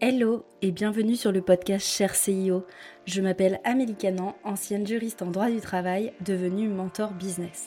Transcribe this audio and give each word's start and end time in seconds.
Hello 0.00 0.44
et 0.62 0.70
bienvenue 0.70 1.16
sur 1.16 1.32
le 1.32 1.42
podcast 1.42 1.84
Cher 1.84 2.14
CIO. 2.14 2.64
Je 3.04 3.20
m'appelle 3.20 3.58
Amélie 3.64 3.96
Canan, 3.96 4.36
ancienne 4.44 4.86
juriste 4.86 5.22
en 5.22 5.32
droit 5.32 5.50
du 5.50 5.60
travail, 5.60 6.12
devenue 6.24 6.68
mentor 6.68 7.10
business. 7.10 7.66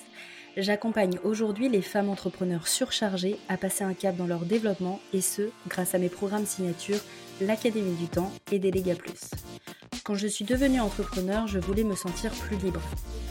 J'accompagne 0.56 1.20
aujourd'hui 1.26 1.68
les 1.68 1.82
femmes 1.82 2.08
entrepreneurs 2.08 2.70
surchargées 2.70 3.36
à 3.50 3.58
passer 3.58 3.84
un 3.84 3.94
cap 3.94 4.16
dans 4.16 4.28
leur 4.28 4.46
développement 4.46 5.02
et 5.12 5.20
ce, 5.20 5.50
grâce 5.68 5.94
à 5.94 5.98
mes 5.98 6.08
programmes 6.08 6.46
signature, 6.46 7.00
l'Académie 7.42 7.98
du 7.98 8.08
Temps 8.08 8.32
et 8.50 8.60
Déléga 8.60 8.96
Plus. 8.96 9.30
Quand 10.06 10.16
je 10.16 10.28
suis 10.28 10.46
devenue 10.46 10.80
entrepreneur, 10.80 11.48
je 11.48 11.60
voulais 11.60 11.84
me 11.84 11.96
sentir 11.96 12.32
plus 12.32 12.56
libre. 12.56 12.82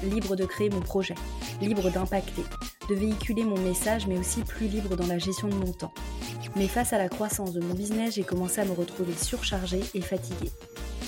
Libre 0.03 0.37
de 0.37 0.45
créer 0.45 0.69
mon 0.69 0.81
projet, 0.81 1.15
libre 1.63 1.91
d'impacter, 1.91 2.43
de 2.91 2.95
véhiculer 2.95 3.45
mon 3.45 3.59
message, 3.61 4.07
mais 4.07 4.19
aussi 4.19 4.43
plus 4.43 4.69
libre 4.69 4.95
dans 4.95 5.07
la 5.07 5.19
gestion 5.19 5.49
de 5.49 5.55
mon 5.55 5.73
temps. 5.73 5.95
Mais 6.57 6.69
face 6.69 6.93
à 6.93 6.99
la 6.99 7.09
croissance 7.09 7.53
de 7.53 7.61
mon 7.61 7.75
business, 7.75 8.15
j'ai 8.15 8.23
commencé 8.23 8.61
à 8.61 8.65
me 8.65 8.73
retrouver 8.73 9.13
surchargée 9.15 9.83
et 9.95 10.01
fatiguée. 10.01 10.51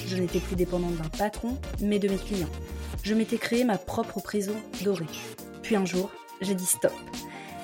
Je 0.07 0.17
n'étais 0.17 0.41
plus 0.41 0.57
dépendante 0.57 0.97
d'un 0.97 1.09
patron, 1.09 1.59
mais 1.81 1.99
de 1.99 2.09
mes 2.09 2.17
clients. 2.17 2.49
Je 3.03 3.15
m'étais 3.15 3.39
créé 3.39 3.65
ma 3.65 3.79
propre 3.79 4.21
prison 4.21 4.55
dorée. 4.83 5.07
Puis 5.63 5.77
un 5.77 5.85
jour, 5.85 6.11
j'ai 6.41 6.55
dit 6.55 6.67
stop. 6.67 6.93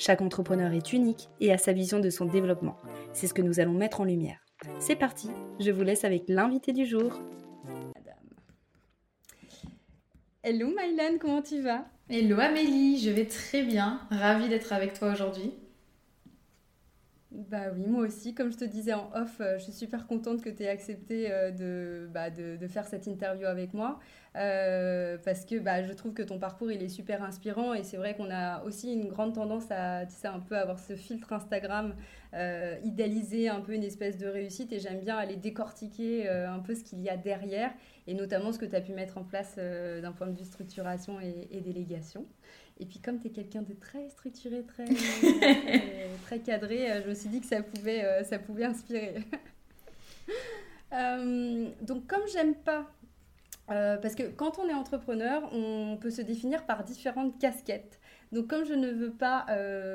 Chaque 0.00 0.22
entrepreneur 0.22 0.72
est 0.72 0.94
unique 0.94 1.28
et 1.40 1.52
a 1.52 1.58
sa 1.58 1.74
vision 1.74 2.00
de 2.00 2.08
son 2.08 2.24
développement. 2.24 2.78
C'est 3.12 3.26
ce 3.26 3.34
que 3.34 3.42
nous 3.42 3.60
allons 3.60 3.74
mettre 3.74 4.00
en 4.00 4.04
lumière. 4.04 4.38
C'est 4.78 4.96
parti, 4.96 5.28
je 5.60 5.70
vous 5.70 5.82
laisse 5.82 6.04
avec 6.04 6.22
l'invité 6.26 6.72
du 6.72 6.86
jour. 6.86 7.20
Hello 10.42 10.68
Mylan, 10.68 11.18
comment 11.20 11.42
tu 11.42 11.60
vas? 11.60 11.84
Hello 12.08 12.40
Amélie, 12.40 12.98
je 12.98 13.10
vais 13.10 13.26
très 13.26 13.62
bien. 13.62 14.00
Ravie 14.10 14.48
d'être 14.48 14.72
avec 14.72 14.98
toi 14.98 15.12
aujourd'hui. 15.12 15.52
Bah 17.30 17.66
oui, 17.74 17.84
moi 17.86 18.06
aussi. 18.06 18.34
Comme 18.34 18.50
je 18.50 18.56
te 18.56 18.64
disais 18.64 18.94
en 18.94 19.10
off, 19.14 19.36
euh, 19.42 19.58
je 19.58 19.64
suis 19.64 19.72
super 19.72 20.06
contente 20.06 20.42
que 20.42 20.48
tu 20.48 20.62
aies 20.62 20.68
accepté 20.68 21.30
euh, 21.30 22.08
bah, 22.08 22.30
de, 22.30 22.56
de, 22.56 22.66
faire 22.68 22.86
cette 22.86 23.06
interview 23.06 23.46
avec 23.46 23.74
moi. 23.74 24.00
Euh, 24.36 25.18
parce 25.24 25.44
que 25.44 25.58
bah, 25.58 25.82
je 25.82 25.92
trouve 25.92 26.12
que 26.12 26.22
ton 26.22 26.38
parcours, 26.38 26.70
il 26.70 26.82
est 26.82 26.88
super 26.88 27.22
inspirant. 27.22 27.74
Et 27.74 27.82
c'est 27.82 27.96
vrai 27.96 28.14
qu'on 28.14 28.30
a 28.30 28.62
aussi 28.64 28.92
une 28.92 29.08
grande 29.08 29.34
tendance 29.34 29.70
à, 29.70 30.06
tu 30.06 30.14
sais, 30.14 30.28
un 30.28 30.40
peu 30.40 30.56
avoir 30.56 30.78
ce 30.78 30.96
filtre 30.96 31.32
Instagram, 31.32 31.94
idéaliser 32.84 33.48
un 33.48 33.60
peu 33.60 33.74
une 33.74 33.82
espèce 33.82 34.18
de 34.18 34.26
réussite. 34.26 34.72
Et 34.72 34.78
j'aime 34.78 35.00
bien 35.00 35.16
aller 35.16 35.36
décortiquer 35.36 36.28
un 36.28 36.60
peu 36.60 36.74
ce 36.74 36.84
qu'il 36.84 37.00
y 37.00 37.08
a 37.08 37.16
derrière. 37.16 37.72
Et 38.06 38.14
notamment 38.14 38.52
ce 38.52 38.58
que 38.58 38.66
tu 38.66 38.74
as 38.74 38.80
pu 38.80 38.92
mettre 38.92 39.18
en 39.18 39.24
place 39.24 39.56
d'un 39.56 40.12
point 40.12 40.26
de 40.26 40.36
vue 40.36 40.44
structuration 40.44 41.20
et, 41.20 41.48
et 41.50 41.60
délégation. 41.60 42.26
Et 42.80 42.86
puis 42.86 42.98
comme 42.98 43.20
tu 43.20 43.28
es 43.28 43.30
quelqu'un 43.30 43.60
de 43.60 43.74
très 43.74 44.08
structuré, 44.08 44.64
très, 44.64 44.86
très, 46.24 46.40
cadré, 46.40 46.90
euh, 46.90 47.02
je 47.02 47.10
me 47.10 47.14
suis 47.14 47.28
dit 47.28 47.40
que 47.40 47.46
ça 47.46 47.62
pouvait, 47.62 48.04
euh, 48.04 48.24
ça 48.24 48.38
pouvait 48.38 48.64
inspirer. 48.64 49.16
Euh, 50.92 51.68
donc 51.82 52.08
comme 52.08 52.26
j'aime 52.32 52.56
pas, 52.56 52.84
parce 54.02 54.14
que 54.14 54.24
quand 54.24 54.58
on 54.58 54.68
est 54.68 54.74
entrepreneur, 54.74 55.42
on 55.52 55.96
peut 56.00 56.10
se 56.10 56.22
définir 56.22 56.66
par 56.66 56.84
différentes 56.84 57.38
casquettes. 57.38 58.00
Donc 58.32 58.48
comme 58.48 58.64
je 58.64 58.74
ne 58.74 58.90
veux 58.90 59.12
pas 59.12 59.46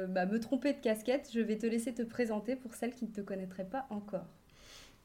bah, 0.09 0.25
me 0.25 0.39
tromper 0.39 0.73
de 0.73 0.79
casquette, 0.79 1.29
je 1.33 1.39
vais 1.39 1.57
te 1.57 1.65
laisser 1.65 1.93
te 1.93 2.03
présenter 2.03 2.55
pour 2.55 2.73
celles 2.73 2.93
qui 2.93 3.05
ne 3.05 3.11
te 3.11 3.21
connaîtraient 3.21 3.69
pas 3.69 3.85
encore. 3.89 4.25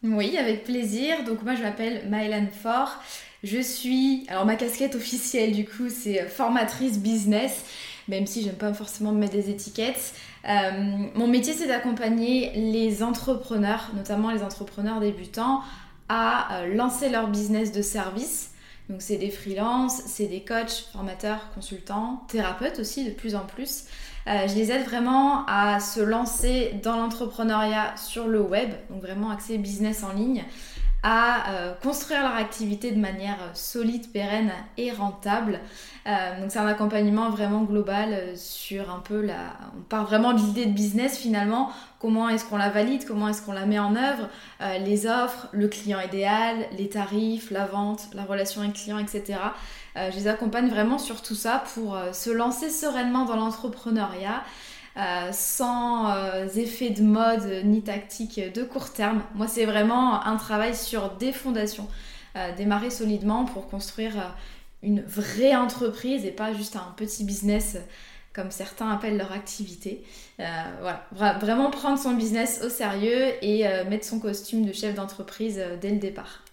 Oui, 0.02 0.38
avec 0.38 0.64
plaisir. 0.64 1.24
Donc 1.24 1.42
moi 1.42 1.54
je 1.54 1.62
m'appelle 1.62 2.08
Maëlan 2.08 2.46
Fort. 2.50 3.02
Je 3.42 3.60
suis, 3.60 4.24
alors 4.28 4.46
ma 4.46 4.56
casquette 4.56 4.94
officielle 4.94 5.52
du 5.52 5.66
coup 5.66 5.88
c'est 5.90 6.26
formatrice 6.26 6.98
business, 6.98 7.64
même 8.08 8.26
si 8.26 8.42
j'aime 8.42 8.56
pas 8.56 8.72
forcément 8.72 9.12
me 9.12 9.18
mettre 9.18 9.34
des 9.34 9.50
étiquettes. 9.50 10.14
Euh, 10.48 10.70
mon 11.14 11.28
métier 11.28 11.52
c'est 11.52 11.66
d'accompagner 11.66 12.52
les 12.54 13.02
entrepreneurs, 13.02 13.90
notamment 13.94 14.30
les 14.30 14.42
entrepreneurs 14.42 15.00
débutants, 15.00 15.60
à 16.08 16.62
euh, 16.62 16.74
lancer 16.74 17.10
leur 17.10 17.28
business 17.28 17.70
de 17.72 17.82
service. 17.82 18.52
Donc 18.90 19.02
c'est 19.02 19.18
des 19.18 19.30
freelances, 19.30 20.02
c'est 20.06 20.26
des 20.26 20.40
coachs, 20.40 20.88
formateurs, 20.92 21.48
consultants, 21.54 22.24
thérapeutes 22.26 22.80
aussi 22.80 23.04
de 23.04 23.12
plus 23.12 23.36
en 23.36 23.46
plus. 23.46 23.84
Euh, 24.26 24.48
je 24.48 24.54
les 24.56 24.72
aide 24.72 24.84
vraiment 24.84 25.46
à 25.46 25.78
se 25.78 26.00
lancer 26.00 26.72
dans 26.82 26.96
l'entrepreneuriat 26.96 27.96
sur 27.96 28.26
le 28.26 28.40
web, 28.40 28.70
donc 28.90 29.00
vraiment 29.00 29.30
accès 29.30 29.58
business 29.58 30.02
en 30.02 30.12
ligne, 30.12 30.44
à 31.02 31.50
euh, 31.50 31.72
construire 31.82 32.22
leur 32.22 32.34
activité 32.34 32.90
de 32.90 32.98
manière 33.00 33.38
solide, 33.54 34.10
pérenne 34.12 34.52
et 34.76 34.92
rentable. 34.92 35.60
Euh, 36.06 36.40
donc 36.40 36.50
c'est 36.50 36.58
un 36.58 36.66
accompagnement 36.66 37.30
vraiment 37.30 37.62
global 37.62 38.36
sur 38.36 38.90
un 38.90 39.00
peu 39.00 39.20
la... 39.20 39.54
On 39.78 39.82
part 39.82 40.06
vraiment 40.06 40.32
de 40.32 40.38
l'idée 40.38 40.66
de 40.66 40.72
business 40.72 41.18
finalement, 41.18 41.70
comment 42.00 42.28
est-ce 42.28 42.44
qu'on 42.44 42.56
la 42.56 42.70
valide, 42.70 43.04
comment 43.06 43.28
est-ce 43.28 43.42
qu'on 43.42 43.52
la 43.52 43.66
met 43.66 43.78
en 43.78 43.96
œuvre, 43.96 44.28
les 44.80 45.06
offres, 45.06 45.48
le 45.52 45.68
client 45.68 46.00
idéal, 46.00 46.56
les 46.76 46.88
tarifs, 46.88 47.50
la 47.50 47.66
vente, 47.66 48.08
la 48.14 48.24
relation 48.24 48.62
avec 48.62 48.76
le 48.76 48.82
client, 48.82 48.98
etc. 48.98 49.38
Euh, 49.96 50.10
je 50.10 50.16
les 50.16 50.28
accompagne 50.28 50.68
vraiment 50.68 50.98
sur 50.98 51.20
tout 51.20 51.34
ça 51.34 51.64
pour 51.74 51.96
euh, 51.96 52.12
se 52.12 52.30
lancer 52.30 52.70
sereinement 52.70 53.24
dans 53.24 53.36
l'entrepreneuriat. 53.36 54.42
Euh, 55.00 55.32
sans 55.32 56.14
effet 56.56 56.90
de 56.90 57.02
mode 57.02 57.64
ni 57.64 57.82
tactique 57.82 58.40
de 58.52 58.62
court 58.62 58.92
terme. 58.92 59.22
Moi, 59.34 59.48
c'est 59.48 59.64
vraiment 59.64 60.22
un 60.26 60.36
travail 60.36 60.76
sur 60.76 61.10
des 61.12 61.32
fondations. 61.32 61.88
démarrer 62.58 62.90
solidement 62.90 63.44
pour 63.44 63.68
construire 63.68 64.36
une 64.82 65.00
vraie 65.02 65.56
entreprise 65.56 66.24
et 66.24 66.30
pas 66.30 66.52
juste 66.52 66.76
un 66.76 66.92
petit 66.96 67.24
business 67.24 67.78
comme 68.32 68.50
certains 68.50 68.90
appellent 68.90 69.16
leur 69.16 69.32
activité. 69.32 70.04
voilà, 70.38 71.38
vraiment 71.38 71.70
prendre 71.70 71.98
son 71.98 72.12
business 72.12 72.60
au 72.64 72.68
sérieux 72.68 73.32
et 73.42 73.64
mettre 73.88 74.04
son 74.04 74.20
costume 74.20 74.66
de 74.66 74.72
chef 74.72 74.94
d'entreprise 74.94 75.60
dès 75.80 75.90
le 75.90 75.98
départ. 75.98 76.44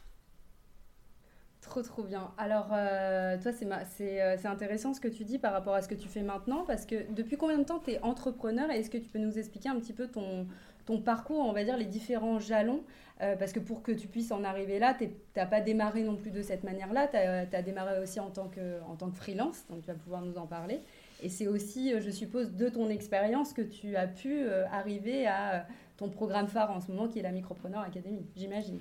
Trop, 1.83 2.03
bien. 2.03 2.31
Alors, 2.37 2.69
euh, 2.71 3.37
toi, 3.41 3.51
euh, 3.51 4.35
c'est 4.37 4.47
intéressant 4.47 4.93
ce 4.93 4.99
que 4.99 5.07
tu 5.07 5.23
dis 5.23 5.37
par 5.37 5.53
rapport 5.53 5.75
à 5.75 5.81
ce 5.81 5.87
que 5.87 5.95
tu 5.95 6.07
fais 6.07 6.23
maintenant, 6.23 6.63
parce 6.65 6.85
que 6.85 7.11
depuis 7.11 7.37
combien 7.37 7.57
de 7.57 7.63
temps 7.63 7.79
tu 7.79 7.91
es 7.91 8.01
entrepreneur 8.01 8.71
et 8.71 8.79
est-ce 8.79 8.89
que 8.89 8.97
tu 8.97 9.09
peux 9.09 9.19
nous 9.19 9.37
expliquer 9.37 9.69
un 9.69 9.75
petit 9.79 9.93
peu 9.93 10.07
ton, 10.07 10.47
ton 10.85 11.01
parcours, 11.01 11.45
on 11.45 11.53
va 11.53 11.63
dire, 11.63 11.77
les 11.77 11.85
différents 11.85 12.39
jalons? 12.39 12.83
Euh, 13.21 13.35
Parce 13.35 13.51
que 13.51 13.59
pour 13.59 13.83
que 13.83 13.91
tu 13.91 14.07
puisses 14.07 14.31
en 14.31 14.43
arriver 14.43 14.79
là, 14.79 14.95
tu 14.95 15.09
n'as 15.35 15.45
pas 15.45 15.61
démarré 15.61 16.03
non 16.03 16.15
plus 16.15 16.31
de 16.31 16.41
cette 16.41 16.63
manière-là, 16.63 17.07
tu 17.07 17.17
as, 17.17 17.61
démarré 17.61 17.99
aussi 17.99 18.19
en 18.19 18.29
tant, 18.29 18.47
que, 18.47 18.81
en 18.87 18.95
tant 18.95 19.09
que 19.09 19.17
freelance, 19.17 19.65
donc 19.69 19.81
tu 19.81 19.87
vas 19.87 19.95
pouvoir 19.95 20.21
nous 20.21 20.37
en 20.37 20.47
parler. 20.47 20.81
Et 21.21 21.29
c'est 21.29 21.47
aussi, 21.47 21.93
je 21.99 22.09
suppose, 22.11 22.53
de 22.53 22.69
ton 22.69 22.89
expérience 22.89 23.53
que 23.53 23.63
tu 23.63 23.95
as 23.95 24.07
pu 24.07 24.47
arriver 24.71 25.25
à 25.27 25.65
ton 25.97 26.09
programme 26.09 26.47
phare 26.47 26.71
en 26.71 26.79
ce 26.79 26.91
moment, 26.91 27.07
qui 27.07 27.19
est 27.19 27.23
la 27.23 27.31
Micropreneur 27.31 27.81
Academy, 27.81 28.25
j'imagine. 28.35 28.79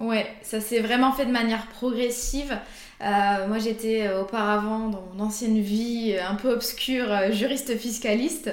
Ouais, 0.00 0.26
ça 0.42 0.60
s'est 0.60 0.80
vraiment 0.80 1.12
fait 1.12 1.26
de 1.26 1.30
manière 1.30 1.66
progressive. 1.66 2.58
Euh, 3.02 3.46
moi, 3.46 3.58
j'étais 3.58 4.06
euh, 4.06 4.22
auparavant 4.22 4.88
dans 4.88 5.02
mon 5.12 5.24
ancienne 5.24 5.60
vie 5.60 6.14
euh, 6.16 6.26
un 6.26 6.34
peu 6.34 6.50
obscure, 6.52 7.32
juriste 7.32 7.76
fiscaliste 7.76 8.50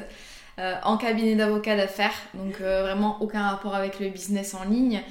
en 0.84 0.98
cabinet 0.98 1.36
d'avocat 1.36 1.78
d'affaires. 1.78 2.12
Donc, 2.34 2.60
vraiment 2.60 3.22
aucun 3.22 3.48
rapport 3.48 3.76
avec 3.76 4.02
le 4.02 4.10
business 4.10 4.54
en 4.54 4.66
ligne. 4.66 5.02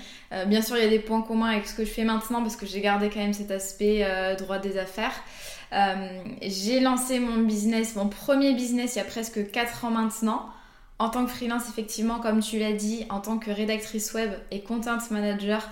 bien 0.47 0.61
sûr, 0.61 0.77
il 0.77 0.83
y 0.83 0.87
a 0.87 0.91
des 0.91 0.99
points 0.99 1.23
communs 1.23 1.49
avec 1.49 1.67
ce 1.67 1.75
que 1.75 1.87
je 1.87 1.91
fais 1.91 2.05
maintenant 2.05 2.43
parce 2.43 2.55
que 2.55 2.67
j'ai 2.67 2.83
gardé 2.83 3.09
quand 3.09 3.21
même 3.21 3.33
cet 3.33 3.51
aspect 3.51 4.07
droit 4.37 4.59
des 4.59 4.77
affaires. 4.77 5.15
j'ai 6.43 6.81
lancé 6.81 7.19
mon 7.19 7.45
business, 7.45 7.97
mon 7.97 8.11
premier 8.11 8.53
business, 8.53 8.97
il 8.97 8.99
y 8.99 9.01
a 9.01 9.07
presque 9.07 9.51
4 9.51 9.87
ans 9.87 9.91
maintenant. 9.91 10.51
En 10.99 11.09
tant 11.09 11.25
que 11.25 11.31
freelance, 11.31 11.67
effectivement, 11.71 12.19
comme 12.19 12.41
tu 12.41 12.59
l'as 12.59 12.75
dit, 12.75 13.07
en 13.09 13.21
tant 13.21 13.39
que 13.39 13.51
rédactrice 13.51 14.13
web 14.13 14.31
et 14.51 14.61
content 14.61 14.99
manager 15.11 15.67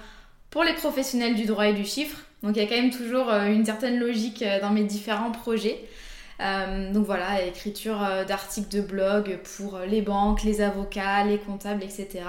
pour 0.57 0.65
les 0.65 0.73
professionnels 0.73 1.35
du 1.35 1.45
droit 1.45 1.67
et 1.67 1.75
du 1.75 1.85
chiffre. 1.85 2.17
Donc 2.43 2.57
il 2.57 2.63
y 2.63 2.65
a 2.65 2.67
quand 2.67 2.81
même 2.81 2.91
toujours 2.91 3.29
euh, 3.29 3.45
une 3.45 3.67
certaine 3.67 3.99
logique 3.99 4.41
euh, 4.41 4.59
dans 4.59 4.71
mes 4.71 4.85
différents 4.85 5.31
projets. 5.31 5.85
Euh, 6.41 6.91
donc 6.95 7.05
voilà, 7.05 7.45
écriture 7.45 7.99
d'articles 8.27 8.75
de 8.75 8.81
blog 8.81 9.39
pour 9.59 9.79
les 9.87 10.01
banques, 10.01 10.45
les 10.45 10.63
avocats, 10.63 11.25
les 11.25 11.37
comptables, 11.37 11.83
etc. 11.83 12.21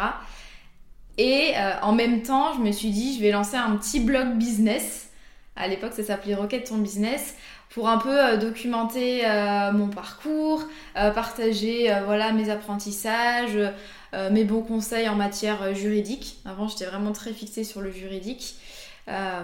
Et 1.18 1.54
en 1.82 1.94
même 1.94 2.22
temps, 2.22 2.54
je 2.54 2.60
me 2.60 2.74
suis 2.74 2.90
dit, 2.90 3.16
je 3.16 3.22
vais 3.22 3.32
lancer 3.32 3.56
un 3.56 3.78
petit 3.78 4.02
blog 4.02 4.34
business. 4.34 5.10
À 5.56 5.70
l'époque, 5.70 5.94
ça 5.94 6.04
s'appelait 6.04 6.36
Rocket 6.36 6.68
Ton 6.68 6.80
Business 6.80 7.34
pour 7.70 7.88
un 7.88 7.98
peu 7.98 8.38
documenter 8.38 9.24
mon 9.74 9.88
parcours, 9.88 10.64
partager 10.94 11.92
voilà 12.06 12.34
mes 12.34 12.50
apprentissages, 12.50 13.58
euh, 14.14 14.30
mes 14.30 14.44
bons 14.44 14.62
conseils 14.62 15.08
en 15.10 15.16
matière 15.16 15.62
euh, 15.62 15.74
juridique. 15.74 16.40
Avant, 16.46 16.68
j'étais 16.68 16.86
vraiment 16.86 17.12
très 17.12 17.34
fixée 17.34 17.64
sur 17.64 17.82
le 17.82 17.92
juridique. 17.92 18.56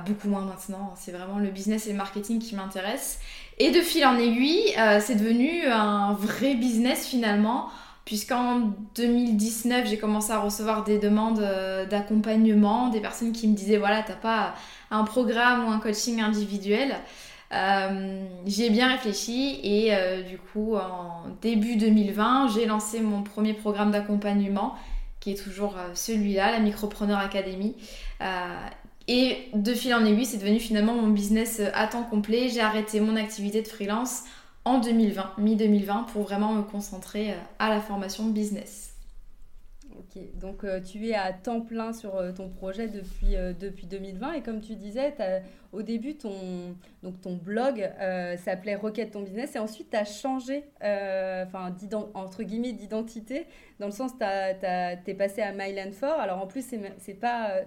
beaucoup 0.06 0.28
moins 0.28 0.42
maintenant. 0.42 0.94
C'est 0.98 1.14
vraiment 1.14 1.40
le 1.40 1.50
business 1.50 1.88
et 1.88 1.92
le 1.92 1.98
marketing 1.98 2.40
qui 2.40 2.56
m'intéressent. 2.56 3.20
Et 3.60 3.72
de 3.72 3.80
fil 3.80 4.06
en 4.06 4.18
aiguille, 4.18 4.74
c'est 5.00 5.16
devenu 5.16 5.66
un 5.68 6.14
vrai 6.14 6.56
business 6.56 7.08
finalement 7.08 7.70
puisqu'en 8.06 8.74
2019, 8.96 9.88
j'ai 9.88 9.98
commencé 9.98 10.32
à 10.32 10.40
recevoir 10.40 10.84
des 10.84 11.00
demandes 11.00 11.40
euh, 11.40 11.86
d'accompagnement, 11.86 12.90
des 12.90 13.00
personnes 13.00 13.32
qui 13.32 13.48
me 13.48 13.56
disaient 13.56 13.78
voilà, 13.78 14.04
t'as 14.04 14.14
pas 14.14 14.56
un 14.92 15.04
programme 15.04 15.66
ou 15.66 15.72
un 15.72 15.80
coaching 15.80 16.22
individuel. 16.22 16.96
Euh, 17.54 18.26
j'y 18.46 18.64
ai 18.64 18.70
bien 18.70 18.90
réfléchi 18.90 19.60
et 19.64 19.94
euh, 19.94 20.24
du 20.24 20.38
coup, 20.38 20.76
en 20.76 21.24
début 21.42 21.76
2020, 21.76 22.50
j'ai 22.54 22.66
lancé 22.66 23.00
mon 23.00 23.24
premier 23.24 23.54
programme 23.54 23.92
d'accompagnement 23.92 24.76
qui 25.20 25.32
est 25.32 25.42
toujours 25.42 25.78
celui-là, 25.94 26.52
la 26.52 26.60
Micropreneur 26.60 27.18
Academy. 27.18 27.76
et 29.08 29.38
de 29.54 29.74
fil 29.74 29.94
en 29.94 30.04
aiguille, 30.04 30.26
c'est 30.26 30.38
devenu 30.38 30.60
finalement 30.60 30.96
mon 30.96 31.08
business 31.08 31.62
à 31.74 31.88
temps 31.88 32.04
complet. 32.04 32.50
J'ai 32.50 32.60
arrêté 32.60 33.00
mon 33.00 33.16
activité 33.16 33.62
de 33.62 33.68
freelance 33.70 34.24
en 34.66 34.80
2020, 34.80 35.34
mi-2020, 35.38 36.06
pour 36.06 36.24
vraiment 36.24 36.54
me 36.54 36.64
concentrer 36.64 37.32
euh, 37.32 37.38
à 37.60 37.70
la 37.70 37.82
formation 37.82 38.28
business. 38.28 38.93
Ok, 40.16 40.22
donc 40.40 40.64
euh, 40.64 40.80
tu 40.80 41.08
es 41.08 41.16
à 41.16 41.34
temps 41.34 41.62
plein 41.62 41.92
sur 41.94 42.16
euh, 42.16 42.32
ton 42.32 42.50
projet 42.50 42.88
depuis, 42.88 43.36
depuis 43.60 43.88
2020 43.88 44.34
et 44.34 44.42
comme 44.42 44.62
tu 44.62 44.76
disais, 44.76 45.16
au 45.72 45.82
début 45.82 46.16
ton, 46.16 46.76
donc 47.02 47.20
ton 47.22 47.36
blog 47.36 47.90
s'appelait 48.38 48.76
Requête 48.76 49.12
ton 49.12 49.22
business 49.22 49.56
et 49.56 49.60
ensuite 49.60 49.90
tu 49.90 49.98
as 49.98 50.06
changé 50.06 50.66
enfin 50.82 51.76
entre 52.14 52.44
guillemets 52.44 52.74
d'identité 52.74 53.48
dans 53.80 53.88
le 53.88 53.92
sens 53.92 54.12
tu 54.18 54.24
es 54.24 55.14
passé 55.16 55.42
à 55.42 55.52
Myland 55.52 55.92
4. 55.92 56.20
Alors 56.20 56.42
en 56.42 56.48
plus 56.48 56.64
c'est 57.00 57.14
pas 57.16 57.62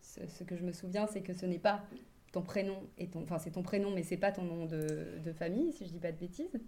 ce 0.00 0.42
que 0.44 0.56
je 0.56 0.64
me 0.64 0.72
souviens 0.72 1.06
c'est 1.06 1.20
que 1.20 1.32
ce 1.32 1.46
n'est 1.46 1.58
pas 1.58 1.82
ton 2.32 2.42
prénom 2.42 2.76
et 2.98 3.06
ton, 3.08 3.22
enfin 3.22 3.38
c'est 3.38 3.50
ton 3.50 3.62
prénom 3.62 3.90
mais 3.90 4.02
c'est 4.02 4.16
pas 4.16 4.32
ton 4.32 4.42
nom 4.42 4.66
de, 4.66 5.32
famille 5.38 5.72
si 5.72 5.86
je 5.86 5.90
dis 5.92 6.00
pas 6.00 6.12
de 6.12 6.18
bêtises. 6.18 6.60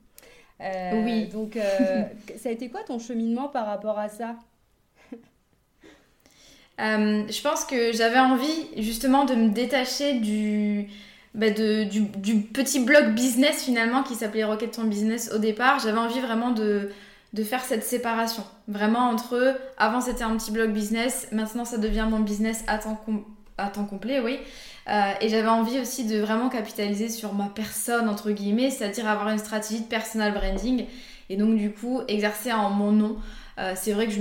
Euh, 0.61 1.05
oui. 1.05 1.27
Donc 1.27 1.57
euh, 1.57 2.05
ça 2.37 2.51
a 2.51 2.53
été 2.53 2.69
quoi 2.69 2.85
ton 2.85 2.99
cheminement 2.99 3.49
par 3.49 3.67
rapport 3.67 3.99
à 3.99 4.09
ça? 4.09 4.37
Euh, 6.81 7.25
Je 7.29 7.43
pense 7.43 7.65
que 7.65 7.93
j'avais 7.93 8.19
envie 8.19 8.69
justement 8.79 9.25
de 9.25 9.35
me 9.35 9.51
détacher 9.51 10.15
du, 10.15 10.89
bah, 11.35 11.51
du, 11.51 12.41
petit 12.53 12.81
blog 12.81 13.15
business 13.15 13.65
finalement 13.65 14.03
qui 14.03 14.15
s'appelait 14.15 14.45
Rocket 14.45 14.73
Ton 14.73 14.85
Business 14.85 15.31
au 15.35 15.39
départ. 15.39 15.79
J'avais 15.81 15.99
envie 15.99 16.21
vraiment 16.21 16.51
de 16.51 16.91
de 17.35 17.43
faire 17.43 17.65
cette 17.65 17.83
séparation. 17.83 18.45
Vraiment 18.69 19.11
entre 19.11 19.57
avant 19.77 20.01
c'était 20.01 20.23
un 20.23 20.37
petit 20.37 20.53
blog 20.53 20.73
business, 20.73 21.27
maintenant 21.33 21.65
ça 21.65 21.79
devient 21.79 22.07
mon 22.09 22.21
business 22.21 22.63
à 22.69 22.79
temps, 22.79 23.05
à 23.59 23.67
temps 23.69 23.85
complet, 23.85 24.21
oui. 24.21 24.39
Euh, 24.89 25.13
et 25.21 25.29
j'avais 25.29 25.49
envie 25.49 25.81
aussi 25.81 26.05
de 26.05 26.21
vraiment 26.21 26.49
capitaliser 26.49 27.09
sur 27.09 27.35
ma 27.35 27.47
personne, 27.47 28.09
entre 28.09 28.31
guillemets, 28.31 28.71
c'est-à-dire 28.71 29.09
avoir 29.09 29.31
une 29.31 29.39
stratégie 29.39 29.81
de 29.81 29.87
personal 29.87 30.33
branding. 30.33 30.87
Et 31.31 31.37
donc, 31.37 31.57
du 31.57 31.71
coup, 31.73 32.03
exercer 32.07 32.53
en 32.53 32.71
mon 32.71 32.93
nom. 32.93 33.17
Euh, 33.59 33.73
c'est 33.77 33.93
vrai 33.93 34.09
que 34.09 34.13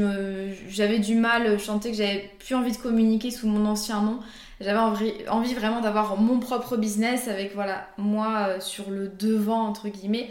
j'avais 0.70 1.00
du 1.00 1.16
mal, 1.16 1.58
je 1.58 1.66
que 1.66 1.94
j'avais 1.94 2.30
plus 2.40 2.56
envie 2.56 2.72
de 2.72 2.78
communiquer 2.78 3.32
sous 3.32 3.48
mon 3.48 3.66
ancien 3.66 4.02
nom. 4.02 4.20
J'avais 4.62 4.80
envie, 4.80 5.14
envie, 5.30 5.54
vraiment 5.54 5.82
d'avoir 5.82 6.18
mon 6.18 6.40
propre 6.40 6.78
business 6.78 7.28
avec 7.28 7.56
voilà 7.56 7.88
moi 7.98 8.48
euh, 8.48 8.60
sur 8.60 8.90
le 8.92 9.08
devant 9.08 9.64
entre 9.68 9.90
guillemets. 9.90 10.30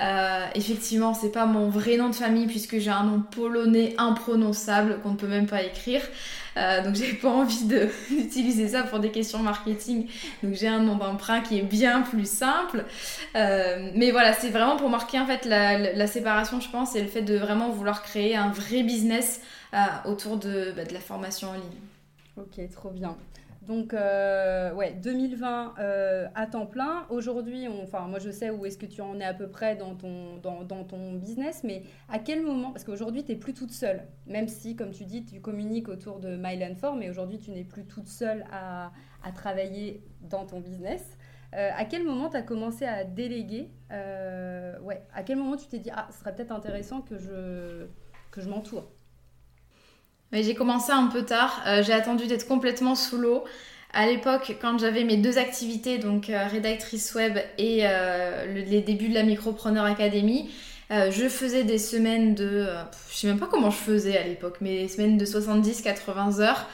Euh, 0.00 0.46
effectivement, 0.54 1.14
c'est 1.14 1.30
pas 1.30 1.46
mon 1.46 1.68
vrai 1.68 1.96
nom 1.96 2.08
de 2.08 2.14
famille 2.14 2.46
puisque 2.46 2.78
j'ai 2.78 2.90
un 2.90 3.04
nom 3.04 3.20
polonais 3.20 3.94
imprononçable 3.98 4.98
qu'on 5.02 5.10
ne 5.10 5.16
peut 5.16 5.28
même 5.28 5.46
pas 5.46 5.62
écrire. 5.62 6.02
Euh, 6.56 6.82
donc 6.82 6.94
j'ai 6.94 7.12
pas 7.14 7.30
envie 7.30 7.64
d'utiliser 8.10 8.68
ça 8.68 8.82
pour 8.82 8.98
des 8.98 9.10
questions 9.10 9.40
marketing. 9.40 10.08
Donc 10.42 10.54
j'ai 10.54 10.68
un 10.68 10.80
nom 10.80 10.96
d'emprunt 10.96 11.40
qui 11.40 11.58
est 11.58 11.62
bien 11.62 12.02
plus 12.02 12.28
simple. 12.28 12.84
Euh, 13.36 13.90
mais 13.94 14.10
voilà, 14.10 14.32
c'est 14.32 14.50
vraiment 14.50 14.76
pour 14.76 14.88
marquer 14.88 15.18
en 15.20 15.26
fait 15.26 15.44
la, 15.44 16.06
séparation, 16.06 16.60
je 16.60 16.70
pense, 16.70 16.96
et 16.96 17.00
le 17.00 17.08
fait 17.08 17.22
de 17.22 17.36
vraiment 17.36 17.70
vouloir 17.70 18.02
créer 18.02 18.36
un 18.36 18.50
vrai 18.50 18.82
business 18.82 19.40
autour 20.04 20.36
de, 20.36 20.72
bah, 20.76 20.84
de 20.84 20.92
la 20.92 21.00
formation 21.00 21.50
en 21.50 21.54
ligne. 21.54 21.80
Ok, 22.36 22.60
trop 22.72 22.90
bien. 22.90 23.16
Donc, 23.70 23.94
euh, 23.94 24.74
ouais, 24.74 24.94
2020 24.94 25.74
euh, 25.78 26.26
à 26.34 26.48
temps 26.48 26.66
plein. 26.66 27.06
Aujourd'hui, 27.08 27.68
enfin, 27.68 28.08
moi 28.08 28.18
je 28.18 28.28
sais 28.32 28.50
où 28.50 28.66
est-ce 28.66 28.76
que 28.76 28.84
tu 28.84 29.00
en 29.00 29.20
es 29.20 29.24
à 29.24 29.32
peu 29.32 29.46
près 29.46 29.76
dans 29.76 29.94
ton, 29.94 30.38
dans, 30.38 30.82
ton 30.82 31.12
business, 31.12 31.62
mais 31.62 31.84
à 32.08 32.18
quel 32.18 32.42
moment, 32.42 32.72
parce 32.72 32.82
qu'aujourd'hui 32.82 33.22
tu 33.22 33.30
n'es 33.30 33.38
plus 33.38 33.54
toute 33.54 33.70
seule, 33.70 34.02
même 34.26 34.48
si, 34.48 34.74
comme 34.74 34.90
tu 34.90 35.04
dis, 35.04 35.24
tu 35.24 35.40
communiques 35.40 35.88
autour 35.88 36.18
de 36.18 36.30
Myland 36.30 36.74
4, 36.74 36.96
mais 36.96 37.10
aujourd'hui 37.10 37.38
tu 37.38 37.52
n'es 37.52 37.62
plus 37.62 37.84
toute 37.84 38.08
seule 38.08 38.44
à, 38.50 38.90
à, 39.22 39.30
travailler 39.30 40.02
dans 40.22 40.46
ton 40.46 40.58
business. 40.58 41.16
Euh, 41.54 41.70
à 41.76 41.84
quel 41.84 42.04
moment 42.04 42.28
tu 42.28 42.38
as 42.38 42.42
commencé 42.42 42.86
à 42.86 43.04
déléguer 43.04 43.70
ouais, 43.88 45.00
À 45.14 45.22
quel 45.22 45.38
moment 45.38 45.56
tu 45.56 45.68
t'es 45.68 45.78
dit, 45.78 45.90
ah, 45.94 46.08
ce 46.10 46.18
serait 46.18 46.34
peut-être 46.34 46.50
intéressant 46.50 47.02
que 47.02 47.18
je, 47.18 47.86
que 48.32 48.40
je 48.40 48.48
m'entoure? 48.48 48.90
J'ai 50.32 50.54
commencé 50.54 50.92
un 50.92 51.06
peu 51.06 51.24
tard. 51.24 51.62
Euh, 51.66 51.82
j'ai 51.82 51.92
attendu 51.92 52.26
d'être 52.26 52.46
complètement 52.46 52.94
sous 52.94 53.18
l'eau. 53.18 53.44
À 53.92 54.06
l'époque, 54.06 54.56
quand 54.60 54.78
j'avais 54.78 55.02
mes 55.02 55.16
deux 55.16 55.38
activités, 55.38 55.98
donc 55.98 56.30
euh, 56.30 56.46
rédactrice 56.46 57.12
web 57.14 57.38
et 57.58 57.80
euh, 57.82 58.46
les 58.46 58.80
débuts 58.82 59.08
de 59.08 59.14
la 59.14 59.24
Micropreneur 59.24 59.84
Academy, 59.84 60.50
je 60.92 61.28
faisais 61.28 61.62
des 61.62 61.78
semaines 61.78 62.34
de. 62.34 62.66
je 63.12 63.16
sais 63.16 63.28
même 63.28 63.38
pas 63.38 63.46
comment 63.46 63.70
je 63.70 63.76
faisais 63.76 64.18
à 64.18 64.24
l'époque, 64.24 64.56
mais 64.60 64.82
des 64.82 64.88
semaines 64.88 65.18
de 65.18 65.24
70-80 65.24 66.40
heures. 66.40 66.66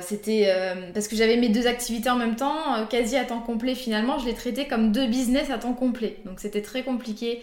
c'était 0.00 0.54
parce 0.94 1.08
que 1.08 1.16
j'avais 1.16 1.36
mes 1.36 1.48
deux 1.48 1.66
activités 1.66 2.08
en 2.08 2.14
même 2.14 2.36
temps, 2.36 2.86
quasi 2.88 3.16
à 3.16 3.24
temps 3.24 3.40
complet 3.40 3.74
finalement, 3.74 4.20
je 4.20 4.26
les 4.26 4.34
traitais 4.34 4.68
comme 4.68 4.92
deux 4.92 5.08
business 5.08 5.50
à 5.50 5.58
temps 5.58 5.72
complet. 5.72 6.18
Donc 6.24 6.38
c'était 6.38 6.62
très 6.62 6.84
compliqué. 6.84 7.42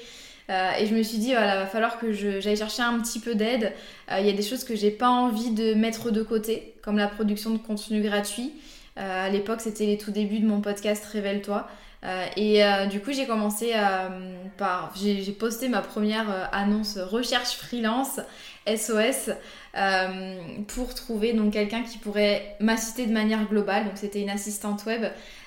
Euh, 0.50 0.72
et 0.78 0.88
je 0.88 0.96
me 0.96 1.04
suis 1.04 1.18
dit, 1.18 1.32
voilà, 1.32 1.58
va 1.60 1.66
falloir 1.66 2.00
que 2.00 2.12
j'aille 2.12 2.58
chercher 2.58 2.82
un 2.82 3.00
petit 3.00 3.20
peu 3.20 3.36
d'aide. 3.36 3.74
Euh, 4.12 4.20
il 4.20 4.26
y 4.26 4.30
a 4.30 4.34
des 4.34 4.44
choses 4.44 4.64
que 4.64 4.76
j'ai 4.76 4.92
pas 4.92 5.10
envie 5.10 5.52
de 5.52 5.74
mettre 5.74 6.12
de 6.12 6.22
côté, 6.24 6.74
comme 6.82 6.98
la 6.98 7.08
production 7.08 7.52
de 7.52 7.58
contenu 7.58 8.02
gratuit. 8.02 8.52
Euh, 8.98 9.28
à 9.28 9.30
l'époque, 9.30 9.62
c'était 9.62 9.86
les 9.86 9.98
tout 9.98 10.12
débuts 10.12 10.40
de 10.40 10.48
mon 10.48 10.62
podcast 10.62 11.06
Révèle-toi. 11.06 11.68
et 12.36 12.62
du 12.92 13.00
coup, 13.00 13.14
j'ai 13.14 13.26
commencé 13.26 13.72
par. 14.58 14.94
J'ai 14.96 15.32
posté 15.32 15.70
ma 15.70 15.82
première 15.82 16.50
annonce 16.52 16.98
recherche 16.98 17.54
freelance 17.56 18.20
SOS 18.68 19.32
pour 20.68 20.94
trouver 20.94 21.34
donc 21.34 21.54
quelqu'un 21.54 21.84
qui 21.84 21.98
pourrait 21.98 22.56
m'assister 22.60 23.06
de 23.06 23.14
manière 23.14 23.48
globale. 23.48 23.86
Donc, 23.86 23.98
c'était 23.98 24.22
une 24.22 24.30
assistante 24.30 24.86
web 24.86 25.06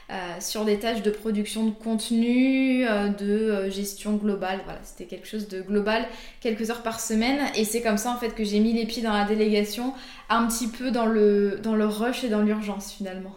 euh, 0.08 0.38
sur 0.38 0.64
des 0.64 0.78
tâches 0.78 1.02
de 1.02 1.10
production 1.10 1.66
de 1.66 1.72
contenu, 1.72 2.86
euh, 2.86 3.08
de 3.08 3.26
euh, 3.26 3.70
gestion 3.70 4.14
globale. 4.14 4.60
Voilà, 4.64 4.78
c'était 4.84 5.06
quelque 5.06 5.26
chose 5.26 5.48
de 5.48 5.60
global, 5.62 6.06
quelques 6.40 6.70
heures 6.70 6.84
par 6.84 7.00
semaine. 7.00 7.40
Et 7.56 7.64
c'est 7.64 7.82
comme 7.82 7.96
ça 7.96 8.12
en 8.12 8.16
fait 8.16 8.30
que 8.30 8.44
j'ai 8.44 8.60
mis 8.60 8.72
les 8.72 8.86
pieds 8.86 9.02
dans 9.02 9.12
la 9.12 9.24
délégation, 9.24 9.94
un 10.28 10.46
petit 10.46 10.68
peu 10.68 10.92
dans 10.92 11.06
le, 11.06 11.58
dans 11.60 11.74
le 11.74 11.86
rush 11.86 12.22
et 12.22 12.28
dans 12.28 12.42
l'urgence 12.42 12.92
finalement. 12.92 13.34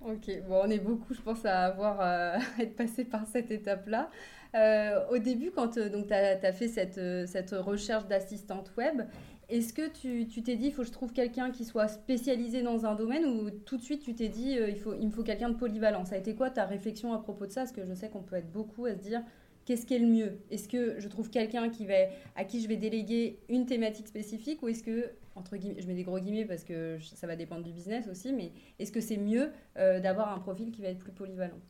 Ok, 0.00 0.28
bon, 0.48 0.62
on 0.64 0.70
est 0.70 0.80
beaucoup, 0.80 1.14
je 1.14 1.20
pense, 1.20 1.44
à 1.44 1.66
avoir 1.66 2.02
être 2.58 2.74
passé 2.74 3.04
par 3.04 3.20
cette 3.32 3.52
étape-là. 3.52 4.10
Au 4.54 5.18
début, 5.18 5.50
quand 5.50 5.68
tu 5.68 5.80
as, 5.80 6.52
fait 6.52 6.68
cette, 6.68 7.00
cette 7.26 7.50
recherche 7.50 8.06
d'assistante 8.06 8.72
web, 8.76 9.02
est-ce 9.48 9.72
que 9.72 9.88
tu 9.88 10.42
t'es 10.42 10.56
dit, 10.56 10.66
il 10.66 10.72
faut 10.72 10.82
que 10.82 10.88
je 10.88 10.92
trouve 10.92 11.12
quelqu'un 11.12 11.50
qui 11.50 11.64
soit 11.64 11.88
spécialisé 11.88 12.62
dans 12.62 12.86
un 12.86 12.94
domaine 12.94 13.24
ou 13.24 13.50
tout 13.50 13.76
de 13.76 13.82
suite 13.82 14.02
tu 14.02 14.14
t'es 14.14 14.28
dit, 14.28 14.58
euh, 14.58 14.70
il, 14.70 14.78
faut, 14.78 14.94
il 14.94 15.06
me 15.06 15.10
faut 15.10 15.22
quelqu'un 15.22 15.50
de 15.50 15.56
polyvalent? 15.56 16.04
Ça 16.04 16.14
a 16.14 16.18
été 16.18 16.34
quoi 16.34 16.50
ta 16.50 16.64
réflexion 16.64 17.12
à 17.12 17.18
propos 17.18 17.46
de 17.46 17.52
ça? 17.52 17.62
Parce 17.62 17.72
que 17.72 17.84
je 17.84 17.92
sais 17.94 18.08
qu'on 18.08 18.22
peut 18.22 18.36
être 18.36 18.50
beaucoup 18.50 18.86
à 18.86 18.94
se 18.94 19.00
dire, 19.00 19.22
qu'est-ce 19.66 19.86
qui 19.86 19.94
est 19.94 19.98
le 19.98 20.06
mieux? 20.06 20.38
Est-ce 20.50 20.68
que 20.68 20.98
je 20.98 21.08
trouve 21.08 21.30
quelqu'un 21.30 21.68
qui 21.68 21.84
va, 21.86 21.94
à 22.36 22.44
qui 22.44 22.62
je 22.62 22.68
vais 22.68 22.76
déléguer 22.76 23.38
une 23.48 23.66
thématique 23.66 24.08
spécifique 24.08 24.62
ou 24.62 24.68
est-ce 24.68 24.82
que, 24.82 25.10
entre 25.34 25.56
guillemets, 25.56 25.80
je 25.80 25.86
mets 25.86 25.94
des 25.94 26.04
gros 26.04 26.18
guillemets 26.18 26.46
parce 26.46 26.64
que 26.64 26.98
ça 27.02 27.26
va 27.26 27.36
dépendre 27.36 27.64
du 27.64 27.72
business 27.72 28.08
aussi, 28.08 28.32
mais 28.32 28.52
est-ce 28.78 28.92
que 28.92 29.00
c'est 29.00 29.18
mieux 29.18 29.50
euh, 29.76 30.00
d'avoir 30.00 30.32
un 30.32 30.38
profil 30.38 30.70
qui 30.70 30.80
va 30.80 30.88
être 30.88 30.98
plus 30.98 31.12
polyvalent? 31.12 31.60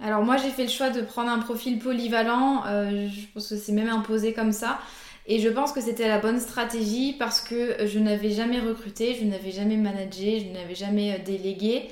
Alors 0.00 0.22
moi 0.22 0.36
j'ai 0.36 0.50
fait 0.50 0.64
le 0.64 0.68
choix 0.68 0.90
de 0.90 1.00
prendre 1.00 1.30
un 1.30 1.38
profil 1.38 1.78
polyvalent, 1.78 2.64
euh, 2.66 3.08
je 3.08 3.26
pense 3.34 3.48
que 3.48 3.56
c'est 3.56 3.72
même 3.72 3.88
imposé 3.88 4.32
comme 4.32 4.52
ça. 4.52 4.78
Et 5.30 5.40
je 5.40 5.48
pense 5.50 5.72
que 5.72 5.82
c'était 5.82 6.08
la 6.08 6.18
bonne 6.18 6.40
stratégie 6.40 7.14
parce 7.18 7.42
que 7.42 7.86
je 7.86 7.98
n'avais 7.98 8.30
jamais 8.30 8.60
recruté, 8.60 9.14
je 9.14 9.26
n'avais 9.26 9.50
jamais 9.50 9.76
managé, 9.76 10.40
je 10.40 10.58
n'avais 10.58 10.74
jamais 10.74 11.12
euh, 11.12 11.18
délégué, 11.22 11.88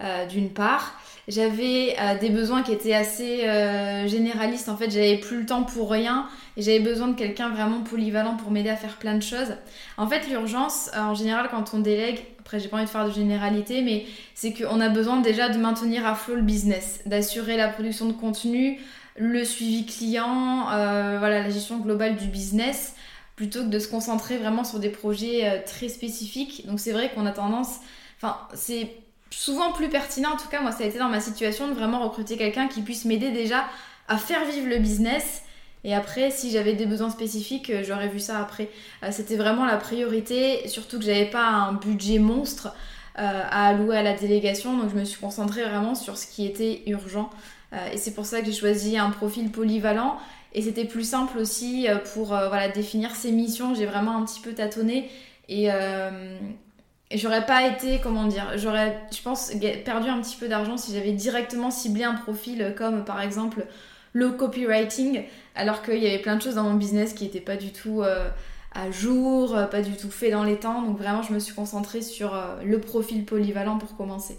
euh, 0.00 0.24
d'une 0.26 0.50
part. 0.50 0.94
J'avais 1.26 1.96
euh, 2.00 2.16
des 2.16 2.30
besoins 2.30 2.62
qui 2.62 2.70
étaient 2.70 2.94
assez 2.94 3.38
généralistes. 4.06 4.68
En 4.68 4.76
fait, 4.76 4.88
j'avais 4.88 5.18
plus 5.18 5.40
le 5.40 5.46
temps 5.46 5.64
pour 5.64 5.90
rien 5.90 6.28
et 6.56 6.62
j'avais 6.62 6.80
besoin 6.80 7.08
de 7.08 7.14
quelqu'un 7.14 7.50
vraiment 7.50 7.82
polyvalent 7.82 8.36
pour 8.36 8.50
m'aider 8.50 8.70
à 8.70 8.76
faire 8.76 8.96
plein 8.96 9.14
de 9.14 9.22
choses. 9.22 9.54
En 9.96 10.06
fait, 10.08 10.28
l'urgence, 10.28 10.90
en 10.96 11.14
général, 11.14 11.48
quand 11.50 11.74
on 11.74 11.80
délègue, 11.80 12.20
après, 12.40 12.60
j'ai 12.60 12.68
pas 12.68 12.76
envie 12.76 12.86
de 12.86 12.90
faire 12.90 13.06
de 13.06 13.12
généralité, 13.12 13.82
mais 13.82 14.06
c'est 14.34 14.52
qu'on 14.52 14.80
a 14.80 14.88
besoin 14.88 15.20
déjà 15.20 15.48
de 15.48 15.58
maintenir 15.58 16.06
à 16.06 16.14
flot 16.14 16.36
le 16.36 16.42
business, 16.42 17.00
d'assurer 17.06 17.56
la 17.56 17.68
production 17.68 18.06
de 18.06 18.12
contenu, 18.12 18.80
le 19.16 19.44
suivi 19.44 19.86
client, 19.86 20.70
euh, 20.72 21.16
voilà, 21.18 21.42
la 21.42 21.50
gestion 21.50 21.78
globale 21.78 22.16
du 22.16 22.26
business, 22.26 22.94
plutôt 23.34 23.60
que 23.60 23.68
de 23.68 23.78
se 23.78 23.88
concentrer 23.88 24.38
vraiment 24.38 24.64
sur 24.64 24.78
des 24.78 24.90
projets 24.90 25.48
euh, 25.48 25.58
très 25.64 25.88
spécifiques. 25.88 26.66
Donc 26.66 26.80
c'est 26.80 26.92
vrai 26.92 27.10
qu'on 27.14 27.26
a 27.26 27.32
tendance 27.32 27.80
Enfin, 28.16 28.38
c'est 28.54 28.96
souvent 29.30 29.72
plus 29.72 29.88
pertinent, 29.88 30.32
en 30.32 30.36
tout 30.36 30.48
cas, 30.48 30.60
moi, 30.60 30.72
ça 30.72 30.84
a 30.84 30.86
été 30.86 30.98
dans 30.98 31.08
ma 31.08 31.20
situation 31.20 31.68
de 31.68 31.74
vraiment 31.74 32.00
recruter 32.00 32.36
quelqu'un 32.36 32.68
qui 32.68 32.82
puisse 32.82 33.04
m'aider 33.04 33.30
déjà 33.30 33.64
à 34.08 34.16
faire 34.16 34.44
vivre 34.46 34.68
le 34.68 34.78
business. 34.78 35.42
Et 35.86 35.94
après, 35.94 36.30
si 36.30 36.50
j'avais 36.50 36.74
des 36.74 36.84
besoins 36.84 37.08
spécifiques, 37.08 37.70
euh, 37.70 37.82
j'aurais 37.82 38.08
vu 38.08 38.20
ça 38.20 38.38
après. 38.38 38.68
Euh, 39.02 39.08
c'était 39.10 39.36
vraiment 39.36 39.64
la 39.64 39.78
priorité, 39.78 40.68
surtout 40.68 40.98
que 40.98 41.04
j'avais 41.06 41.30
pas 41.30 41.46
un 41.46 41.72
budget 41.72 42.18
monstre 42.18 42.74
à 43.18 43.68
allouer 43.68 43.96
à 43.96 44.02
la 44.02 44.12
délégation, 44.12 44.76
donc 44.76 44.90
je 44.90 44.94
me 44.94 45.04
suis 45.06 45.18
concentrée 45.18 45.62
vraiment 45.62 45.94
sur 45.94 46.18
ce 46.18 46.26
qui 46.26 46.44
était 46.44 46.82
urgent. 46.86 47.30
et 47.90 47.96
c'est 47.96 48.12
pour 48.12 48.26
ça 48.26 48.40
que 48.40 48.46
j'ai 48.46 48.52
choisi 48.52 48.98
un 48.98 49.08
profil 49.08 49.50
polyvalent 49.50 50.18
et 50.56 50.62
c'était 50.62 50.86
plus 50.86 51.06
simple 51.06 51.36
aussi 51.36 51.86
euh, 51.86 51.98
pour 52.14 52.34
euh, 52.34 52.48
voilà, 52.48 52.70
définir 52.70 53.14
ses 53.14 53.30
missions. 53.30 53.74
J'ai 53.74 53.84
vraiment 53.84 54.16
un 54.16 54.24
petit 54.24 54.40
peu 54.40 54.54
tâtonné. 54.54 55.10
Et, 55.50 55.70
euh, 55.70 56.38
et 57.10 57.18
j'aurais 57.18 57.44
pas 57.44 57.66
été, 57.68 58.00
comment 58.02 58.24
dire, 58.24 58.52
j'aurais, 58.56 58.98
je 59.14 59.20
pense, 59.20 59.52
perdu 59.84 60.08
un 60.08 60.20
petit 60.22 60.36
peu 60.36 60.48
d'argent 60.48 60.78
si 60.78 60.94
j'avais 60.94 61.12
directement 61.12 61.70
ciblé 61.70 62.04
un 62.04 62.14
profil 62.14 62.74
comme 62.76 63.04
par 63.04 63.20
exemple 63.20 63.66
le 64.16 64.30
copywriting, 64.30 65.24
alors 65.54 65.82
qu'il 65.82 65.98
y 65.98 66.06
avait 66.06 66.20
plein 66.22 66.36
de 66.36 66.42
choses 66.42 66.54
dans 66.54 66.64
mon 66.64 66.74
business 66.74 67.12
qui 67.12 67.24
n'étaient 67.24 67.40
pas 67.40 67.56
du 67.56 67.72
tout 67.72 68.02
à 68.02 68.90
jour, 68.90 69.56
pas 69.70 69.82
du 69.82 69.96
tout 69.96 70.10
fait 70.10 70.30
dans 70.30 70.44
les 70.44 70.56
temps. 70.56 70.82
Donc 70.82 70.98
vraiment, 70.98 71.22
je 71.22 71.32
me 71.32 71.38
suis 71.38 71.54
concentrée 71.54 72.02
sur 72.02 72.34
le 72.64 72.80
profil 72.80 73.24
polyvalent 73.24 73.78
pour 73.78 73.96
commencer. 73.96 74.38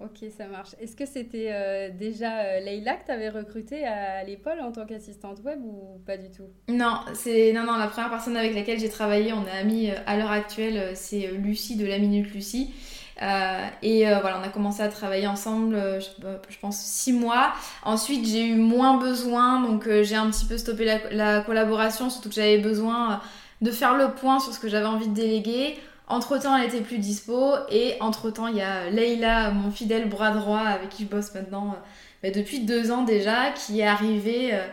Ok, 0.00 0.28
ça 0.36 0.46
marche. 0.46 0.76
Est-ce 0.80 0.94
que 0.94 1.06
c'était 1.06 1.50
euh, 1.50 1.90
déjà 1.90 2.38
euh, 2.38 2.60
Leïla 2.60 2.94
que 2.94 3.06
tu 3.06 3.10
avais 3.10 3.30
recruté 3.30 3.84
à, 3.84 4.22
l'épaule 4.22 4.60
en 4.60 4.70
tant 4.70 4.86
qu'assistante 4.86 5.40
web 5.42 5.58
ou 5.64 5.98
pas 6.06 6.16
du 6.16 6.30
tout? 6.30 6.46
Non, 6.68 7.00
c'est 7.14 7.52
non 7.52 7.64
non 7.64 7.76
la 7.76 7.88
première 7.88 8.10
personne 8.10 8.36
avec 8.36 8.54
laquelle 8.54 8.78
j'ai 8.78 8.88
travaillé, 8.88 9.32
on 9.32 9.44
est 9.44 9.50
amis 9.50 9.90
euh, 9.90 9.94
à 10.06 10.16
l'heure 10.16 10.30
actuelle, 10.30 10.94
c'est 10.94 11.26
Lucie 11.32 11.76
de 11.76 11.84
la 11.84 11.98
minute 11.98 12.32
Lucie. 12.32 12.72
Et 13.20 14.04
voilà, 14.04 14.40
on 14.40 14.44
a 14.44 14.48
commencé 14.48 14.82
à 14.82 14.88
travailler 14.88 15.26
ensemble, 15.26 15.76
je, 16.00 16.58
pense 16.60 16.78
six 16.78 17.12
mois. 17.12 17.52
Ensuite, 17.82 18.26
j'ai 18.26 18.46
eu 18.46 18.54
moins 18.54 18.98
besoin, 18.98 19.60
donc 19.60 19.88
j'ai 20.02 20.16
un 20.16 20.30
petit 20.30 20.46
peu 20.46 20.56
stoppé 20.56 20.84
la, 20.84 20.98
la 21.10 21.40
collaboration, 21.40 22.10
surtout 22.10 22.28
que 22.28 22.34
j'avais 22.34 22.58
besoin 22.58 23.20
de 23.60 23.70
faire 23.70 23.94
le 23.94 24.12
point 24.12 24.38
sur 24.40 24.52
ce 24.52 24.60
que 24.60 24.68
j'avais 24.68 24.86
envie 24.86 25.08
de 25.08 25.14
déléguer. 25.14 25.76
Entre 26.08 26.38
temps, 26.38 26.56
elle 26.56 26.66
était 26.66 26.80
plus 26.80 26.98
dispo 26.98 27.54
et 27.70 27.96
entre 28.00 28.30
temps, 28.30 28.46
il 28.46 28.56
y 28.56 28.62
a 28.62 28.88
Leïla, 28.88 29.50
mon 29.50 29.70
fidèle 29.70 30.08
bras 30.08 30.30
droit 30.30 30.60
avec 30.60 30.88
qui 30.88 31.04
je 31.04 31.08
bosse 31.08 31.34
maintenant 31.34 31.68
euh, 31.68 31.80
bah, 32.22 32.30
depuis 32.30 32.60
deux 32.60 32.90
ans 32.90 33.02
déjà, 33.02 33.50
qui 33.50 33.80
est 33.80 33.86
arrivée 33.86 34.54
euh, 34.54 34.66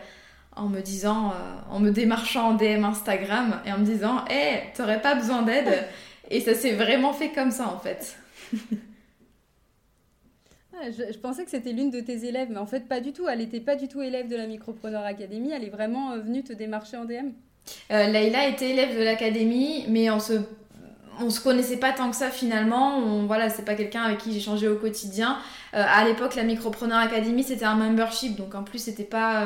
en 0.55 0.69
me 0.69 0.79
disant, 0.79 1.31
euh, 1.31 1.73
en 1.75 1.79
me 1.81 1.91
démarchant 1.91 2.51
en 2.51 2.53
DM 2.53 2.85
Instagram 2.85 3.59
et 3.65 3.73
en 3.73 3.79
me 3.79 3.85
disant, 3.85 4.23
hé, 4.29 4.33
hey, 4.33 4.63
t'aurais 4.77 5.01
pas 5.01 5.15
besoin 5.15 5.41
d'aide? 5.41 5.85
Et 6.29 6.39
ça 6.39 6.53
s'est 6.53 6.71
vraiment 6.71 7.11
fait 7.11 7.31
comme 7.31 7.51
ça 7.51 7.67
en 7.67 7.79
fait. 7.79 8.17
Ah, 10.77 10.91
je, 10.91 11.17
pensais 11.17 11.45
que 11.45 11.51
c'était 11.51 11.71
l'une 11.71 11.89
de 11.89 12.01
tes 12.01 12.25
élèves, 12.25 12.49
mais 12.51 12.57
en 12.57 12.65
fait 12.65 12.85
pas 12.85 12.99
du 12.99 13.13
tout. 13.13 13.29
Elle 13.29 13.39
n'était 13.39 13.61
pas 13.61 13.77
du 13.77 13.87
tout 13.87 14.01
élève 14.01 14.27
de 14.27 14.35
la 14.35 14.45
Micropreneur 14.45 15.05
Academy. 15.05 15.51
Elle 15.51 15.63
est 15.63 15.69
vraiment 15.69 16.17
venue 16.17 16.43
te 16.43 16.51
démarcher 16.51 16.97
en 16.97 17.05
DM. 17.05 17.29
Euh, 17.91 18.49
était 18.49 18.71
élève 18.71 18.97
de 18.97 19.01
l'académie, 19.01 19.85
mais 19.87 20.11
on 20.11 20.19
se 20.19 20.33
on 21.21 21.29
se 21.29 21.41
connaissait 21.41 21.77
pas 21.77 21.91
tant 21.91 22.09
que 22.09 22.15
ça 22.15 22.29
finalement. 22.29 22.97
On, 22.97 23.25
voilà, 23.25 23.49
c'est 23.49 23.65
pas 23.65 23.75
quelqu'un 23.75 24.03
avec 24.03 24.19
qui 24.19 24.33
j'ai 24.33 24.39
changé 24.39 24.67
au 24.67 24.75
quotidien. 24.75 25.37
Euh, 25.73 25.83
à 25.85 26.05
l'époque, 26.05 26.35
la 26.35 26.43
Micropreneur 26.43 26.97
Academy, 26.99 27.43
c'était 27.43 27.65
un 27.65 27.75
membership, 27.75 28.35
donc 28.35 28.55
en 28.55 28.63
plus, 28.63 28.79
c'était 28.79 29.03
pas 29.03 29.41
euh, 29.41 29.45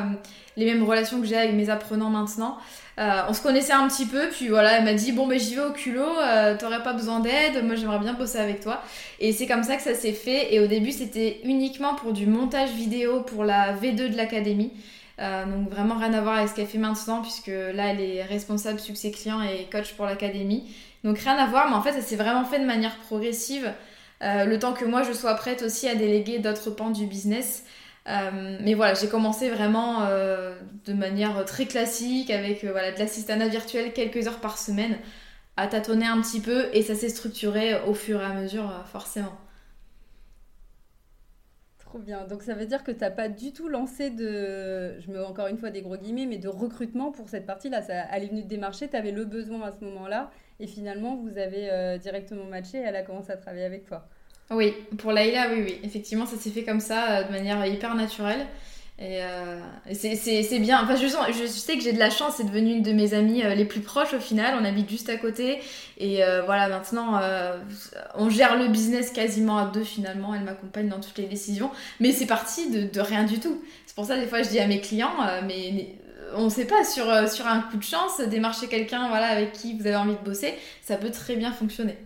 les 0.56 0.64
mêmes 0.64 0.84
relations 0.84 1.20
que 1.20 1.26
j'ai 1.26 1.36
avec 1.36 1.54
mes 1.54 1.70
apprenants 1.70 2.10
maintenant. 2.10 2.58
Euh, 2.98 3.22
on 3.28 3.34
se 3.34 3.42
connaissait 3.42 3.72
un 3.72 3.88
petit 3.88 4.06
peu, 4.06 4.28
puis 4.28 4.48
voilà, 4.48 4.78
elle 4.78 4.84
m'a 4.84 4.94
dit 4.94 5.12
bon 5.12 5.26
ben 5.26 5.38
j'y 5.38 5.54
vais 5.54 5.62
au 5.62 5.72
culot, 5.72 6.14
t'aurais 6.58 6.82
pas 6.82 6.92
besoin 6.92 7.20
d'aide, 7.20 7.64
moi 7.64 7.74
j'aimerais 7.74 7.98
bien 7.98 8.12
bosser 8.12 8.38
avec 8.38 8.60
toi. 8.60 8.82
Et 9.20 9.32
c'est 9.32 9.46
comme 9.46 9.62
ça 9.62 9.76
que 9.76 9.82
ça 9.82 9.94
s'est 9.94 10.12
fait. 10.12 10.54
Et 10.54 10.60
au 10.60 10.66
début, 10.66 10.92
c'était 10.92 11.40
uniquement 11.44 11.94
pour 11.94 12.12
du 12.12 12.26
montage 12.26 12.70
vidéo 12.70 13.22
pour 13.22 13.44
la 13.44 13.74
V2 13.74 14.10
de 14.10 14.16
l'académie. 14.16 14.72
donc 15.18 15.70
vraiment 15.70 15.96
rien 15.96 16.12
à 16.12 16.20
voir 16.20 16.36
avec 16.36 16.50
ce 16.50 16.54
qu'elle 16.54 16.66
fait 16.66 16.78
maintenant, 16.78 17.22
puisque 17.22 17.48
là, 17.48 17.88
elle 17.88 18.00
est 18.00 18.22
responsable 18.22 18.78
succès 18.78 19.10
client 19.10 19.40
et 19.42 19.66
coach 19.70 19.94
pour 19.94 20.04
l'académie. 20.04 20.64
Donc 21.04 21.18
rien 21.18 21.36
à 21.36 21.46
voir, 21.46 21.68
mais 21.68 21.76
en 21.76 21.82
fait, 21.82 21.92
ça 21.92 22.02
s'est 22.02 22.16
vraiment 22.16 22.44
fait 22.44 22.60
de 22.60 22.66
manière 22.66 22.96
progressive. 22.98 23.72
Euh, 24.22 24.44
le 24.44 24.58
temps 24.58 24.74
que 24.74 24.84
moi, 24.84 25.02
je 25.02 25.12
sois 25.12 25.34
prête 25.34 25.62
aussi 25.62 25.88
à 25.88 25.94
déléguer 25.94 26.38
d'autres 26.38 26.70
pans 26.70 26.90
du 26.90 27.06
business. 27.06 27.64
Euh, 28.08 28.58
mais 28.62 28.74
voilà, 28.74 28.94
j'ai 28.94 29.08
commencé 29.08 29.50
vraiment 29.50 30.02
euh, 30.02 30.54
de 30.86 30.92
manière 30.92 31.44
très 31.44 31.66
classique 31.66 32.30
avec 32.30 32.64
voilà, 32.64 32.92
de 32.92 32.98
l'assistanat 32.98 33.48
virtuel 33.48 33.92
quelques 33.92 34.26
heures 34.26 34.40
par 34.40 34.58
semaine 34.58 34.96
à 35.56 35.66
tâtonner 35.66 36.06
un 36.06 36.20
petit 36.20 36.40
peu 36.40 36.68
et 36.72 36.82
ça 36.82 36.94
s'est 36.94 37.10
structuré 37.10 37.78
au 37.86 37.92
fur 37.92 38.20
et 38.20 38.24
à 38.24 38.32
mesure 38.32 38.72
forcément. 38.90 39.36
Trop 41.78 41.98
bien. 41.98 42.26
Donc 42.26 42.42
ça 42.42 42.54
veut 42.54 42.66
dire 42.66 42.84
que 42.84 42.90
tu 42.90 43.00
n'as 43.00 43.10
pas 43.10 43.28
du 43.28 43.52
tout 43.52 43.68
lancé 43.68 44.10
de, 44.10 44.98
je 44.98 45.10
mets 45.10 45.18
encore 45.18 45.48
une 45.48 45.58
fois 45.58 45.70
des 45.70 45.82
gros 45.82 45.96
guillemets, 45.96 46.26
mais 46.26 46.38
de 46.38 46.48
recrutement 46.48 47.12
pour 47.12 47.28
cette 47.28 47.46
partie-là. 47.46 47.82
Ça, 47.82 48.06
elle 48.12 48.24
est 48.24 48.28
venue 48.28 48.42
te 48.42 48.48
démarcher, 48.48 48.88
tu 48.88 48.96
avais 48.96 49.12
le 49.12 49.26
besoin 49.26 49.60
à 49.62 49.72
ce 49.72 49.84
moment-là 49.84 50.30
et 50.60 50.66
finalement, 50.66 51.16
vous 51.16 51.38
avez 51.38 51.70
euh, 51.70 51.96
directement 51.96 52.44
matché 52.44 52.78
et 52.78 52.82
elle 52.82 52.96
a 52.96 53.02
commencé 53.02 53.32
à 53.32 53.36
travailler 53.36 53.64
avec 53.64 53.86
toi. 53.86 54.06
Oui, 54.50 54.74
pour 54.98 55.12
Laïla, 55.12 55.48
oui, 55.52 55.62
oui. 55.64 55.80
Effectivement, 55.82 56.26
ça 56.26 56.36
s'est 56.36 56.50
fait 56.50 56.64
comme 56.64 56.80
ça, 56.80 57.10
euh, 57.10 57.24
de 57.24 57.32
manière 57.32 57.64
hyper 57.64 57.94
naturelle. 57.94 58.46
Et, 58.98 59.22
euh, 59.22 59.58
c'est 59.94 60.58
bien. 60.58 60.82
Enfin, 60.82 60.96
je, 60.96 61.06
je 61.06 61.46
sais 61.46 61.78
que 61.78 61.82
j'ai 61.82 61.94
de 61.94 61.98
la 61.98 62.10
chance, 62.10 62.34
c'est 62.36 62.44
devenu 62.44 62.72
une 62.72 62.82
de 62.82 62.92
mes 62.92 63.14
amies 63.14 63.42
les 63.56 63.64
plus 63.64 63.80
proches 63.80 64.12
au 64.12 64.20
final. 64.20 64.58
On 64.60 64.64
habite 64.66 64.90
juste 64.90 65.08
à 65.08 65.16
côté. 65.16 65.60
Et 65.96 66.20
voilà, 66.44 66.68
maintenant, 66.68 67.18
on 68.14 68.28
gère 68.28 68.58
le 68.58 68.68
business 68.68 69.10
quasiment 69.10 69.56
à 69.56 69.70
deux 69.70 69.84
finalement. 69.84 70.34
Elle 70.34 70.42
m'accompagne 70.42 70.88
dans 70.88 71.00
toutes 71.00 71.16
les 71.16 71.24
décisions. 71.24 71.70
Mais 71.98 72.12
c'est 72.12 72.26
parti 72.26 72.68
de, 72.68 73.00
rien 73.00 73.24
du 73.24 73.40
tout. 73.40 73.64
C'est 73.86 73.94
pour 73.94 74.04
ça, 74.04 74.18
des 74.18 74.26
fois, 74.26 74.42
je 74.42 74.50
dis 74.50 74.60
à 74.60 74.66
mes 74.66 74.82
clients, 74.82 75.16
mais 75.46 75.94
on 76.34 76.44
ne 76.44 76.50
sait 76.50 76.66
pas, 76.66 76.84
sur, 76.84 77.08
euh, 77.08 77.26
sur 77.26 77.46
un 77.46 77.62
coup 77.62 77.76
de 77.76 77.82
chance, 77.82 78.20
démarcher 78.20 78.68
quelqu'un 78.68 79.08
voilà, 79.08 79.26
avec 79.26 79.52
qui 79.52 79.76
vous 79.76 79.86
avez 79.86 79.96
envie 79.96 80.16
de 80.16 80.24
bosser, 80.24 80.54
ça 80.82 80.96
peut 80.96 81.10
très 81.10 81.36
bien 81.36 81.52
fonctionner. 81.52 81.96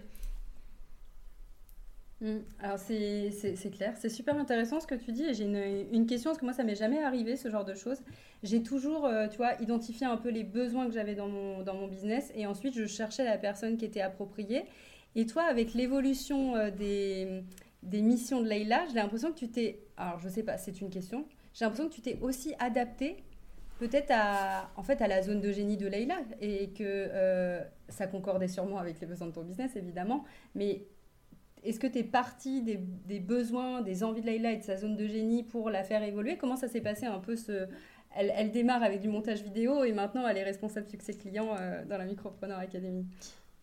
Mm. 2.21 2.38
Alors 2.62 2.78
c'est 2.78 3.71
clair, 3.76 3.94
c'est 3.99 4.09
super 4.09 4.38
intéressant 4.38 4.80
ce 4.80 4.87
que 4.87 4.94
tu 4.94 5.12
dis 5.12 5.25
et 5.25 5.35
j'ai 5.35 5.44
une, 5.44 5.62
une, 5.92 6.06
question 6.06 6.30
parce 6.30 6.38
que 6.38 6.44
moi 6.47 6.54
ça 6.54 6.64
m'est 6.64 6.75
jamais 6.75 7.02
arrivé 7.02 7.37
ce 7.37 7.50
genre 7.50 7.64
de 7.64 7.75
choses. 7.75 7.99
J'ai 8.42 8.62
toujours, 8.62 9.04
euh, 9.04 9.28
tu 9.28 9.37
vois, 9.37 9.61
identifié 9.61 10.06
un 10.06 10.16
peu 10.16 10.30
les 10.30 10.44
besoins 10.44 10.87
que 10.87 10.92
j'avais 10.92 11.14
dans 11.14 11.28
mon, 11.28 11.62
dans 11.62 11.75
mon 11.75 11.87
business 11.87 12.33
et 12.35 12.47
ensuite 12.47 12.75
je 12.75 12.87
cherchais 12.87 13.25
la 13.25 13.37
personne 13.37 13.76
qui 13.76 13.85
était 13.85 14.00
appropriée. 14.00 14.64
Et 15.16 15.26
toi, 15.26 15.42
avec 15.42 15.75
l'évolution 15.75 16.56
euh, 16.56 16.71
des, 16.71 17.42
des 17.83 18.00
missions 18.00 18.40
de 18.40 18.49
Leïla, 18.49 18.87
j'ai 18.88 18.94
l'impression 18.94 19.30
que 19.30 19.38
tu 19.38 19.49
t'es, 19.49 19.80
alors 19.97 20.18
je 20.18 20.28
sais 20.28 20.42
pas, 20.42 20.56
c'est 20.56 20.80
une 20.80 20.90
question, 20.90 21.26
j'ai 21.52 21.64
l'impression 21.66 21.88
que 21.88 21.94
tu 21.94 22.00
t'es 22.00 22.18
aussi 22.23 22.54
adapté 22.59 23.23
peut-être 23.78 24.11
à, 24.11 24.71
en 24.76 24.83
fait, 24.83 25.02
à 25.02 25.09
la 25.09 25.23
zone 25.23 25.40
de 25.40 25.52
génie 25.52 25.76
de 25.76 25.87
Leïla 25.87 26.19
et 26.40 26.71
que 26.71 26.83
euh, 26.83 27.61
ça 27.88 28.07
concordait 28.07 28.49
sûrement 28.49 28.78
avec 28.78 29.00
les 29.00 29.07
besoins 29.07 29.26
de 29.26 29.33
ton 29.33 29.43
business, 29.43 29.76
évidemment. 29.76 30.25
Mais 30.54 30.85
est-ce 31.64 31.81
que 31.81 31.87
tu 31.87 31.99
es 31.99 32.04
parti 32.04 32.62
des, 32.62 33.21
besoins, 33.21 33.83
des 33.83 34.04
envies 34.04 34.21
de 34.21 34.26
Leïla 34.26 34.52
et 34.52 34.57
de 34.59 34.62
sa 34.62 34.76
zone 34.76 34.97
de 34.97 35.07
génie 35.07 35.43
pour 35.43 35.71
la 35.71 35.83
faire 35.83 36.02
évoluer? 36.02 36.37
Comment 36.37 36.57
ça 36.57 36.69
s'est 36.69 36.81
passé 36.81 37.07
un 37.07 37.19
peu. 37.19 37.37
Elle, 38.16 38.52
démarre 38.52 38.83
avec 38.83 39.00
du 39.00 39.09
montage 39.09 39.43
vidéo 39.43 39.83
et 39.83 39.93
maintenant 39.93 40.28
elle 40.28 40.38
est 40.38 40.45
responsable 40.45 40.88
succès 40.88 41.14
client 41.14 41.49
euh, 41.59 41.85
dans 41.85 41.99
la 41.99 42.04
Micropreneur 42.04 42.59
Academy? 42.59 43.04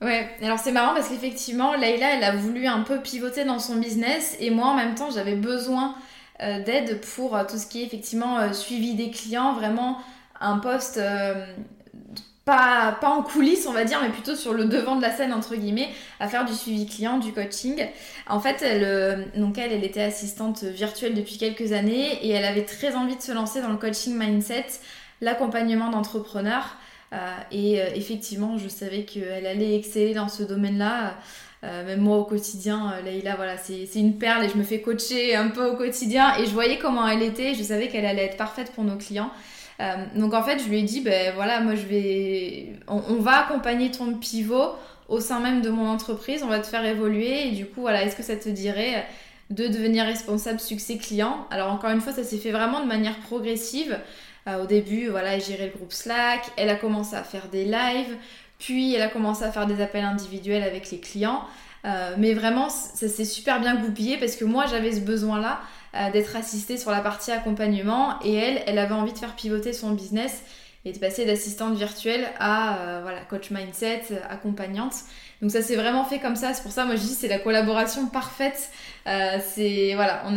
Ouais, 0.02 0.28
alors 0.42 0.58
c'est 0.58 0.72
marrant 0.72 0.96
parce 0.96 1.10
qu'effectivement, 1.10 1.76
Leïla, 1.76 2.18
elle 2.18 2.24
a 2.24 2.36
voulu 2.36 2.66
un 2.66 2.82
peu 2.82 3.02
pivoter 3.02 3.46
dans 3.46 3.60
son 3.60 3.78
business 3.78 4.36
et 4.40 4.50
moi 4.50 4.68
en 4.68 4.76
même 4.76 4.96
temps, 4.96 5.12
j'avais 5.12 5.36
besoin 5.36 5.96
d'aide 6.42 7.00
pour 7.16 7.36
euh, 7.36 7.44
tout 7.48 7.58
ce 7.58 7.68
qui 7.68 7.82
est 7.82 7.86
effectivement 7.86 8.40
euh, 8.40 8.54
suivi 8.54 8.96
des 8.96 9.12
clients, 9.12 9.54
vraiment 9.54 10.00
un 10.40 10.58
poste 10.58 11.00
pas, 12.46 12.98
pas 13.00 13.10
en 13.10 13.22
coulisses, 13.22 13.68
on 13.68 13.74
va 13.74 13.86
dire, 13.86 14.00
mais 14.02 14.10
plutôt 14.10 14.36
sur 14.36 14.54
le 14.54 14.66
devant 14.66 14.96
de 14.96 15.04
la 15.04 15.12
scène, 15.12 15.34
entre 15.34 15.56
guillemets, 15.56 15.90
à 16.20 16.28
faire 16.28 16.44
du 16.44 16.54
suivi 16.54 16.88
client, 16.88 17.20
du 17.20 17.32
coaching. 17.32 17.86
En 18.28 18.40
fait, 18.40 18.64
elle, 18.64 19.30
donc 19.36 19.60
elle, 19.60 19.72
elle 19.72 19.84
était 19.84 20.02
assistante 20.02 20.64
virtuelle 20.64 21.14
depuis 21.14 21.38
quelques 21.38 21.74
années 21.74 22.26
et 22.26 22.32
elle 22.32 22.46
avait 22.46 22.66
très 22.66 22.96
envie 22.96 23.16
de 23.16 23.22
se 23.22 23.32
lancer 23.32 23.62
dans 23.62 23.70
le 23.70 23.78
coaching 23.78 24.18
mindset, 24.18 24.66
l'accompagnement 25.22 25.92
d'entrepreneurs. 25.92 26.76
et 27.52 27.76
effectivement, 27.94 28.58
je 28.58 28.68
savais 28.68 29.04
qu'elle 29.04 29.46
allait 29.46 29.76
exceller 29.76 30.16
dans 30.16 30.28
ce 30.28 30.42
domaine-là. 30.42 31.14
Euh, 31.64 31.86
même 31.86 32.00
moi 32.02 32.18
au 32.18 32.24
quotidien, 32.24 32.92
euh, 32.92 33.02
Leïla, 33.04 33.36
voilà, 33.36 33.56
c'est 33.58 33.88
une 33.96 34.18
perle 34.18 34.44
et 34.46 34.50
je 34.50 34.58
me 34.58 34.64
fais 34.64 34.82
coacher 34.82 35.36
un 35.36 35.50
peu 35.50 35.64
au 35.68 35.76
quotidien 35.76 36.36
et 36.38 36.48
je 36.48 36.52
voyais 36.52 36.80
comment 36.80 37.08
elle 37.08 37.22
était, 37.22 37.54
je 37.54 37.62
savais 37.62 37.88
qu'elle 37.88 38.06
allait 38.06 38.26
être 38.26 38.38
parfaite 38.38 38.72
pour 38.72 38.84
nos 38.84 38.98
clients. 38.98 39.30
Euh, 39.80 40.06
donc 40.16 40.34
en 40.34 40.42
fait, 40.42 40.58
je 40.58 40.68
lui 40.68 40.80
ai 40.80 40.84
dit, 40.84 41.02
ben 41.02 41.34
voilà, 41.36 41.60
moi 41.60 41.76
je 41.76 41.86
vais, 41.86 42.74
on, 42.88 43.16
va 43.18 43.46
accompagner 43.46 43.92
ton 43.92 44.16
pivot 44.16 44.72
au 45.08 45.20
sein 45.20 45.40
même 45.40 45.62
de 45.62 45.70
mon 45.70 45.88
entreprise, 45.88 46.42
on 46.44 46.48
va 46.48 46.60
te 46.60 46.68
faire 46.68 46.84
évoluer 46.84 47.50
et 47.50 47.52
du 47.52 47.68
coup, 47.68 47.82
voilà, 47.82 48.04
est-ce 48.04 48.16
que 48.16 48.24
ça 48.24 48.36
te 48.36 48.50
dirait 48.50 49.06
de 49.52 49.68
devenir 49.68 50.06
responsable 50.06 50.60
succès 50.60 50.98
client? 50.98 51.46
Alors 51.52 51.72
encore 51.72 51.92
une 51.92 52.02
fois, 52.02 52.14
ça 52.14 52.24
s'est 52.24 52.38
fait 52.38 52.52
vraiment 52.52 52.82
de 52.82 52.88
manière 52.88 53.20
progressive. 53.20 54.00
au 54.48 54.66
début, 54.66 55.10
voilà, 55.10 55.36
elle 55.36 55.44
gérait 55.44 55.68
le 55.68 55.78
groupe 55.78 55.94
Slack, 55.94 56.42
elle 56.58 56.70
a 56.70 56.76
commencé 56.76 57.16
à 57.16 57.24
faire 57.24 57.48
des 57.50 57.66
lives, 57.66 58.18
Puis 58.62 58.94
elle 58.94 59.02
a 59.02 59.08
commencé 59.08 59.44
à 59.44 59.52
faire 59.52 59.66
des 59.66 59.82
appels 59.82 60.06
individuels 60.06 60.62
avec 60.62 60.92
les 60.92 61.00
clients. 61.00 61.42
Euh, 61.84 62.14
mais 62.20 62.36
vraiment, 62.36 62.70
ça 62.70 63.08
s'est 63.10 63.26
super 63.26 63.60
bien 63.60 63.76
goupillé 63.76 64.18
parce 64.18 64.36
que 64.36 64.46
moi, 64.46 64.68
j'avais 64.68 64.92
ce 64.92 65.00
besoin-là 65.00 65.60
euh, 65.96 66.12
d'être 66.12 66.36
assistée 66.36 66.78
sur 66.78 66.92
la 66.92 67.02
partie 67.02 67.32
accompagnement 67.32 68.22
et 68.24 68.36
elle, 68.36 68.62
elle 68.68 68.78
avait 68.78 68.94
envie 68.94 69.14
de 69.14 69.18
faire 69.18 69.36
pivoter 69.36 69.74
son 69.74 69.92
business 69.92 70.44
et 70.86 70.92
de 70.92 71.00
passer 71.00 71.26
d'assistante 71.26 71.76
virtuelle 71.76 72.28
à 72.40 72.78
euh, 72.82 73.20
coach 73.30 73.50
mindset, 73.50 74.04
accompagnante. 74.30 74.94
Donc 75.42 75.50
ça 75.50 75.64
s'est 75.64 75.76
vraiment 75.76 76.06
fait 76.06 76.20
comme 76.20 76.36
ça. 76.36 76.54
C'est 76.54 76.62
pour 76.62 76.72
ça, 76.72 76.86
moi 76.86 76.96
je 76.96 77.02
dis, 77.02 77.16
c'est 77.16 77.28
la 77.28 77.40
collaboration 77.40 78.06
parfaite. 78.10 78.70
on 79.08 79.10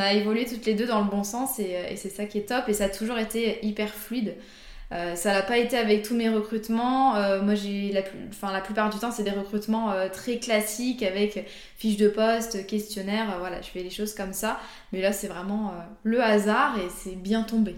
a 0.00 0.12
évolué 0.14 0.46
toutes 0.46 0.64
les 0.64 0.74
deux 0.74 0.86
dans 0.86 1.00
le 1.00 1.10
bon 1.10 1.24
sens 1.24 1.58
et 1.58 1.94
c'est 1.96 2.08
ça 2.08 2.24
qui 2.24 2.38
est 2.38 2.48
top. 2.48 2.70
Et 2.70 2.72
ça 2.72 2.84
a 2.84 2.88
toujours 2.88 3.18
été 3.18 3.58
hyper 3.66 3.90
fluide. 3.90 4.34
Euh, 4.94 5.16
ça 5.16 5.32
n'a 5.32 5.42
pas 5.42 5.58
été 5.58 5.76
avec 5.76 6.04
tous 6.04 6.14
mes 6.14 6.28
recrutements. 6.28 7.16
Euh, 7.16 7.42
moi, 7.42 7.56
j'ai 7.56 7.90
la, 7.90 8.02
la 8.52 8.60
plupart 8.60 8.90
du 8.90 8.98
temps, 8.98 9.10
c'est 9.10 9.24
des 9.24 9.30
recrutements 9.30 9.90
euh, 9.90 10.08
très 10.08 10.38
classiques 10.38 11.02
avec 11.02 11.48
fiche 11.76 11.96
de 11.96 12.08
poste, 12.08 12.64
questionnaire. 12.66 13.38
voilà, 13.40 13.60
je 13.60 13.68
fais 13.68 13.82
les 13.82 13.90
choses 13.90 14.14
comme 14.14 14.32
ça. 14.32 14.60
Mais 14.92 15.00
là, 15.00 15.12
c'est 15.12 15.26
vraiment 15.26 15.72
le 16.04 16.22
hasard 16.22 16.78
et 16.78 16.88
c'est 16.90 17.16
bien 17.16 17.42
tombé. 17.42 17.74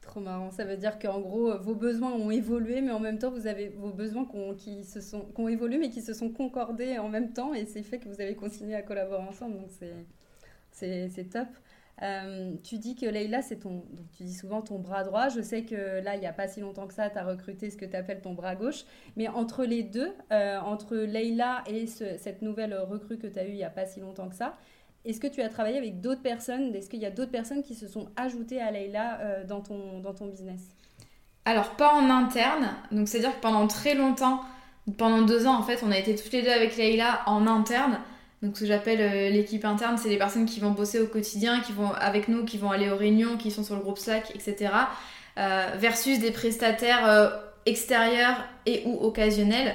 Trop 0.00 0.20
marrant. 0.20 0.50
Ça 0.50 0.64
veut 0.64 0.78
dire 0.78 0.98
qu'en 0.98 1.20
gros, 1.20 1.58
vos 1.58 1.74
besoins 1.74 2.12
ont 2.12 2.30
évolué, 2.30 2.80
mais 2.80 2.92
en 2.92 3.00
même 3.00 3.18
temps, 3.18 3.30
vous 3.30 3.46
avez 3.46 3.68
vos 3.68 3.90
besoins 3.90 4.26
qui, 4.56 4.82
se 4.82 5.02
sont, 5.02 5.26
qui 5.34 5.40
ont 5.42 5.48
évolué, 5.48 5.76
mais 5.76 5.90
qui 5.90 6.00
se 6.00 6.14
sont 6.14 6.30
concordés 6.30 6.98
en 6.98 7.10
même 7.10 7.34
temps. 7.34 7.52
Et 7.52 7.66
c'est 7.66 7.82
fait 7.82 7.98
que 7.98 8.08
vous 8.08 8.22
avez 8.22 8.34
continué 8.34 8.74
à 8.74 8.80
collaborer 8.80 9.24
ensemble. 9.28 9.58
Donc, 9.58 9.68
c'est 10.72 11.30
top. 11.30 11.48
Euh, 12.02 12.52
tu 12.62 12.78
dis 12.78 12.94
que 12.94 13.06
Leïla, 13.06 13.40
c'est 13.40 13.56
ton. 13.56 13.84
Donc, 13.90 14.10
tu 14.16 14.24
dis 14.24 14.34
souvent 14.34 14.60
ton 14.60 14.78
bras 14.78 15.02
droit. 15.02 15.28
Je 15.28 15.40
sais 15.40 15.62
que 15.62 16.00
là, 16.00 16.14
il 16.14 16.20
n'y 16.20 16.26
a 16.26 16.32
pas 16.32 16.46
si 16.46 16.60
longtemps 16.60 16.86
que 16.86 16.94
ça, 16.94 17.08
tu 17.08 17.18
as 17.18 17.24
recruté 17.24 17.70
ce 17.70 17.76
que 17.76 17.86
tu 17.86 17.96
appelles 17.96 18.20
ton 18.20 18.34
bras 18.34 18.54
gauche. 18.54 18.84
Mais 19.16 19.28
entre 19.28 19.64
les 19.64 19.82
deux, 19.82 20.12
euh, 20.32 20.58
entre 20.60 20.96
Leïla 20.96 21.64
et 21.66 21.86
cette 21.86 22.42
nouvelle 22.42 22.74
recrue 22.74 23.18
que 23.18 23.26
tu 23.26 23.38
as 23.38 23.44
eue 23.44 23.50
il 23.50 23.56
n'y 23.56 23.64
a 23.64 23.70
pas 23.70 23.86
si 23.86 24.00
longtemps 24.00 24.28
que 24.28 24.34
ça, 24.34 24.56
est-ce 25.06 25.20
que 25.20 25.26
tu 25.26 25.40
as 25.40 25.48
travaillé 25.48 25.78
avec 25.78 26.00
d'autres 26.00 26.22
personnes? 26.22 26.74
Est-ce 26.74 26.90
qu'il 26.90 27.00
y 27.00 27.06
a 27.06 27.10
d'autres 27.10 27.30
personnes 27.30 27.62
qui 27.62 27.74
se 27.74 27.88
sont 27.88 28.08
ajoutées 28.16 28.60
à 28.60 28.70
Leïla 28.70 29.20
euh, 29.20 29.44
dans, 29.44 29.60
ton, 29.60 30.00
dans 30.00 30.12
ton 30.12 30.26
business? 30.26 30.62
Alors, 31.46 31.76
pas 31.76 31.94
en 31.94 32.10
interne. 32.10 32.68
Donc, 32.90 33.08
c'est-à-dire 33.08 33.34
que 33.36 33.40
pendant 33.40 33.66
très 33.68 33.94
longtemps, 33.94 34.40
pendant 34.98 35.22
deux 35.22 35.46
ans, 35.46 35.56
en 35.56 35.62
fait, 35.62 35.82
on 35.82 35.90
a 35.92 35.98
été 35.98 36.14
toutes 36.14 36.32
les 36.32 36.42
deux 36.42 36.50
avec 36.50 36.76
Leïla 36.76 37.22
en 37.26 37.46
interne. 37.46 38.00
Donc 38.42 38.56
ce 38.56 38.60
que 38.60 38.66
j'appelle 38.66 39.00
euh, 39.00 39.30
l'équipe 39.30 39.64
interne, 39.64 39.96
c'est 39.96 40.08
les 40.08 40.18
personnes 40.18 40.46
qui 40.46 40.60
vont 40.60 40.70
bosser 40.70 41.00
au 41.00 41.06
quotidien, 41.06 41.60
qui 41.60 41.72
vont 41.72 41.92
avec 41.92 42.28
nous, 42.28 42.44
qui 42.44 42.58
vont 42.58 42.70
aller 42.70 42.90
aux 42.90 42.96
réunions, 42.96 43.36
qui 43.36 43.50
sont 43.50 43.64
sur 43.64 43.74
le 43.74 43.80
groupe 43.80 43.98
Slack, 43.98 44.30
etc. 44.34 44.70
Euh, 45.38 45.70
versus 45.76 46.18
des 46.18 46.30
prestataires 46.30 47.08
euh, 47.08 47.30
extérieurs 47.64 48.44
et 48.66 48.82
ou 48.86 48.98
occasionnels. 49.04 49.74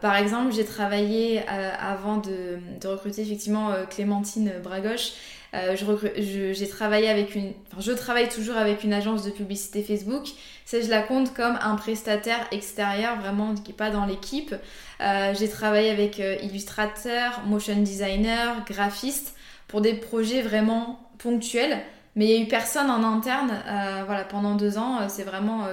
par 0.00 0.16
exemple, 0.16 0.52
j'ai 0.52 0.64
travaillé 0.64 1.42
avant 1.46 2.16
de, 2.16 2.58
recruter 2.84 3.22
effectivement 3.22 3.72
Clémentine 3.90 4.50
Bragoche. 4.62 5.12
j'ai 5.52 6.68
travaillé 6.68 7.10
avec 7.10 7.34
une, 7.34 7.52
je 7.78 7.92
travaille 7.92 8.30
toujours 8.30 8.56
avec 8.56 8.82
une 8.82 8.94
agence 8.94 9.24
de 9.24 9.30
publicité 9.30 9.82
Facebook. 9.82 10.26
Ça, 10.64 10.80
je 10.80 10.88
la 10.88 11.02
compte 11.02 11.34
comme 11.34 11.58
un 11.60 11.76
prestataire 11.76 12.46
extérieur, 12.50 13.20
vraiment 13.20 13.54
qui 13.54 13.72
n'est 13.72 13.76
pas 13.76 13.90
dans 13.90 14.06
l'équipe. 14.06 14.54
Euh, 15.02 15.34
j'ai 15.34 15.48
travaillé 15.48 15.90
avec 15.90 16.20
euh, 16.20 16.36
illustrateur, 16.42 17.42
motion 17.46 17.76
designer, 17.82 18.64
graphiste 18.64 19.36
pour 19.66 19.80
des 19.80 19.94
projets 19.94 20.42
vraiment 20.42 21.10
ponctuels. 21.18 21.78
Mais 22.14 22.26
il 22.26 22.34
n'y 22.34 22.40
a 22.42 22.44
eu 22.44 22.48
personne 22.48 22.90
en 22.90 23.02
interne 23.02 23.50
euh, 23.66 24.02
voilà, 24.04 24.24
pendant 24.24 24.54
deux 24.54 24.76
ans. 24.76 25.08
C'est 25.08 25.22
vraiment. 25.22 25.66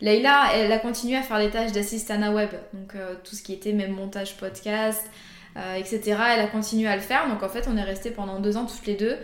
Leïla, 0.00 0.46
elle 0.54 0.72
a 0.72 0.78
continué 0.78 1.18
à 1.18 1.22
faire 1.22 1.38
les 1.38 1.50
tâches 1.50 1.72
d'assistana 1.72 2.32
web. 2.32 2.48
Donc 2.72 2.94
tout 3.24 3.36
ce 3.36 3.42
qui 3.42 3.52
était 3.52 3.74
même 3.74 3.92
montage 3.92 4.38
podcast, 4.38 5.06
etc. 5.76 6.00
Elle 6.30 6.40
a 6.40 6.46
continué 6.46 6.88
à 6.88 6.96
le 6.96 7.02
faire. 7.02 7.28
Donc 7.28 7.42
en 7.42 7.48
fait, 7.50 7.68
on 7.68 7.76
est 7.76 7.82
resté 7.82 8.10
pendant 8.10 8.40
deux 8.40 8.56
ans 8.56 8.64
toutes 8.64 8.86
les 8.86 8.94
deux. 8.94 9.18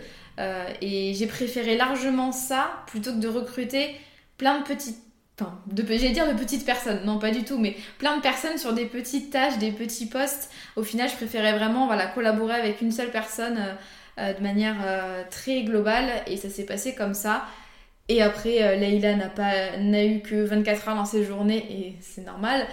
et 0.79 1.15
j'ai 1.15 1.25
préféré 1.25 1.75
largement 1.75 2.31
ça 2.31 2.69
plutôt 2.85 3.13
que 3.13 3.19
de 3.19 3.27
recruter 3.27 3.95
plein 4.37 4.59
de 4.59 4.63
petites 4.63 5.08
Enfin, 5.39 5.57
j'allais 5.73 6.11
dire 6.11 6.27
de 6.27 6.37
petites 6.37 6.65
personnes, 6.65 7.05
non 7.05 7.17
pas 7.17 7.31
du 7.31 7.43
tout, 7.43 7.57
mais 7.57 7.77
plein 7.97 8.17
de 8.17 8.21
personnes 8.21 8.57
sur 8.57 8.73
des 8.73 8.85
petites 8.85 9.31
tâches, 9.31 9.57
des 9.57 9.71
petits 9.71 10.07
postes. 10.07 10.51
Au 10.75 10.83
final, 10.83 11.09
je 11.09 11.15
préférais 11.15 11.53
vraiment 11.53 11.85
voilà, 11.85 12.07
collaborer 12.07 12.55
avec 12.55 12.81
une 12.81 12.91
seule 12.91 13.09
personne 13.09 13.57
euh, 13.57 13.73
euh, 14.19 14.33
de 14.33 14.43
manière 14.43 14.75
euh, 14.83 15.23
très 15.29 15.63
globale 15.63 16.09
et 16.27 16.35
ça 16.35 16.49
s'est 16.49 16.65
passé 16.65 16.93
comme 16.93 17.13
ça. 17.13 17.45
Et 18.09 18.21
après, 18.21 18.75
Leïla 18.77 19.15
n'a 19.15 19.29
pas 19.29 19.77
n'a 19.77 20.03
eu 20.03 20.21
que 20.21 20.43
24 20.43 20.89
heures 20.89 20.95
dans 20.95 21.05
ses 21.05 21.23
journées 21.23 21.63
et 21.69 21.95
c'est 22.01 22.25
normal. 22.25 22.65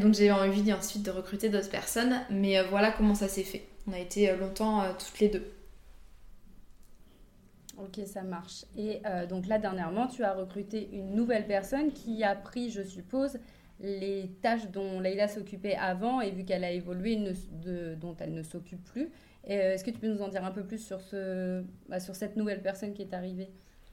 donc 0.00 0.14
j'ai 0.14 0.26
eu 0.26 0.30
envie 0.30 0.72
ensuite 0.72 1.02
de 1.02 1.10
recruter 1.10 1.48
d'autres 1.48 1.70
personnes, 1.70 2.20
mais 2.30 2.62
voilà 2.70 2.92
comment 2.92 3.16
ça 3.16 3.26
s'est 3.26 3.42
fait. 3.42 3.66
On 3.88 3.92
a 3.92 3.98
été 3.98 4.32
longtemps 4.36 4.84
toutes 4.96 5.18
les 5.18 5.28
deux. 5.28 5.57
Ok, 7.78 8.04
ça 8.06 8.22
marche. 8.22 8.64
Et 8.76 9.00
euh, 9.06 9.26
donc 9.26 9.46
là, 9.46 9.58
dernièrement, 9.58 10.08
tu 10.08 10.24
as 10.24 10.32
recruté 10.32 10.88
une 10.92 11.14
nouvelle 11.14 11.46
personne 11.46 11.92
qui 11.92 12.24
a 12.24 12.34
pris, 12.34 12.70
je 12.70 12.82
suppose, 12.82 13.38
les 13.80 14.30
tâches 14.42 14.68
dont 14.72 14.98
Leïla 14.98 15.28
s'occupait 15.28 15.76
avant 15.76 16.20
et 16.20 16.32
vu 16.32 16.44
qu'elle 16.44 16.64
a 16.64 16.72
évolué, 16.72 17.16
dont 18.00 18.16
elle 18.18 18.34
ne 18.34 18.42
s'occupe 18.42 18.84
plus. 18.84 19.10
Euh, 19.48 19.74
est-ce 19.74 19.84
que 19.84 19.90
tu 19.90 19.98
peux 19.98 20.08
nous 20.08 20.22
en 20.22 20.28
dire 20.28 20.44
un 20.44 20.50
peu 20.50 20.64
plus 20.64 20.78
sur, 20.84 21.00
ce, 21.00 21.62
bah, 21.88 22.00
sur 22.00 22.16
cette 22.16 22.36
nouvelle 22.36 22.62
personne 22.62 22.92
qui 22.92 23.02
est 23.02 23.14
arrivée? 23.14 23.48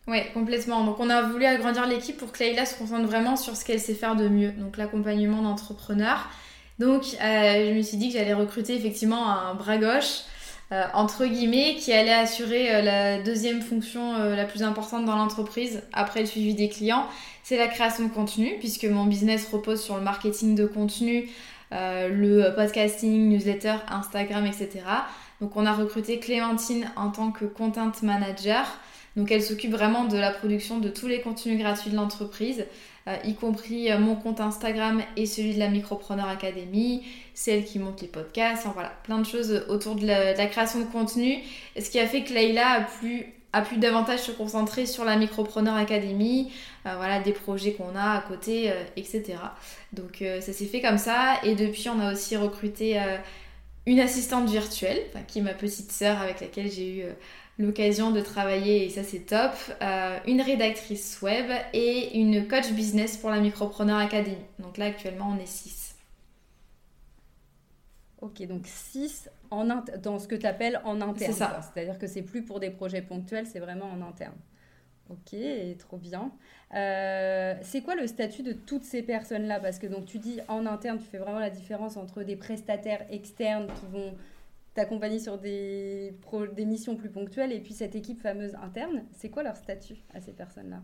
Oui, 0.07 0.19
complètement. 0.33 0.83
Donc 0.83 0.99
on 0.99 1.09
a 1.09 1.21
voulu 1.21 1.45
agrandir 1.45 1.87
l'équipe 1.87 2.17
pour 2.17 2.31
que 2.31 2.39
Leïla 2.39 2.65
se 2.65 2.77
concentre 2.77 3.05
vraiment 3.05 3.35
sur 3.35 3.55
ce 3.55 3.63
qu'elle 3.63 3.79
sait 3.79 3.93
faire 3.93 4.15
de 4.15 4.27
mieux, 4.27 4.51
donc 4.51 4.77
l'accompagnement 4.77 5.41
d'entrepreneurs. 5.41 6.29
Donc 6.79 7.03
euh, 7.03 7.69
je 7.69 7.73
me 7.73 7.81
suis 7.81 7.97
dit 7.97 8.09
que 8.09 8.17
j'allais 8.17 8.33
recruter 8.33 8.75
effectivement 8.75 9.29
un 9.29 9.53
bras 9.53 9.77
gauche 9.77 10.23
euh, 10.71 10.83
entre 10.93 11.25
guillemets, 11.27 11.75
qui 11.75 11.93
allait 11.93 12.13
assurer 12.13 12.73
euh, 12.73 12.81
la 12.81 13.21
deuxième 13.21 13.61
fonction 13.61 14.15
euh, 14.15 14.35
la 14.35 14.45
plus 14.45 14.63
importante 14.63 15.05
dans 15.05 15.15
l'entreprise 15.15 15.83
après 15.93 16.21
le 16.21 16.25
suivi 16.25 16.55
des 16.55 16.69
clients, 16.69 17.05
c'est 17.43 17.57
la 17.57 17.67
création 17.67 18.05
de 18.05 18.09
contenu, 18.09 18.55
puisque 18.59 18.85
mon 18.85 19.05
business 19.05 19.47
repose 19.51 19.79
sur 19.79 19.95
le 19.95 20.01
marketing 20.01 20.55
de 20.55 20.65
contenu, 20.65 21.29
le 21.71 22.55
podcasting, 22.55 23.29
newsletter, 23.29 23.75
Instagram, 23.89 24.45
etc. 24.47 24.79
Donc 25.41 25.55
on 25.55 25.65
a 25.65 25.73
recruté 25.73 26.19
Clémentine 26.19 26.89
en 26.95 27.11
tant 27.11 27.31
que 27.31 27.45
content 27.45 27.91
manager. 28.01 28.65
Donc 29.15 29.29
elle 29.31 29.43
s'occupe 29.43 29.71
vraiment 29.71 30.05
de 30.05 30.17
la 30.17 30.31
production 30.31 30.79
de 30.79 30.89
tous 30.89 31.07
les 31.07 31.21
contenus 31.21 31.59
gratuits 31.59 31.91
de 31.91 31.97
l'entreprise. 31.97 32.65
Y 33.25 33.35
compris 33.35 33.89
mon 33.99 34.15
compte 34.15 34.39
Instagram 34.39 35.03
et 35.17 35.27
celui 35.27 35.53
de 35.53 35.59
la 35.59 35.67
Micropreneur 35.67 36.27
Academy, 36.27 37.03
celle 37.35 37.63
qui 37.63 37.77
monte 37.77 38.01
les 38.01 38.07
podcasts, 38.07 38.65
voilà, 38.73 38.89
plein 39.03 39.19
de 39.19 39.25
choses 39.25 39.63
autour 39.69 39.95
de 39.95 40.07
la, 40.07 40.47
création 40.47 40.79
de 40.79 40.85
contenu. 40.85 41.37
Ce 41.79 41.89
qui 41.91 41.99
a 41.99 42.07
fait 42.07 42.23
que 42.23 42.33
Leïla 42.33 42.87
a 43.53 43.61
pu 43.61 43.77
davantage 43.77 44.21
se 44.21 44.31
concentrer 44.31 44.87
sur 44.87 45.05
la 45.05 45.15
Micropreneur 45.15 45.75
Academy, 45.75 46.51
euh, 46.87 46.95
voilà, 46.95 47.19
des 47.19 47.33
projets 47.33 47.73
qu'on 47.73 47.95
a 47.95 48.17
à 48.17 48.21
côté, 48.21 48.71
etc. 48.95 49.35
Donc 49.93 50.23
ça 50.41 50.53
s'est 50.53 50.65
fait 50.65 50.81
comme 50.81 50.97
ça. 50.97 51.35
Et 51.43 51.55
depuis, 51.55 51.89
on 51.89 51.99
a 51.99 52.13
aussi 52.13 52.35
recruté 52.35 52.99
une 53.85 53.99
assistante 53.99 54.49
virtuelle, 54.49 55.03
qui 55.27 55.39
est 55.39 55.43
ma 55.43 55.53
petite 55.53 55.91
sœur 55.91 56.19
avec 56.19 56.41
laquelle 56.41 56.71
j'ai 56.71 56.97
eu 56.97 57.03
l'occasion 57.57 58.11
de 58.11 58.21
travailler, 58.21 58.85
et 58.85 58.89
ça 58.89 59.03
c'est 59.03 59.19
top, 59.19 59.53
euh, 59.81 60.17
une 60.27 60.41
rédactrice 60.41 61.19
web 61.21 61.45
et 61.73 62.17
une 62.17 62.47
coach 62.47 62.71
business 62.71 63.17
pour 63.17 63.29
la 63.29 63.39
Micropreneur 63.39 63.97
Academy. 63.97 64.35
Donc 64.59 64.77
là 64.77 64.85
actuellement 64.85 65.35
on 65.37 65.41
est 65.41 65.47
6. 65.47 65.84
Ok, 68.25 68.41
donc 68.47 68.65
6 68.65 69.29
en 69.51 69.65
dans 70.01 70.17
ce 70.17 70.27
que 70.27 70.33
tu 70.33 70.47
appelles 70.47 70.81
en 70.83 70.99
interne. 70.99 71.31
C'est 71.31 71.37
ça. 71.37 71.61
C'est-à-dire 71.61 71.99
que 71.99 72.07
c'est 72.07 72.23
plus 72.23 72.41
pour 72.41 72.59
des 72.59 72.71
projets 72.71 73.03
ponctuels, 73.03 73.45
c'est 73.45 73.59
vraiment 73.59 73.85
en 73.85 74.01
interne. 74.01 74.33
Ok, 75.11 75.35
trop 75.77 75.97
bien. 75.97 76.31
Euh, 76.73 77.53
c'est 77.61 77.81
quoi 77.81 77.93
le 77.93 78.07
statut 78.07 78.41
de 78.41 78.53
toutes 78.53 78.83
ces 78.83 79.03
personnes-là? 79.03 79.59
Parce 79.59 79.77
que 79.77 79.85
donc 79.85 80.05
tu 80.05 80.17
dis 80.17 80.39
en 80.47 80.65
interne, 80.65 80.97
tu 80.97 81.05
fais 81.05 81.19
vraiment 81.19 81.37
la 81.37 81.51
différence 81.51 81.97
entre 81.97 82.23
des 82.23 82.35
prestataires 82.35 83.05
externes 83.11 83.67
qui 83.67 83.85
vont 83.91 84.15
t'accompagner 84.73 85.19
sur 85.19 85.37
des, 85.37 86.15
des 86.53 86.65
missions 86.65 86.95
plus 86.95 87.09
ponctuelles 87.09 87.51
et 87.51 87.59
puis 87.59 87.73
cette 87.73 87.95
équipe 87.95 88.19
fameuse 88.19 88.55
interne, 88.55 89.05
c'est 89.11 89.29
quoi 89.29 89.43
leur 89.43 89.55
statut 89.55 89.97
à 90.15 90.19
ces 90.19 90.33
personnes-là? 90.33 90.81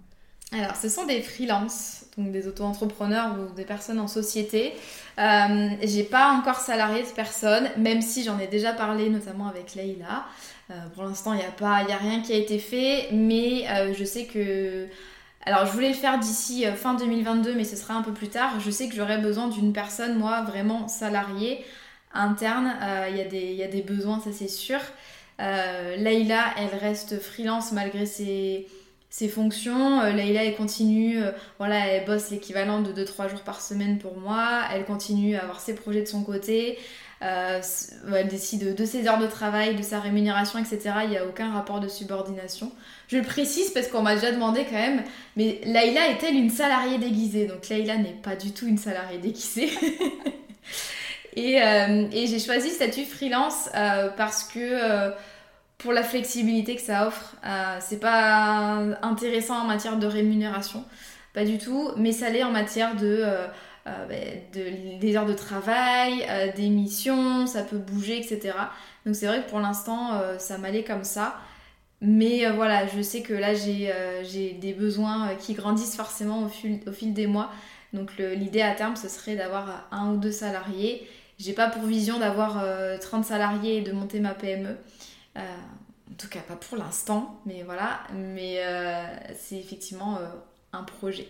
Alors, 0.54 0.76
ce 0.76 0.90
sont 0.90 1.06
des 1.06 1.22
freelances, 1.22 2.04
donc 2.18 2.32
des 2.32 2.46
auto-entrepreneurs 2.46 3.36
ou 3.40 3.56
des 3.56 3.64
personnes 3.64 4.02
en 4.02 4.08
société. 4.08 4.74
Euh, 5.18 5.70
j'ai 5.82 6.04
pas 6.04 6.32
encore 6.34 6.58
salarié 6.58 7.04
de 7.04 7.08
personne, 7.08 7.70
même 7.78 8.02
si 8.02 8.24
j'en 8.24 8.38
ai 8.38 8.48
déjà 8.48 8.74
parlé, 8.74 9.10
notamment 9.10 9.48
avec 9.48 9.76
Leïla. 9.76 10.26
Euh, 10.70 10.74
pour 10.94 11.04
l'instant, 11.04 11.34
il 11.34 11.38
n'y 11.38 11.44
a, 11.44 11.84
y 11.84 11.94
a 11.94 11.98
rien 11.98 12.22
qui 12.22 12.34
a 12.34 12.36
été 12.36 12.60
fait, 12.60 13.08
mais 13.14 13.66
euh, 13.70 13.94
je 13.98 14.04
sais 14.04 14.26
que. 14.26 14.88
Alors, 15.46 15.66
je 15.66 15.72
voulais 15.72 15.90
le 15.90 15.96
faire 15.96 16.20
d'ici 16.20 16.66
fin 16.76 16.96
2022, 16.96 17.56
mais 17.56 17.64
ce 17.64 17.78
sera 17.78 17.94
un 17.94 18.02
peu 18.04 18.12
plus 18.12 18.28
tard. 18.28 18.60
Je 18.60 18.70
sais 18.70 18.90
que 18.90 18.96
j'aurais 18.96 19.18
besoin 19.20 19.48
d'une 19.48 19.74
personne, 19.74 20.20
moi, 20.20 20.42
vraiment 20.42 20.88
salariée 20.88 21.66
interne. 22.14 22.76
Il 23.10 23.16
y, 23.18 23.64
a 23.64 23.68
des 23.68 23.82
besoins, 23.82 24.20
ça 24.20 24.32
c'est 24.32 24.48
sûr. 24.48 24.80
Leïla, 25.40 26.44
elle 26.58 26.78
reste 26.80 27.20
freelance 27.20 27.72
malgré 27.72 28.06
ses, 28.06 28.68
ses 29.12 29.28
fonctions. 29.28 30.02
Euh, 30.02 30.14
Leïla, 30.14 30.46
elle 30.46 30.56
continue, 30.56 31.22
euh, 31.22 31.32
voilà, 31.60 31.86
elle 31.86 32.06
bosse 32.06 32.32
l'équivalent 32.32 32.82
de 32.82 32.92
2-3 32.94 33.30
jours 33.30 33.42
par 33.42 33.62
semaine 33.62 34.00
pour 34.00 34.18
moi. 34.18 34.62
Elle 34.74 34.86
continue 34.86 35.36
à 35.36 35.44
avoir 35.44 35.60
ses 35.60 35.76
projets 35.76 36.02
de 36.02 36.08
son 36.08 36.24
côté. 36.24 36.80
Euh, 37.22 37.62
elle 38.16 38.30
décide 38.30 38.74
de 38.74 38.86
ses 38.86 39.08
heures 39.08 39.20
de 39.20 39.28
travail, 39.28 39.76
de 39.76 39.84
sa 39.84 40.00
rémunération, 40.00 40.58
etc. 40.58 40.80
Il 41.04 41.10
n'y 41.12 41.18
a 41.18 41.26
aucun 41.26 41.52
rapport 41.52 41.82
de 41.82 41.90
subordination. 41.90 42.72
Je 43.10 43.18
le 43.18 43.24
précise 43.24 43.70
parce 43.72 43.90
qu'on 43.90 44.02
m'a 44.02 44.16
déjà 44.16 44.32
demandé 44.32 44.64
quand 44.64 44.78
même, 44.78 45.04
mais 45.36 45.60
Leïla 45.66 46.10
est-elle 46.12 46.36
une 46.36 46.50
salariée 46.50 46.98
déguisée? 46.98 47.46
Donc 47.46 47.68
Leïla 47.68 47.98
n'est 47.98 48.18
pas 48.24 48.38
du 48.38 48.54
tout 48.54 48.66
une 48.66 48.78
salariée 48.78 49.20
déguisée. 49.20 49.70
et, 51.36 51.58
et 51.58 52.28
j'ai 52.28 52.40
choisi 52.40 52.70
statut 52.70 53.04
freelance 53.04 53.70
parce 54.18 54.46
que 54.46 55.14
pour 55.82 55.94
la 55.94 56.04
flexibilité 56.04 56.76
que 56.76 56.82
ça 56.82 57.08
offre. 57.08 57.36
Euh, 57.46 57.78
c'est 57.82 58.00
pas 58.00 58.84
intéressant 59.02 59.62
en 59.62 59.66
matière 59.66 59.98
de 59.98 60.06
rémunération, 60.06 60.86
pas 61.34 61.44
du 61.44 61.58
tout, 61.58 61.92
mais 61.98 62.12
ça 62.12 62.30
l'est 62.30 62.44
en 62.44 62.52
matière 62.52 62.96
de, 62.96 63.22
euh, 63.24 63.48
euh, 63.88 64.06
ben, 64.06 65.00
des 65.00 65.16
heures 65.16 65.26
de 65.26 65.34
travail, 65.34 66.26
des 66.56 66.70
missions, 66.70 67.48
ça 67.48 67.64
peut 67.64 67.78
bouger, 67.78 68.18
etc. 68.18 68.54
Donc 69.06 69.16
c'est 69.16 69.26
vrai 69.26 69.44
que 69.44 69.50
pour 69.50 69.60
l'instant, 69.60 70.22
ça 70.38 70.58
m'allait 70.60 70.84
comme 70.84 71.04
ça. 71.04 71.36
Mais 72.00 72.50
voilà, 72.52 72.88
je 72.88 73.02
sais 73.02 73.22
que 73.22 73.34
là, 73.34 73.54
j'ai 73.56 74.58
des 74.62 74.74
besoins 74.74 75.36
qui 75.36 75.54
grandissent 75.54 75.96
forcément 75.96 76.44
au 76.44 76.48
fil, 76.48 76.80
au 76.88 76.92
fil 76.92 77.14
des 77.14 77.26
mois. 77.26 77.52
Donc 77.94 78.12
l'idée 78.18 78.62
à 78.62 78.76
terme, 78.76 78.96
ce 78.96 79.10
serait 79.10 79.36
d'avoir 79.36 79.88
un 79.92 80.12
ou 80.12 80.18
deux 80.18 80.32
salariés. 80.32 81.08
J'ai 81.40 81.54
pas 81.54 81.68
pour 81.68 81.84
vision 81.84 82.20
d'avoir 82.20 82.64
30 83.00 83.26
salariés 83.26 83.78
et 83.78 83.82
de 83.82 83.92
monter 83.92 84.20
ma 84.20 84.36
PME. 84.36 84.78
Euh, 85.38 85.58
en 86.12 86.14
tout 86.16 86.28
cas, 86.28 86.42
pas 86.42 86.56
pour 86.56 86.78
l'instant, 86.78 87.42
mais 87.46 87.64
voilà. 87.64 88.04
Mais 88.14 88.64
euh, 88.66 89.06
c'est 89.38 89.58
effectivement 89.58 90.18
euh, 90.18 90.28
un 90.74 90.84
projet. 90.84 91.28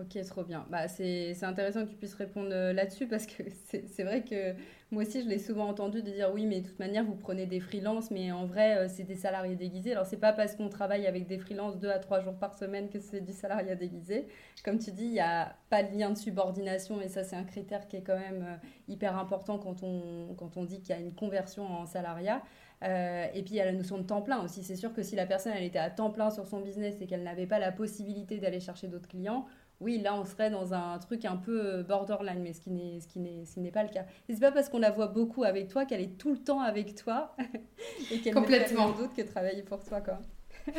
Ok, 0.00 0.18
trop 0.24 0.44
bien. 0.44 0.64
Bah, 0.70 0.88
c'est 0.88 1.44
intéressant 1.44 1.84
que 1.84 1.90
tu 1.90 1.96
puisses 1.96 2.14
répondre 2.14 2.48
euh, 2.52 2.72
là-dessus 2.72 3.06
parce 3.06 3.26
que 3.26 3.42
c'est 3.66 4.02
vrai 4.02 4.22
que 4.22 4.54
moi 4.90 5.02
aussi, 5.02 5.22
je 5.22 5.28
l'ai 5.28 5.38
souvent 5.38 5.68
entendu 5.68 6.02
de 6.02 6.10
dire 6.10 6.30
oui, 6.32 6.46
mais 6.46 6.62
de 6.62 6.68
toute 6.68 6.78
manière, 6.78 7.04
vous 7.04 7.16
prenez 7.16 7.44
des 7.44 7.60
freelances, 7.60 8.10
mais 8.10 8.32
en 8.32 8.46
vrai, 8.46 8.78
euh, 8.78 8.88
c'est 8.88 9.02
des 9.04 9.14
salariés 9.14 9.56
déguisés. 9.56 9.92
Alors, 9.92 10.06
c'est 10.06 10.16
pas 10.16 10.32
parce 10.32 10.56
qu'on 10.56 10.70
travaille 10.70 11.06
avec 11.06 11.26
des 11.26 11.38
freelances 11.38 11.78
deux 11.78 11.90
à 11.90 11.98
trois 11.98 12.20
jours 12.20 12.34
par 12.34 12.54
semaine 12.54 12.88
que 12.88 12.98
c'est 12.98 13.20
du 13.20 13.32
salariat 13.32 13.74
déguisé. 13.74 14.26
Comme 14.64 14.78
tu 14.78 14.90
dis, 14.90 15.04
il 15.04 15.12
n'y 15.12 15.20
a 15.20 15.54
pas 15.68 15.82
de 15.82 15.94
lien 15.94 16.10
de 16.10 16.16
subordination 16.16 17.00
et 17.02 17.08
ça, 17.08 17.22
c'est 17.22 17.36
un 17.36 17.44
critère 17.44 17.86
qui 17.86 17.96
est 17.96 18.02
quand 18.02 18.18
même 18.18 18.42
euh, 18.42 18.56
hyper 18.88 19.18
important 19.18 19.58
quand 19.58 19.82
on, 19.82 20.34
quand 20.38 20.56
on 20.56 20.64
dit 20.64 20.80
qu'il 20.80 20.94
y 20.94 20.98
a 20.98 21.00
une 21.00 21.14
conversion 21.14 21.66
en 21.66 21.84
salariat. 21.86 22.42
et 22.82 23.42
puis 23.44 23.54
il 23.54 23.56
y 23.56 23.60
a 23.60 23.66
la 23.66 23.72
notion 23.72 23.98
de 23.98 24.04
temps 24.04 24.22
plein 24.22 24.42
aussi. 24.42 24.64
C'est 24.64 24.76
sûr 24.76 24.94
que 24.94 25.02
si 25.02 25.14
la 25.14 25.26
personne 25.26 25.52
elle 25.54 25.64
était 25.64 25.78
à 25.78 25.90
temps 25.90 26.10
plein 26.10 26.30
sur 26.30 26.46
son 26.46 26.60
business 26.60 26.96
et 27.00 27.06
qu'elle 27.06 27.22
n'avait 27.22 27.46
pas 27.46 27.58
la 27.58 27.70
possibilité 27.72 28.38
d'aller 28.38 28.60
chercher 28.60 28.88
d'autres 28.88 29.08
clients, 29.08 29.46
oui, 29.80 29.98
là, 29.98 30.14
on 30.14 30.24
serait 30.26 30.50
dans 30.50 30.74
un 30.74 30.98
truc 30.98 31.24
un 31.24 31.36
peu 31.36 31.64
euh, 31.64 31.82
borderline, 31.82 32.42
mais 32.42 32.52
ce 32.52 32.60
qui 32.60 32.70
n'est, 32.70 33.00
ce 33.00 33.08
qui 33.08 33.18
n'est, 33.18 33.46
ce 33.46 33.58
n'est 33.58 33.70
pas 33.70 33.82
le 33.82 33.88
cas. 33.88 34.04
Et 34.28 34.34
c'est 34.34 34.40
pas 34.40 34.52
parce 34.52 34.68
qu'on 34.68 34.78
la 34.78 34.90
voit 34.90 35.06
beaucoup 35.06 35.42
avec 35.42 35.68
toi 35.68 35.86
qu'elle 35.86 36.02
est 36.02 36.18
tout 36.18 36.30
le 36.30 36.38
temps 36.38 36.60
avec 36.60 36.94
toi 36.94 37.34
et 38.12 38.20
qu'elle 38.20 38.34
ne 38.34 38.42
fait 38.42 38.64
rien 38.64 38.88
d'autre 38.90 39.14
que 39.16 39.22
travailler 39.22 39.62
pour 39.62 39.82
toi, 39.82 40.02
quoi. 40.02 40.20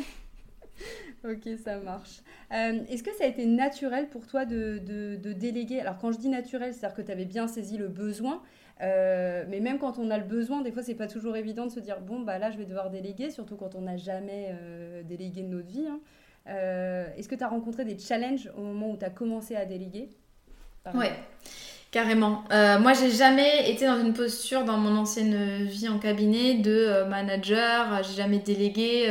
ok, 1.25 1.57
ça 1.63 1.79
marche. 1.79 2.21
Euh, 2.53 2.83
est-ce 2.89 3.01
que 3.01 3.11
ça 3.15 3.23
a 3.23 3.27
été 3.27 3.47
naturel 3.47 4.07
pour 4.07 4.27
toi 4.27 4.45
de, 4.45 4.77
de, 4.77 5.33
déléguer? 5.33 5.79
Alors, 5.79 5.97
quand 5.97 6.11
je 6.11 6.19
dis 6.19 6.29
naturel, 6.29 6.71
c'est-à-dire 6.71 6.95
que 6.95 7.01
tu 7.01 7.11
avais 7.11 7.25
bien 7.25 7.47
saisi 7.47 7.77
le 7.77 7.87
besoin, 7.87 8.43
euh, 8.81 9.45
mais 9.49 9.61
même 9.61 9.79
quand 9.79 9.97
on 9.97 10.11
a 10.11 10.19
le 10.19 10.25
besoin, 10.25 10.61
des 10.61 10.71
fois, 10.71 10.83
c'est 10.83 10.93
pas 10.93 11.07
toujours 11.07 11.35
évident 11.35 11.65
de 11.65 11.71
se 11.71 11.79
dire 11.79 12.01
bon, 12.01 12.19
bah 12.19 12.37
là, 12.37 12.51
je 12.51 12.57
vais 12.57 12.65
devoir 12.65 12.91
déléguer, 12.91 13.31
surtout 13.31 13.55
quand 13.55 13.73
on 13.73 13.81
n'a 13.81 13.97
jamais 13.97 14.55
délégué 15.05 15.41
de 15.41 15.47
notre 15.47 15.69
vie. 15.69 15.87
Hein. 15.87 15.99
Euh, 16.47 17.05
est-ce 17.17 17.27
que 17.27 17.35
tu 17.35 17.43
as 17.43 17.47
rencontré 17.47 17.85
des 17.85 17.97
challenges 17.97 18.49
au 18.57 18.61
moment 18.61 18.91
où 18.91 18.97
tu 18.97 19.05
as 19.05 19.09
commencé 19.09 19.55
à 19.55 19.65
déléguer 19.65 20.09
Ouais, 20.95 21.13
carrément. 21.91 22.43
Euh, 22.51 22.79
moi, 22.79 22.93
j'ai 22.93 23.11
jamais 23.11 23.69
été 23.69 23.85
dans 23.85 23.99
une 23.99 24.13
posture 24.13 24.63
dans 24.63 24.77
mon 24.77 24.97
ancienne 24.97 25.65
vie 25.65 25.87
en 25.87 25.99
cabinet 25.99 26.55
de 26.55 26.71
euh, 26.71 27.05
manager, 27.05 28.01
j'ai 28.03 28.15
jamais 28.15 28.39
délégué. 28.39 29.07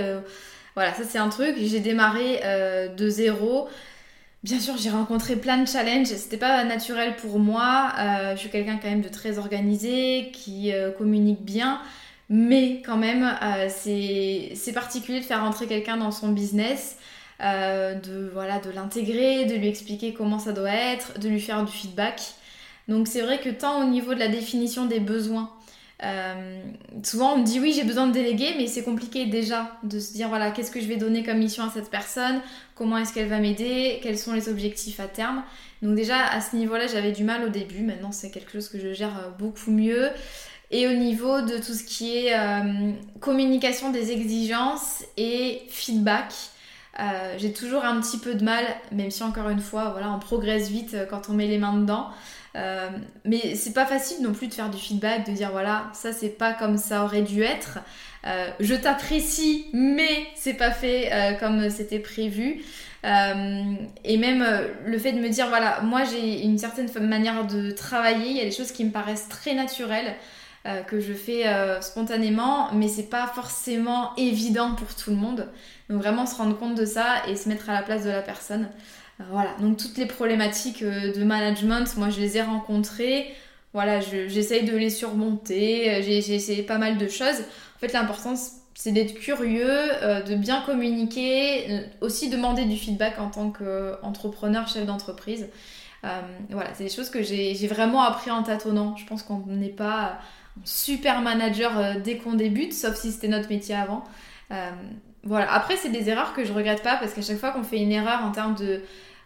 voilà, 0.75 0.93
ça 0.95 1.05
c'est 1.05 1.19
un 1.19 1.29
truc. 1.29 1.57
J'ai 1.59 1.81
démarré 1.81 2.40
de 2.97 3.09
zéro. 3.09 3.69
Bien 4.43 4.59
sûr, 4.59 4.79
j'ai 4.79 4.90
rencontré 4.90 5.37
plein 5.37 5.59
de 5.59 5.69
challenges. 5.69 6.07
C'était 6.07 6.38
pas 6.38 6.64
naturel 6.64 7.14
pour 7.16 7.38
moi. 7.38 7.93
je 8.33 8.38
suis 8.38 8.51
quelqu'un 8.51 8.79
quand 8.83 8.88
même 8.88 9.03
de 9.03 9.09
très 9.09 9.38
organisé, 9.38 10.31
qui 10.33 10.73
communique 10.99 11.43
bien. 11.43 11.81
Mais 12.29 12.83
quand 12.85 12.97
même, 12.97 13.38
c'est 13.69 14.73
particulier 14.75 15.21
de 15.21 15.25
faire 15.25 15.43
rentrer 15.43 15.69
quelqu'un 15.69 15.97
dans 15.97 16.11
son 16.11 16.31
business. 16.31 16.97
Euh, 17.42 17.94
de 17.94 18.29
voilà 18.35 18.59
de 18.59 18.70
l'intégrer, 18.70 19.46
de 19.46 19.55
lui 19.55 19.68
expliquer 19.68 20.12
comment 20.12 20.38
ça 20.38 20.53
doit 20.53 20.70
être, 20.70 21.18
de 21.18 21.26
lui 21.26 21.40
faire 21.40 21.64
du 21.64 21.72
feedback. 21.72 22.20
Donc 22.87 23.09
c'est 23.09 23.22
vrai 23.22 23.40
que 23.40 23.48
tant 23.48 23.81
au 23.83 23.88
niveau 23.88 24.12
de 24.12 24.18
la 24.18 24.29
définition 24.29 24.85
des 24.85 25.00
besoins, 25.00 25.50
euh, 26.05 26.61
souvent 27.03 27.33
on 27.35 27.38
me 27.38 27.44
dit 27.44 27.59
oui 27.59 27.72
j'ai 27.74 27.85
besoin 27.85 28.07
de 28.07 28.12
déléguer, 28.12 28.55
mais 28.59 28.66
c'est 28.66 28.83
compliqué 28.83 29.24
déjà 29.24 29.79
de 29.85 29.98
se 29.98 30.12
dire 30.12 30.29
voilà 30.29 30.50
qu'est-ce 30.50 30.70
que 30.70 30.83
je 30.83 30.87
vais 30.87 30.96
donner 30.96 31.22
comme 31.22 31.38
mission 31.38 31.64
à 31.64 31.70
cette 31.70 31.88
personne, 31.88 32.42
comment 32.74 32.98
est-ce 32.98 33.14
qu'elle 33.14 33.29
va 33.29 33.38
m'aider, 33.38 34.00
quels 34.03 34.18
sont 34.18 34.35
les 34.35 34.50
objectifs 34.50 35.00
à 35.00 35.07
terme? 35.07 35.42
Donc 35.81 35.94
déjà 35.94 36.22
à 36.26 36.42
ce 36.42 36.57
niveau-là 36.57 36.88
j'avais 36.88 37.12
du 37.12 37.24
mal 37.24 37.42
au 37.42 37.48
début, 37.48 37.81
maintenant 37.81 38.12
c'est 38.12 38.31
quelque 38.31 38.53
chose 38.53 38.68
que 38.68 38.79
je 38.79 38.92
gère 38.92 39.16
euh, 39.18 39.31
beaucoup 39.38 39.70
mieux. 39.70 40.11
Et 40.70 40.87
au 40.87 40.92
niveau 40.92 41.40
de 41.40 41.57
tout 41.57 41.72
ce 41.72 41.83
qui 41.83 42.16
est 42.16 42.33
communication 43.18 43.90
des 43.90 44.12
exigences 44.12 45.03
et 45.16 45.62
feedback, 45.68 46.33
euh, 47.01 47.35
j'ai 47.39 47.53
toujours 47.53 47.85
un 47.85 48.01
petit 48.01 48.19
peu 48.19 48.35
de 48.35 48.45
mal, 48.45 48.65
même 48.93 49.11
si 49.11 49.23
encore 49.23 49.49
une 49.49 49.61
fois, 49.61 49.91
voilà, 49.91 50.11
on 50.13 50.19
progresse 50.19 50.69
vite 50.69 50.95
euh, 50.95 51.07
quand 51.07 51.31
on 51.31 51.33
met 51.33 51.47
les 51.47 51.59
mains 51.59 51.77
dedans. 51.77 52.09
Euh, 52.57 52.89
mais 53.25 53.55
c'est 53.55 53.73
pas 53.73 53.87
facile 53.87 54.23
non 54.23 54.33
plus 54.33 54.49
de 54.49 54.55
faire 54.55 54.71
du 54.71 54.79
feedback, 54.79 55.27
de 55.27 55.33
dire 55.33 55.51
voilà, 55.53 55.85
ça 55.95 56.13
c'est 56.13 56.31
pas 56.31 56.53
comme 56.53 56.77
ça 56.77 57.05
aurait 57.05 57.23
dû 57.23 57.43
être. 57.43 57.79
je 58.25 58.75
t'apprécie, 58.75 59.67
mais 59.73 60.27
c'est 60.35 60.55
pas 60.55 60.73
fait 60.73 61.37
comme 61.39 61.71
c'était 61.71 62.01
prévu. 62.01 62.65
et 63.05 64.17
même 64.17 64.45
le 64.85 64.99
fait 64.99 65.13
de 65.13 65.21
me 65.21 65.29
dire 65.29 65.47
voilà, 65.47 65.81
moi 65.83 66.03
j'ai 66.03 66.43
une 66.43 66.59
certaine 66.59 66.91
manière 67.07 67.47
de 67.47 67.71
travailler, 67.71 68.31
il 68.31 68.37
y 68.37 68.41
a 68.41 68.45
des 68.45 68.51
choses 68.51 68.73
qui 68.73 68.85
me 68.85 68.91
paraissent 68.91 69.29
très 69.29 69.55
naturelles. 69.55 70.17
que 70.89 70.99
je 70.99 71.13
fais 71.13 71.45
spontanément, 71.81 72.73
mais 72.75 72.89
c'est 72.89 73.09
pas 73.09 73.29
forcément 73.29 74.11
évident 74.17 74.75
pour 74.75 74.93
tout 74.97 75.11
le 75.11 75.17
monde. 75.17 75.47
Donc 75.90 76.00
vraiment 76.00 76.24
se 76.24 76.37
rendre 76.37 76.57
compte 76.57 76.76
de 76.76 76.85
ça 76.85 77.26
et 77.29 77.35
se 77.35 77.48
mettre 77.48 77.68
à 77.68 77.74
la 77.74 77.83
place 77.83 78.05
de 78.05 78.11
la 78.11 78.22
personne. 78.22 78.68
Euh, 79.20 79.24
voilà, 79.31 79.50
donc 79.61 79.76
toutes 79.76 79.98
les 79.98 80.07
problématiques 80.07 80.83
euh, 80.83 81.12
de 81.12 81.24
management, 81.24 81.96
moi 81.96 82.11
je 82.11 82.20
les 82.20 82.37
ai 82.37 82.42
rencontrées. 82.42 83.35
Voilà, 83.72 84.00
j'essaye 84.00 84.64
de 84.64 84.76
les 84.76 84.90
surmonter, 84.90 85.90
euh, 85.90 86.03
j'ai 86.03 86.35
essayé 86.35 86.62
pas 86.62 86.79
mal 86.79 86.96
de 86.96 87.09
choses. 87.09 87.40
En 87.76 87.79
fait, 87.81 87.92
l'important, 87.92 88.35
c'est 88.74 88.92
d'être 88.92 89.14
curieux, 89.14 89.90
de 90.26 90.35
bien 90.35 90.62
communiquer, 90.62 91.85
aussi 92.00 92.31
demander 92.31 92.64
du 92.64 92.76
feedback 92.76 93.18
en 93.18 93.29
tant 93.29 93.50
qu'entrepreneur, 93.50 94.68
chef 94.68 94.87
d'entreprise. 94.87 95.48
voilà, 96.50 96.70
c'est 96.74 96.85
des 96.85 96.90
choses 96.90 97.11
que 97.11 97.22
j'ai 97.22 97.66
vraiment 97.68 98.03
appris 98.03 98.31
en 98.31 98.42
tâtonnant. 98.42 98.96
Je 98.96 99.07
pense 99.07 99.22
qu'on 99.22 99.44
n'est 99.46 99.68
pas 99.68 100.18
super 100.64 101.20
manager 101.20 102.00
dès 102.03 102.16
qu'on 102.16 102.35
débute, 102.35 102.72
sauf 102.72 102.96
si 102.96 103.12
c'était 103.12 103.29
notre 103.29 103.48
métier 103.50 103.74
avant. 103.74 104.05
Voilà, 105.22 105.52
après, 105.52 105.76
c'est 105.76 105.90
des 105.90 106.09
erreurs 106.09 106.33
que 106.33 106.44
je 106.44 106.52
regrette 106.52 106.83
pas 106.83 106.96
parce 106.96 107.12
qu'à 107.12 107.22
chaque 107.22 107.38
fois 107.38 107.50
qu'on 107.50 107.62
fait 107.62 107.78
une 107.78 107.92
erreur 107.92 108.24
en 108.24 108.30
termes 108.33 108.54
de, 108.54 108.80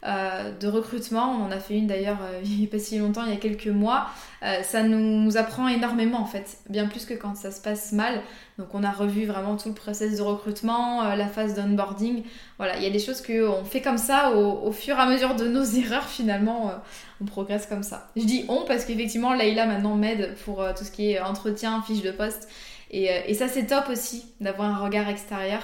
euh, 0.05 0.51
recrutement, 0.65 1.31
on 1.31 1.45
en 1.45 1.51
a 1.51 1.61
fait 1.61 1.75
une 1.75 1.87
d'ailleurs 1.87 2.19
euh, 2.23 2.41
il 2.45 2.59
n'y 2.59 2.65
a 2.67 2.69
pas 2.69 2.79
si 2.79 2.99
longtemps, 2.99 3.25
il 3.25 3.31
y 3.31 3.33
a 3.33 3.39
quelques 3.39 3.69
mois, 3.69 4.09
euh, 4.43 4.63
ça 4.63 4.83
nous 4.83 5.37
apprend 5.37 5.69
énormément 5.69 6.21
en 6.21 6.27
fait, 6.27 6.59
bien 6.69 6.87
plus 6.89 7.07
que 7.07 7.15
quand 7.15 7.37
ça 7.37 7.51
se 7.51 7.61
passe 7.63 7.93
mal. 7.93 8.21
Donc 8.59 8.69
on 8.75 8.83
a 8.83 8.91
revu 8.91 9.25
vraiment 9.25 9.57
tout 9.57 9.69
le 9.69 9.75
process 9.75 10.19
de 10.19 10.23
recrutement, 10.23 11.15
la 11.15 11.27
phase 11.27 11.55
d'onboarding. 11.55 12.23
Voilà, 12.59 12.77
il 12.77 12.83
y 12.83 12.87
a 12.87 12.91
des 12.91 12.99
choses 12.99 13.23
qu'on 13.23 13.65
fait 13.65 13.81
comme 13.81 13.99
ça 13.99 14.33
au, 14.33 14.71
fur 14.73 14.97
et 14.97 15.01
à 15.01 15.07
mesure 15.07 15.37
de 15.37 15.47
nos 15.47 15.65
erreurs 15.77 16.09
finalement, 16.09 16.73
on 17.21 17.25
progresse 17.25 17.67
comme 17.67 17.83
ça. 17.83 18.11
Je 18.17 18.25
dis 18.25 18.45
on 18.49 18.65
parce 18.65 18.85
qu'effectivement 18.85 19.33
Leïla 19.33 19.67
maintenant 19.67 19.95
m'aide 19.95 20.35
pour 20.45 20.65
tout 20.77 20.85
ce 20.85 20.91
qui 20.91 21.13
est 21.13 21.21
entretien, 21.21 21.83
fiche 21.83 22.03
de 22.03 22.11
poste. 22.11 22.49
Et, 22.91 23.09
et 23.27 23.35
ça 23.35 23.49
c'est 23.49 23.67
top 23.67 23.89
aussi 23.89 24.27
d'avoir 24.41 24.69
un 24.69 24.85
regard 24.85 25.09
extérieur. 25.09 25.63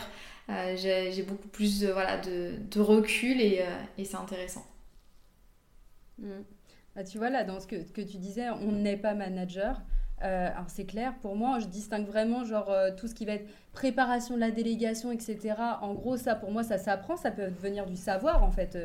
Euh, 0.51 0.77
j'ai 0.77 1.23
beaucoup 1.23 1.49
plus 1.49 1.81
de, 1.81 1.89
voilà, 1.89 2.19
de, 2.19 2.81
recul 2.81 3.41
et, 3.41 3.61
euh, 3.61 3.83
et 3.99 4.05
c'est 4.05 4.17
intéressant. 4.17 4.67
Mm. 6.19 6.43
Bah, 6.97 7.05
tu 7.05 7.19
vois, 7.19 7.31
là, 7.31 7.45
dans 7.45 7.61
ce 7.61 7.67
que, 7.67 8.01
tu 8.01 8.19
disais, 8.19 8.51
on 8.51 8.73
n'est 8.73 8.97
pas 8.97 9.15
manager. 9.15 9.81
Euh, 10.23 10.51
alors 10.51 10.69
c'est 10.69 10.85
clair, 10.85 11.15
pour 11.23 11.35
moi, 11.35 11.61
je 11.61 11.67
distingue 11.67 12.07
vraiment 12.07 12.45
genre 12.45 12.71
tout 12.99 13.09
ce 13.09 13.15
qui 13.15 13.25
va 13.25 13.35
être 13.35 13.49
préparation 13.73 14.35
de 14.35 14.41
la 14.41 14.51
délégation, 14.51 15.13
etc. 15.13 15.55
En 15.81 15.95
gros, 15.95 16.19
ça 16.19 16.35
pour 16.35 16.51
moi, 16.51 16.63
ça 16.63 16.77
s'apprend, 16.77 17.17
ça 17.17 17.31
peut 17.31 17.47
venir 17.47 17.87
du 17.87 17.97
savoir 17.97 18.43
en 18.43 18.51
fait. 18.51 18.77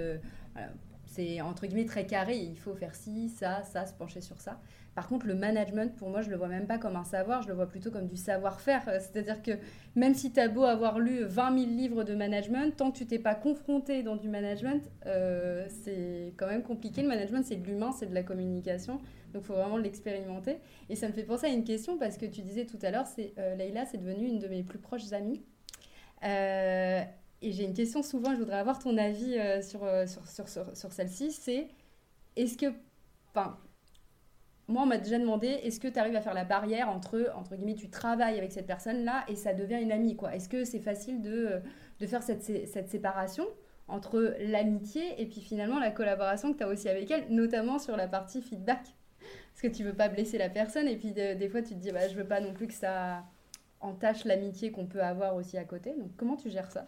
c'est 1.07 1.41
entre 1.41 1.65
guillemets 1.65 1.85
très 1.85 2.05
carré. 2.05 2.37
Il 2.37 2.57
faut 2.57 2.73
faire 2.73 2.95
ci, 2.95 3.27
ça, 3.27 3.63
ça, 3.63 3.85
se 3.85 3.93
pencher 3.93 4.21
sur 4.21 4.39
ça. 4.39 4.61
Par 4.95 5.09
contre, 5.09 5.27
le 5.27 5.35
management, 5.35 5.93
pour 5.97 6.09
moi, 6.09 6.21
je 6.21 6.29
le 6.29 6.37
vois 6.37 6.47
même 6.47 6.67
pas 6.67 6.77
comme 6.77 6.95
un 6.95 7.03
savoir, 7.03 7.41
je 7.41 7.49
le 7.49 7.53
vois 7.53 7.67
plutôt 7.67 7.91
comme 7.91 8.07
du 8.07 8.15
savoir-faire. 8.15 8.87
Euh, 8.87 8.99
c'est-à-dire 9.01 9.43
que 9.43 9.51
même 9.95 10.13
si 10.13 10.31
tu 10.31 10.39
as 10.39 10.47
beau 10.47 10.63
avoir 10.63 10.99
lu 10.99 11.25
20 11.25 11.59
000 11.59 11.69
livres 11.71 12.03
de 12.05 12.15
management, 12.15 12.73
tant 12.77 12.91
que 12.91 12.97
tu 12.97 13.05
t'es 13.05 13.19
pas 13.19 13.35
confronté 13.35 14.03
dans 14.03 14.15
du 14.15 14.29
management, 14.29 14.89
euh, 15.05 15.67
c'est 15.83 16.33
quand 16.37 16.47
même 16.47 16.63
compliqué. 16.63 17.01
Le 17.01 17.09
management, 17.09 17.43
c'est 17.45 17.57
de 17.57 17.67
l'humain, 17.67 17.91
c'est 17.91 18.05
de 18.05 18.13
la 18.13 18.23
communication. 18.23 19.01
Donc, 19.33 19.43
il 19.43 19.47
faut 19.47 19.53
vraiment 19.53 19.75
l'expérimenter. 19.75 20.59
Et 20.89 20.95
ça 20.95 21.09
me 21.09 21.13
fait 21.13 21.23
penser 21.23 21.47
à 21.47 21.49
une 21.49 21.65
question 21.65 21.97
parce 21.97 22.17
que 22.17 22.25
tu 22.25 22.41
disais 22.41 22.65
tout 22.65 22.79
à 22.81 22.89
l'heure, 22.89 23.05
c'est 23.05 23.33
euh, 23.37 23.53
Leïla, 23.55 23.85
c'est 23.85 23.97
devenu 23.97 24.27
une 24.27 24.39
de 24.39 24.47
mes 24.47 24.63
plus 24.63 24.79
proches 24.79 25.11
amies. 25.11 25.41
Euh, 26.23 27.01
et 27.41 27.51
j'ai 27.51 27.65
une 27.65 27.73
question 27.73 28.01
souvent, 28.01 28.33
je 28.33 28.39
voudrais 28.39 28.59
avoir 28.59 28.79
ton 28.79 28.97
avis 28.97 29.37
sur, 29.61 29.81
sur, 30.07 30.25
sur, 30.25 30.47
sur, 30.47 30.75
sur 30.75 30.91
celle-ci, 30.93 31.31
c'est 31.31 31.67
est-ce 32.37 32.57
que, 32.57 32.73
enfin, 33.29 33.57
moi 34.67 34.83
on 34.83 34.85
m'a 34.85 34.97
déjà 34.97 35.19
demandé, 35.19 35.47
est-ce 35.47 35.79
que 35.79 35.87
tu 35.87 35.99
arrives 35.99 36.15
à 36.15 36.21
faire 36.21 36.33
la 36.33 36.43
barrière 36.45 36.89
entre, 36.89 37.31
entre 37.35 37.55
guillemets, 37.55 37.75
tu 37.75 37.89
travailles 37.89 38.37
avec 38.37 38.51
cette 38.51 38.67
personne-là 38.67 39.23
et 39.27 39.35
ça 39.35 39.53
devient 39.53 39.79
une 39.81 39.91
amie, 39.91 40.15
quoi 40.15 40.35
Est-ce 40.35 40.49
que 40.49 40.63
c'est 40.63 40.79
facile 40.79 41.21
de, 41.21 41.61
de 41.99 42.07
faire 42.07 42.23
cette, 42.23 42.43
cette 42.43 42.89
séparation 42.89 43.45
entre 43.87 44.35
l'amitié 44.39 45.21
et 45.21 45.27
puis 45.27 45.41
finalement 45.41 45.79
la 45.79 45.91
collaboration 45.91 46.51
que 46.51 46.57
tu 46.57 46.63
as 46.63 46.67
aussi 46.67 46.89
avec 46.89 47.11
elle, 47.11 47.25
notamment 47.29 47.77
sur 47.77 47.95
la 47.95 48.07
partie 48.07 48.41
feedback? 48.41 48.95
Parce 49.51 49.61
que 49.61 49.67
tu 49.67 49.83
veux 49.83 49.93
pas 49.93 50.09
blesser 50.09 50.37
la 50.37 50.49
personne 50.49 50.87
et 50.87 50.97
puis 50.97 51.11
des 51.11 51.49
fois 51.49 51.61
tu 51.61 51.69
te 51.69 51.79
dis 51.79 51.91
bah 51.91 52.07
je 52.09 52.15
veux 52.15 52.25
pas 52.25 52.41
non 52.41 52.53
plus 52.53 52.67
que 52.67 52.73
ça 52.73 53.23
entache 53.79 54.25
l'amitié 54.25 54.71
qu'on 54.71 54.85
peut 54.85 55.01
avoir 55.01 55.35
aussi 55.35 55.57
à 55.57 55.63
côté. 55.63 55.91
Donc 55.91 56.09
comment 56.17 56.35
tu 56.35 56.49
gères 56.49 56.71
ça? 56.71 56.87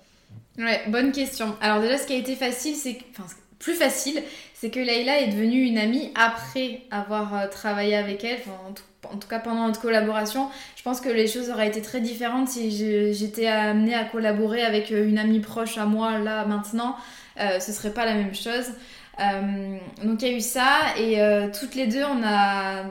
Ouais, 0.57 0.81
bonne 0.89 1.11
question. 1.11 1.55
Alors 1.61 1.81
déjà 1.81 1.97
ce 1.97 2.07
qui 2.07 2.13
a 2.13 2.17
été 2.17 2.35
facile, 2.35 2.75
c'est 2.75 2.97
enfin 3.11 3.27
plus 3.59 3.73
facile, 3.73 4.21
c'est 4.53 4.69
que 4.69 4.79
Leïla 4.79 5.21
est 5.21 5.27
devenue 5.27 5.63
une 5.63 5.77
amie 5.77 6.11
après 6.15 6.81
avoir 6.91 7.35
euh, 7.35 7.47
travaillé 7.47 7.95
avec 7.95 8.23
elle, 8.23 8.39
en, 8.67 9.17
tout, 9.17 9.27
cas 9.27 9.39
pendant 9.39 9.67
notre 9.67 9.81
collaboration. 9.81 10.49
Je 10.75 10.83
pense 10.83 11.01
que 11.01 11.09
les 11.09 11.27
choses 11.27 11.49
auraient 11.49 11.67
été 11.67 11.81
très 11.81 12.01
différentes 12.01 12.49
si 12.49 13.13
j'étais 13.13 13.47
amenée 13.47 13.93
à 13.93 14.03
collaborer 14.03 14.63
avec 14.63 14.91
euh, 14.91 15.07
une 15.07 15.17
amie 15.17 15.39
proche 15.39 15.77
à 15.77 15.85
moi 15.85 16.17
là 16.19 16.45
maintenant. 16.45 16.95
Euh, 17.39 17.59
ce 17.59 17.71
serait 17.71 17.93
pas 17.93 18.05
la 18.05 18.13
même 18.13 18.33
chose. 18.33 18.71
Euh, 19.19 19.77
donc 20.03 20.21
il 20.21 20.27
y 20.27 20.33
a 20.33 20.37
eu 20.37 20.41
ça 20.41 20.95
et 20.99 21.19
toutes 21.59 21.73
les 21.73 21.87
deux 21.87 22.03
on 22.03 22.21
a 22.23 22.83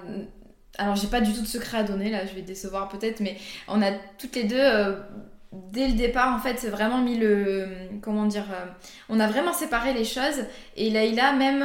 alors 0.77 0.97
j'ai 0.97 1.07
pas 1.07 1.21
du 1.21 1.33
tout 1.33 1.41
de 1.41 1.47
secret 1.47 1.79
à 1.79 1.83
donner 1.85 2.11
là 2.11 2.27
je 2.27 2.35
vais 2.35 2.43
décevoir 2.43 2.89
peut-être 2.89 3.21
mais 3.21 3.37
on 3.69 3.81
a 3.81 3.93
toutes 4.19 4.35
les 4.35 4.43
deux 4.43 4.61
dès 5.73 5.89
le 5.89 5.95
départ 5.95 6.35
en 6.35 6.39
fait 6.39 6.59
c'est 6.59 6.69
vraiment 6.69 6.99
mis 6.99 7.17
le 7.17 7.67
comment 8.03 8.27
dire 8.27 8.45
on 9.09 9.21
a 9.21 9.27
vraiment 9.27 9.53
séparé 9.53 9.93
les 9.93 10.05
choses. 10.05 10.45
Et 10.77 10.91
Laïla 10.91 11.33
même 11.33 11.65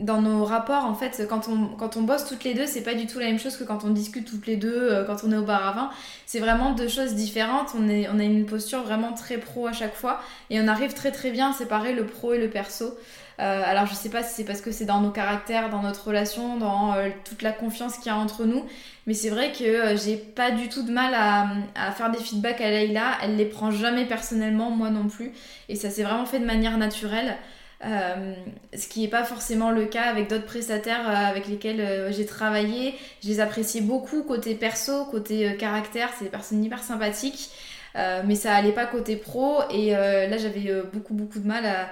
dans 0.00 0.20
nos 0.20 0.44
rapports 0.44 0.84
en 0.84 0.94
fait 0.94 1.26
quand 1.28 1.48
on 1.48 1.68
quand 1.76 1.96
on 1.96 2.02
bosse 2.02 2.26
toutes 2.26 2.44
les 2.44 2.54
deux 2.54 2.66
c'est 2.66 2.82
pas 2.82 2.94
du 2.94 3.06
tout 3.06 3.18
la 3.18 3.26
même 3.26 3.38
chose 3.38 3.56
que 3.56 3.64
quand 3.64 3.84
on 3.84 3.90
discute 3.90 4.28
toutes 4.28 4.46
les 4.46 4.56
deux 4.56 5.04
quand 5.06 5.24
on 5.24 5.32
est 5.32 5.36
au 5.36 5.44
bar 5.44 5.66
à 5.66 5.72
vin. 5.72 5.90
C'est 6.26 6.40
vraiment 6.40 6.72
deux 6.72 6.88
choses 6.88 7.14
différentes. 7.14 7.70
On 7.78 7.88
est 7.88 8.08
on 8.08 8.18
a 8.18 8.24
une 8.24 8.46
posture 8.46 8.82
vraiment 8.82 9.12
très 9.12 9.38
pro 9.38 9.66
à 9.66 9.72
chaque 9.72 9.94
fois. 9.94 10.20
Et 10.50 10.60
on 10.60 10.68
arrive 10.68 10.94
très 10.94 11.12
très 11.12 11.30
bien 11.30 11.50
à 11.50 11.52
séparer 11.52 11.92
le 11.92 12.06
pro 12.06 12.32
et 12.32 12.38
le 12.38 12.48
perso 12.48 12.96
euh, 13.38 13.62
alors 13.64 13.86
je 13.86 13.94
sais 13.94 14.08
pas 14.08 14.22
si 14.22 14.34
c'est 14.34 14.44
parce 14.44 14.60
que 14.60 14.72
c'est 14.72 14.86
dans 14.86 15.00
nos 15.00 15.10
caractères, 15.10 15.68
dans 15.68 15.82
notre 15.82 16.08
relation, 16.08 16.56
dans 16.56 16.94
euh, 16.94 17.10
toute 17.24 17.42
la 17.42 17.52
confiance 17.52 17.98
qu'il 17.98 18.06
y 18.06 18.14
a 18.14 18.16
entre 18.16 18.44
nous, 18.44 18.64
mais 19.06 19.12
c'est 19.14 19.28
vrai 19.28 19.52
que 19.52 19.64
euh, 19.64 19.96
j'ai 19.96 20.16
pas 20.16 20.50
du 20.50 20.68
tout 20.68 20.82
de 20.82 20.90
mal 20.90 21.14
à, 21.14 21.92
faire 21.92 22.10
des 22.10 22.18
feedbacks 22.18 22.60
à 22.60 22.70
Leïla. 22.70 23.18
Elle 23.22 23.36
les 23.36 23.44
prend 23.44 23.70
jamais 23.70 24.06
personnellement, 24.06 24.70
moi 24.70 24.90
non 24.90 25.08
plus, 25.08 25.32
et 25.68 25.76
ça 25.76 25.90
s'est 25.90 26.02
vraiment 26.02 26.26
fait 26.26 26.38
de 26.38 26.46
manière 26.46 26.78
naturelle. 26.78 27.36
ce 27.82 28.88
qui 28.88 29.02
n'est 29.02 29.08
pas 29.08 29.24
forcément 29.24 29.70
le 29.70 29.84
cas 29.84 30.04
avec 30.04 30.30
d'autres 30.30 30.46
prestataires 30.46 31.08
avec 31.08 31.46
lesquels 31.46 32.10
j'ai 32.12 32.26
travaillé. 32.26 32.94
Je 33.22 33.28
les 33.28 33.40
appréciais 33.40 33.82
beaucoup 33.82 34.22
côté 34.22 34.54
perso, 34.54 35.04
côté 35.06 35.56
caractère, 35.58 36.10
c'est 36.18 36.24
des 36.24 36.30
personnes 36.30 36.64
hyper 36.64 36.82
sympathiques. 36.82 37.50
mais 37.94 38.34
ça 38.34 38.54
allait 38.54 38.72
pas 38.72 38.86
côté 38.86 39.16
pro 39.16 39.60
et 39.70 39.90
là 39.90 40.38
j'avais 40.38 40.72
beaucoup 40.92 41.14
beaucoup 41.14 41.38
de 41.38 41.46
mal 41.46 41.66
à, 41.66 41.88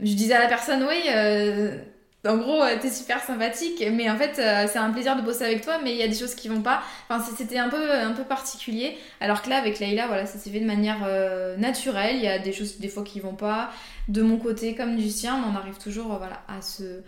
je 0.00 0.12
disais 0.12 0.34
à 0.34 0.40
la 0.40 0.48
personne, 0.48 0.84
oui, 0.86 1.02
euh, 1.14 1.78
en 2.26 2.36
gros, 2.36 2.62
euh, 2.62 2.76
t'es 2.80 2.90
super 2.90 3.22
sympathique, 3.22 3.82
mais 3.92 4.10
en 4.10 4.16
fait, 4.16 4.38
euh, 4.38 4.66
c'est 4.70 4.78
un 4.78 4.90
plaisir 4.90 5.16
de 5.16 5.22
bosser 5.22 5.44
avec 5.44 5.62
toi, 5.62 5.78
mais 5.82 5.92
il 5.92 5.96
y 5.96 6.02
a 6.02 6.08
des 6.08 6.14
choses 6.14 6.34
qui 6.34 6.48
vont 6.48 6.60
pas. 6.60 6.82
Enfin, 7.08 7.24
c'était 7.36 7.58
un 7.58 7.68
peu, 7.68 7.92
un 7.92 8.12
peu 8.12 8.24
particulier. 8.24 8.96
Alors 9.20 9.42
que 9.42 9.48
là, 9.48 9.56
avec 9.56 9.78
Leïla, 9.78 10.06
voilà, 10.06 10.26
ça 10.26 10.38
s'est 10.38 10.50
fait 10.50 10.60
de 10.60 10.66
manière 10.66 11.08
naturelle. 11.58 12.16
Il 12.16 12.22
y 12.22 12.28
a 12.28 12.38
des 12.38 12.52
choses, 12.52 12.78
des 12.78 12.88
fois, 12.88 13.04
qui 13.04 13.20
vont 13.20 13.34
pas, 13.34 13.70
de 14.08 14.22
mon 14.22 14.38
côté 14.38 14.74
comme 14.74 14.96
du 14.96 15.10
sien, 15.10 15.38
mais 15.38 15.46
on 15.52 15.56
arrive 15.56 15.78
toujours, 15.78 16.08
voilà, 16.08 16.42
à 16.48 16.60
se. 16.62 17.00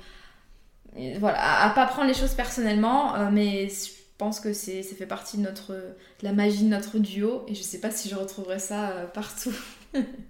Voilà, 1.18 1.64
à, 1.64 1.70
pas 1.70 1.87
prendre 1.87 2.09
les 2.09 2.14
choses 2.14 2.35
personnellement, 2.35 3.31
mais 3.31 3.68
je 3.68 3.90
pense 4.16 4.40
que 4.40 4.53
c'est, 4.53 4.83
ça 4.83 4.96
fait 4.96 5.07
partie 5.07 5.37
de 5.37 5.42
notre, 5.42 5.74
la 6.22 6.33
magie 6.33 6.64
de 6.64 6.68
notre 6.68 6.98
duo, 6.98 7.44
et 7.46 7.55
je 7.55 7.62
sais 7.62 7.79
pas 7.79 7.90
si 7.90 8.09
je 8.09 8.14
retrouverai 8.16 8.59
ça 8.59 9.11
partout. 9.12 9.55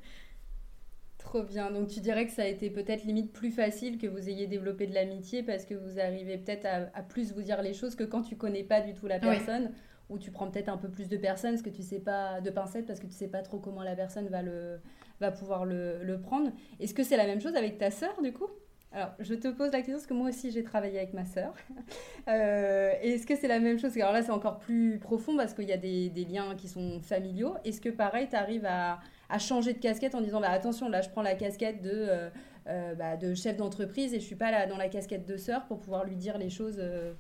Trop 1.29 1.43
bien. 1.43 1.71
Donc 1.71 1.89
tu 1.89 2.01
dirais 2.01 2.25
que 2.25 2.33
ça 2.33 2.41
a 2.41 2.47
été 2.47 2.71
peut-être 2.71 3.05
limite 3.05 3.35
plus 3.35 3.51
facile 3.51 3.99
que 3.99 4.07
vous 4.07 4.31
ayez 4.31 4.47
développé 4.47 4.87
de 4.87 4.95
l'amitié 4.95 5.43
parce 5.43 5.67
que 5.67 5.75
vous 5.75 6.01
arrivez 6.01 6.39
peut-être 6.39 6.67
à, 6.67 7.03
plus 7.03 7.35
vous 7.35 7.43
dire 7.43 7.61
les 7.61 7.75
choses 7.75 7.97
que 7.97 8.05
quand 8.05 8.23
tu 8.23 8.35
connais 8.35 8.63
pas 8.63 8.81
du 8.81 8.95
tout 8.95 9.07
la 9.07 9.19
personne 9.19 9.73
ou 10.09 10.17
tu 10.17 10.31
prends 10.31 10.51
peut-être 10.51 10.71
un 10.71 10.79
peu 10.79 10.89
plus 10.89 11.07
de 11.11 11.19
personnes 11.19 11.51
parce 11.51 11.61
que 11.61 11.69
tu 11.69 11.83
sais 11.83 11.99
pas 11.99 12.41
de 12.41 12.49
pincettes 12.49 12.87
parce 12.87 12.99
que 12.99 13.05
tu 13.05 13.13
sais 13.13 13.29
pas 13.29 13.43
trop 13.43 13.59
comment 13.59 13.83
la 13.83 13.95
personne 13.95 14.27
va 14.29 14.41
le 14.41 14.81
va 15.21 15.31
pouvoir 15.31 15.67
le, 15.67 16.03
le 16.03 16.19
prendre. 16.19 16.51
Est-ce 16.81 16.95
que 16.95 17.03
c'est 17.03 17.19
la 17.19 17.27
même 17.27 17.43
chose 17.43 17.57
avec 17.57 17.77
ta 17.77 17.91
sœur 17.91 18.23
du 18.23 18.33
coup? 18.33 18.49
Alors, 18.91 19.11
je 19.19 19.35
te 19.35 19.49
pose 19.49 19.71
la 19.71 19.81
question 19.81 19.97
parce 19.97 20.07
que 20.07 20.15
moi 20.15 20.31
aussi 20.31 20.51
j'ai 20.51 20.65
travaillé 20.65 20.97
avec 20.97 21.13
ma 21.13 21.27
sœur. 21.27 21.53
Euh, 22.29 22.93
Est-ce 23.01 23.27
que 23.27 23.35
c'est 23.37 23.49
la 23.49 23.59
même 23.59 23.79
chose? 23.79 23.97
Alors 23.97 24.13
là, 24.13 24.23
c'est 24.23 24.33
encore 24.33 24.59
plus 24.59 24.99
profond 24.99 25.35
parce 25.35 25.55
qu'il 25.55 25.65
y 25.65 25.73
a 25.73 25.79
des, 25.79 26.11
des, 26.11 26.27
liens 26.27 26.55
qui 26.57 26.69
sont 26.69 27.01
familiaux. 27.01 27.55
Est-ce 27.65 27.81
que 27.81 27.89
pareil, 27.89 28.27
tu 28.29 28.37
arrives 28.37 28.67
à, 28.67 28.99
à 29.29 29.39
changer 29.39 29.73
de 29.73 29.79
casquette 29.79 30.15
en 30.15 30.21
disant 30.21 30.41
bah, 30.41 30.51
attention, 30.51 30.89
là 30.89 31.01
je 31.03 31.09
prends 31.09 31.23
la 31.23 31.35
casquette 31.35 31.83
de, 31.83 31.91
euh, 31.93 32.29
euh, 32.69 32.95
bah, 32.95 33.17
de 33.17 33.35
chef 33.35 33.57
d'entreprise 33.57 34.15
et 34.15 34.21
je 34.21 34.25
suis 34.25 34.37
pas 34.37 34.51
là 34.51 34.67
dans 34.67 34.77
la 34.77 34.89
casquette 34.89 35.27
de 35.27 35.37
sœur 35.37 35.67
pour 35.67 35.81
pouvoir 35.81 36.05
lui 36.05 36.17
dire 36.17 36.39
les 36.39 36.51
choses 36.51 36.77
euh, 36.79 37.13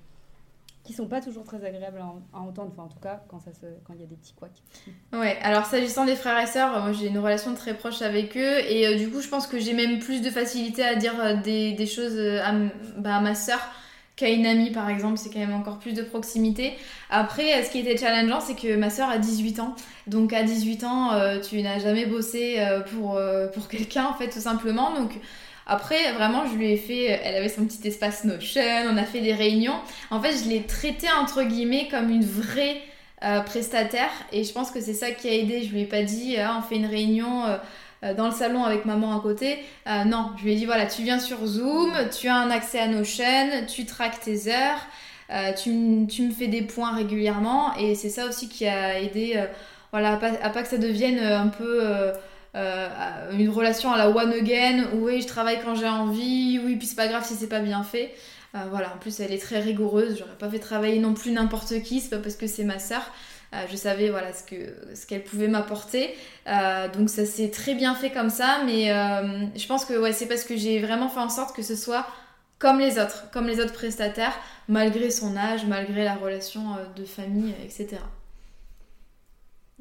qui 0.84 0.94
sont 0.94 1.06
pas 1.06 1.20
toujours 1.20 1.44
très 1.44 1.62
agréables 1.64 2.00
à, 2.32 2.38
entendre, 2.38 2.70
enfin 2.72 2.84
en 2.84 2.88
tout 2.88 3.00
cas 3.00 3.22
quand 3.28 3.40
ça 3.40 3.50
quand 3.84 3.92
il 3.92 4.00
y 4.00 4.04
a 4.04 4.06
des 4.06 4.16
petits 4.16 4.32
couacs. 4.32 4.62
Ouais, 5.12 5.36
alors 5.42 5.66
s'agissant 5.66 6.06
des 6.06 6.16
frères 6.16 6.42
et 6.42 6.46
sœurs, 6.46 6.82
moi 6.82 6.92
j'ai 6.92 7.08
une 7.08 7.18
relation 7.18 7.54
très 7.54 7.74
proche 7.74 8.00
avec 8.00 8.36
eux 8.36 8.58
et 8.70 8.96
du 8.96 9.10
coup 9.10 9.20
je 9.20 9.28
pense 9.28 9.46
que 9.46 9.58
j'ai 9.58 9.74
même 9.74 9.98
plus 9.98 10.22
de 10.22 10.30
facilité 10.30 10.82
à 10.82 10.94
dire 10.94 11.42
des, 11.42 11.72
des 11.72 11.86
choses 11.86 12.18
à, 12.18 12.52
bah, 12.96 13.16
à 13.16 13.20
ma 13.20 13.34
sœur 13.34 13.60
qu'à 14.18 14.28
une 14.28 14.46
amie 14.46 14.70
par 14.70 14.90
exemple, 14.90 15.16
c'est 15.16 15.32
quand 15.32 15.38
même 15.38 15.54
encore 15.54 15.78
plus 15.78 15.92
de 15.92 16.02
proximité. 16.02 16.74
Après, 17.08 17.62
ce 17.62 17.70
qui 17.70 17.78
était 17.78 17.96
challengeant, 17.96 18.40
c'est 18.40 18.56
que 18.56 18.74
ma 18.74 18.90
soeur 18.90 19.08
a 19.08 19.18
18 19.18 19.60
ans. 19.60 19.76
Donc 20.08 20.32
à 20.32 20.42
18 20.42 20.84
ans, 20.84 21.12
euh, 21.12 21.40
tu 21.40 21.62
n'as 21.62 21.78
jamais 21.78 22.04
bossé 22.04 22.56
euh, 22.58 22.80
pour, 22.80 23.16
euh, 23.16 23.46
quelqu'un 23.70 24.06
en 24.06 24.14
fait 24.14 24.28
tout 24.28 24.40
simplement. 24.40 24.92
Donc 24.92 25.12
après, 25.66 26.12
vraiment, 26.14 26.46
je 26.46 26.56
lui 26.56 26.72
ai 26.72 26.76
fait, 26.76 27.20
elle 27.22 27.36
avait 27.36 27.48
son 27.48 27.64
petit 27.64 27.86
espace 27.86 28.24
Notion, 28.24 28.62
on 28.90 28.96
a 28.96 29.04
fait 29.04 29.20
des 29.20 29.34
réunions. 29.34 29.78
En 30.10 30.20
fait, 30.20 30.32
je 30.32 30.48
l'ai 30.48 30.62
traitée 30.62 31.10
entre 31.20 31.44
guillemets 31.44 31.86
comme 31.88 32.10
une 32.10 32.24
vraie 32.24 32.82
prestataire 33.46 34.10
et 34.32 34.44
je 34.44 34.52
pense 34.52 34.70
que 34.70 34.80
c'est 34.80 34.94
ça 34.94 35.10
qui 35.10 35.28
a 35.28 35.32
aidé. 35.32 35.62
Je 35.62 35.72
lui 35.72 35.82
ai 35.82 35.86
pas 35.86 36.02
dit, 36.02 36.36
ah, 36.38 36.56
on 36.58 36.62
fait 36.62 36.76
une 36.76 36.86
réunion 36.86 37.44
euh, 37.44 37.56
dans 38.02 38.26
le 38.26 38.32
salon 38.32 38.64
avec 38.64 38.84
maman 38.84 39.16
à 39.16 39.20
côté. 39.20 39.58
Euh, 39.86 40.04
non, 40.04 40.30
je 40.36 40.44
lui 40.44 40.52
ai 40.52 40.56
dit 40.56 40.66
voilà, 40.66 40.86
tu 40.86 41.02
viens 41.02 41.18
sur 41.18 41.44
Zoom, 41.46 41.92
tu 42.16 42.28
as 42.28 42.36
un 42.36 42.50
accès 42.50 42.78
à 42.78 42.86
nos 42.86 43.04
chaînes, 43.04 43.66
tu 43.66 43.86
traques 43.86 44.20
tes 44.20 44.48
heures, 44.48 44.86
euh, 45.30 45.52
tu, 45.52 45.70
me 45.70 46.30
fais 46.30 46.46
des 46.46 46.62
points 46.62 46.94
régulièrement 46.94 47.74
et 47.76 47.94
c'est 47.94 48.08
ça 48.08 48.26
aussi 48.26 48.48
qui 48.48 48.66
a 48.66 49.00
aidé 49.00 49.42
voilà, 49.90 50.12
à 50.42 50.50
pas, 50.50 50.62
que 50.62 50.68
ça 50.68 50.78
devienne 50.78 51.18
un 51.18 51.48
peu 51.48 51.82
une 52.54 53.50
relation 53.50 53.92
à 53.92 53.98
la 53.98 54.10
one 54.10 54.32
again 54.32 54.88
oui, 54.94 55.20
je 55.20 55.26
travaille 55.26 55.60
quand 55.64 55.74
j'ai 55.74 55.88
envie, 55.88 56.60
oui, 56.64 56.76
puis 56.76 56.86
c'est 56.86 56.96
pas 56.96 57.08
grave 57.08 57.24
si 57.24 57.34
c'est 57.34 57.48
pas 57.48 57.60
bien 57.60 57.82
fait. 57.82 58.14
voilà, 58.70 58.92
en 58.94 58.98
plus 58.98 59.18
elle 59.20 59.32
est 59.32 59.42
très 59.42 59.58
rigoureuse, 59.58 60.16
j'aurais 60.18 60.38
pas 60.38 60.48
fait 60.48 60.60
travailler 60.60 61.00
non 61.00 61.14
plus 61.14 61.32
n'importe 61.32 61.82
qui, 61.82 62.00
c'est 62.00 62.10
pas 62.10 62.18
parce 62.18 62.36
que 62.36 62.46
c'est 62.46 62.64
ma 62.64 62.78
sœur. 62.78 63.02
Euh, 63.54 63.64
je 63.70 63.76
savais 63.76 64.10
voilà 64.10 64.32
ce 64.32 64.42
que 64.44 64.56
ce 64.94 65.06
qu'elle 65.06 65.24
pouvait 65.24 65.48
m'apporter. 65.48 66.14
Euh, 66.46 66.88
donc 66.88 67.08
ça 67.08 67.24
s'est 67.24 67.50
très 67.50 67.74
bien 67.74 67.94
fait 67.94 68.10
comme 68.10 68.30
ça, 68.30 68.62
mais 68.66 68.92
euh, 68.92 69.46
je 69.56 69.66
pense 69.66 69.84
que 69.84 69.98
ouais, 69.98 70.12
c'est 70.12 70.26
parce 70.26 70.44
que 70.44 70.56
j'ai 70.56 70.80
vraiment 70.80 71.08
fait 71.08 71.20
en 71.20 71.30
sorte 71.30 71.56
que 71.56 71.62
ce 71.62 71.74
soit 71.74 72.06
comme 72.58 72.78
les 72.78 72.98
autres, 72.98 73.30
comme 73.30 73.46
les 73.46 73.60
autres 73.60 73.72
prestataires, 73.72 74.36
malgré 74.68 75.10
son 75.10 75.36
âge, 75.36 75.64
malgré 75.66 76.04
la 76.04 76.16
relation 76.16 76.62
de 76.96 77.04
famille, 77.04 77.54
etc. 77.64 77.98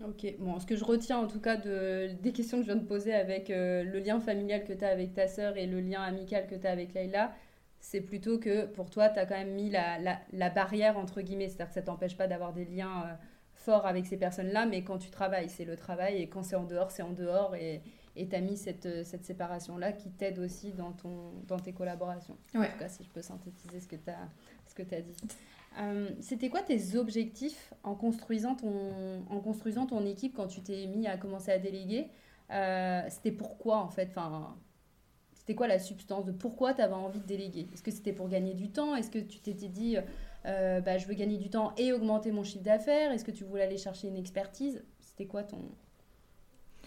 Ok, 0.07 0.35
bon, 0.37 0.59
ce 0.59 0.67
que 0.67 0.75
je 0.75 0.83
retiens 0.83 1.17
en 1.17 1.25
tout 1.27 1.39
cas 1.39 1.57
de, 1.57 2.11
des 2.21 2.31
questions 2.31 2.57
que 2.57 2.63
je 2.63 2.71
viens 2.71 2.79
de 2.79 2.85
poser 2.85 3.15
avec 3.15 3.49
le 3.49 3.97
lien 3.99 4.19
familial 4.19 4.63
que 4.63 4.73
tu 4.73 4.85
as 4.85 4.89
avec 4.89 5.15
ta 5.15 5.27
sœur 5.27 5.57
et 5.57 5.65
le 5.65 5.81
lien 5.81 6.03
amical 6.03 6.45
que 6.47 6.53
tu 6.53 6.67
as 6.67 6.69
avec 6.69 6.93
Leïla, 6.93 7.33
c'est 7.79 8.01
plutôt 8.01 8.37
que 8.37 8.67
pour 8.67 8.91
toi, 8.91 9.09
tu 9.09 9.17
as 9.19 9.25
quand 9.25 9.35
même 9.37 9.55
mis 9.55 9.71
la, 9.71 9.97
la, 9.97 10.19
la 10.33 10.49
barrière 10.51 10.99
entre 10.99 11.21
guillemets, 11.21 11.47
c'est-à-dire 11.47 11.69
que 11.69 11.73
ça 11.73 11.81
t'empêche 11.81 12.15
pas 12.15 12.27
d'avoir 12.27 12.53
des 12.53 12.65
liens 12.65 13.17
avec 13.71 14.05
ces 14.05 14.17
personnes-là, 14.17 14.65
mais 14.65 14.83
quand 14.83 14.97
tu 14.97 15.09
travailles, 15.09 15.49
c'est 15.49 15.65
le 15.65 15.75
travail, 15.75 16.21
et 16.21 16.29
quand 16.29 16.43
c'est 16.43 16.55
en 16.55 16.63
dehors, 16.63 16.91
c'est 16.91 17.03
en 17.03 17.11
dehors, 17.11 17.55
et, 17.55 17.81
tu 18.15 18.35
as 18.35 18.41
mis 18.41 18.57
cette, 18.57 19.05
cette 19.05 19.25
séparation-là 19.25 19.91
qui 19.91 20.09
t'aide 20.09 20.39
aussi 20.39 20.71
dans, 20.71 20.91
ton, 20.91 21.33
dans 21.47 21.59
tes 21.59 21.71
collaborations. 21.71 22.35
En 22.55 22.63
tout 22.63 22.79
cas, 22.79 22.89
si 22.89 23.03
je 23.03 23.09
peux 23.09 23.21
synthétiser 23.21 23.79
ce 23.79 23.87
que 23.87 23.95
tu 23.95 24.09
as, 24.09 24.95
as, 24.97 25.01
dit. 25.01 25.15
Euh, 25.79 26.09
c'était 26.21 26.49
quoi 26.49 26.61
tes 26.61 26.95
objectifs 26.95 27.73
en 27.83 27.95
construisant 27.95 28.55
ton, 28.55 29.23
en 29.29 29.39
construisant 29.39 29.85
ton 29.85 30.05
équipe 30.05 30.35
quand 30.35 30.47
tu 30.47 30.61
t'es 30.61 30.87
mis 30.87 31.07
à 31.07 31.17
commencer 31.17 31.51
à 31.51 31.59
déléguer? 31.59 32.07
Euh, 32.51 33.01
C'était 33.09 33.31
pourquoi 33.31 33.77
en 33.77 33.89
fait? 33.89 34.09
Enfin, 34.09 34.55
C'était 35.35 35.53
quoi 35.53 35.67
la 35.67 35.79
substance 35.79 36.25
de 36.25 36.31
pourquoi 36.31 36.73
tu 36.73 36.81
avais 36.81 36.93
envie 36.93 37.19
de 37.19 37.25
déléguer? 37.25 37.67
Est-ce 37.73 37.83
que 37.83 37.91
c'était 37.91 38.13
pour 38.13 38.27
gagner 38.27 38.55
du 38.55 38.71
temps? 38.71 38.95
Est-ce 38.95 39.11
que 39.11 39.19
tu 39.19 39.39
t'étais 39.39 39.67
dit 39.67 39.97
euh, 40.47 40.79
bah, 40.81 40.97
je 40.97 41.05
veux 41.05 41.13
gagner 41.13 41.37
du 41.37 41.49
temps 41.49 41.73
et 41.77 41.91
augmenter 41.91 42.31
mon 42.31 42.43
chiffre 42.43 42.63
d'affaires 42.63 43.11
Est-ce 43.11 43.25
que 43.25 43.31
tu 43.31 43.43
voulais 43.43 43.63
aller 43.63 43.77
chercher 43.77 44.07
une 44.07 44.17
expertise? 44.17 44.83
C'était 44.99 45.25
quoi 45.25 45.43
ton 45.43 45.59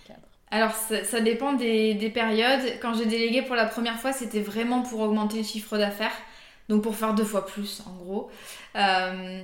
cadre? 0.07 0.29
Alors 0.51 0.73
ça, 0.73 1.21
dépend 1.21 1.53
des, 1.53 1.95
des, 1.95 2.11
périodes. 2.11 2.81
Quand 2.83 2.95
j'ai 2.95 3.07
délégué 3.07 3.43
pour 3.43 3.55
la 3.55 3.67
première 3.67 4.01
fois, 4.01 4.13
c'était 4.13 4.41
vraiment 4.41 4.83
pour 4.83 5.01
augmenter 5.01 5.39
le 5.39 5.45
chiffre 5.45 5.79
d'affaires. 5.79 6.17
Donc 6.69 6.83
pour 6.83 6.95
faire 6.95 7.15
deux 7.15 7.25
fois 7.25 7.47
plus 7.47 7.83
en 7.87 7.93
gros. 7.97 8.31
Euh, 8.77 9.43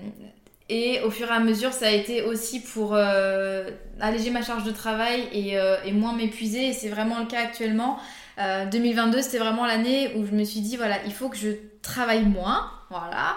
et 0.68 1.00
au 1.02 1.10
fur 1.10 1.28
et 1.28 1.34
à 1.34 1.40
mesure, 1.40 1.72
ça 1.72 1.86
a 1.86 1.90
été 1.90 2.22
aussi 2.22 2.60
pour 2.60 2.94
euh, 2.94 3.70
alléger 4.00 4.30
ma 4.30 4.42
charge 4.42 4.64
de 4.64 4.72
travail 4.72 5.28
et, 5.32 5.58
euh, 5.58 5.76
et 5.84 5.92
moins 5.92 6.12
m'épuiser. 6.12 6.68
Et 6.68 6.72
c'est 6.72 6.88
vraiment 6.88 7.20
le 7.20 7.26
cas 7.26 7.40
actuellement. 7.40 7.98
2022, 8.38 9.22
c'était 9.22 9.38
vraiment 9.38 9.64
l'année 9.64 10.12
où 10.14 10.26
je 10.26 10.32
me 10.32 10.44
suis 10.44 10.60
dit, 10.60 10.76
voilà, 10.76 10.96
il 11.06 11.12
faut 11.14 11.30
que 11.30 11.38
je 11.38 11.48
travaille 11.80 12.22
moins. 12.26 12.70
Voilà. 12.90 13.34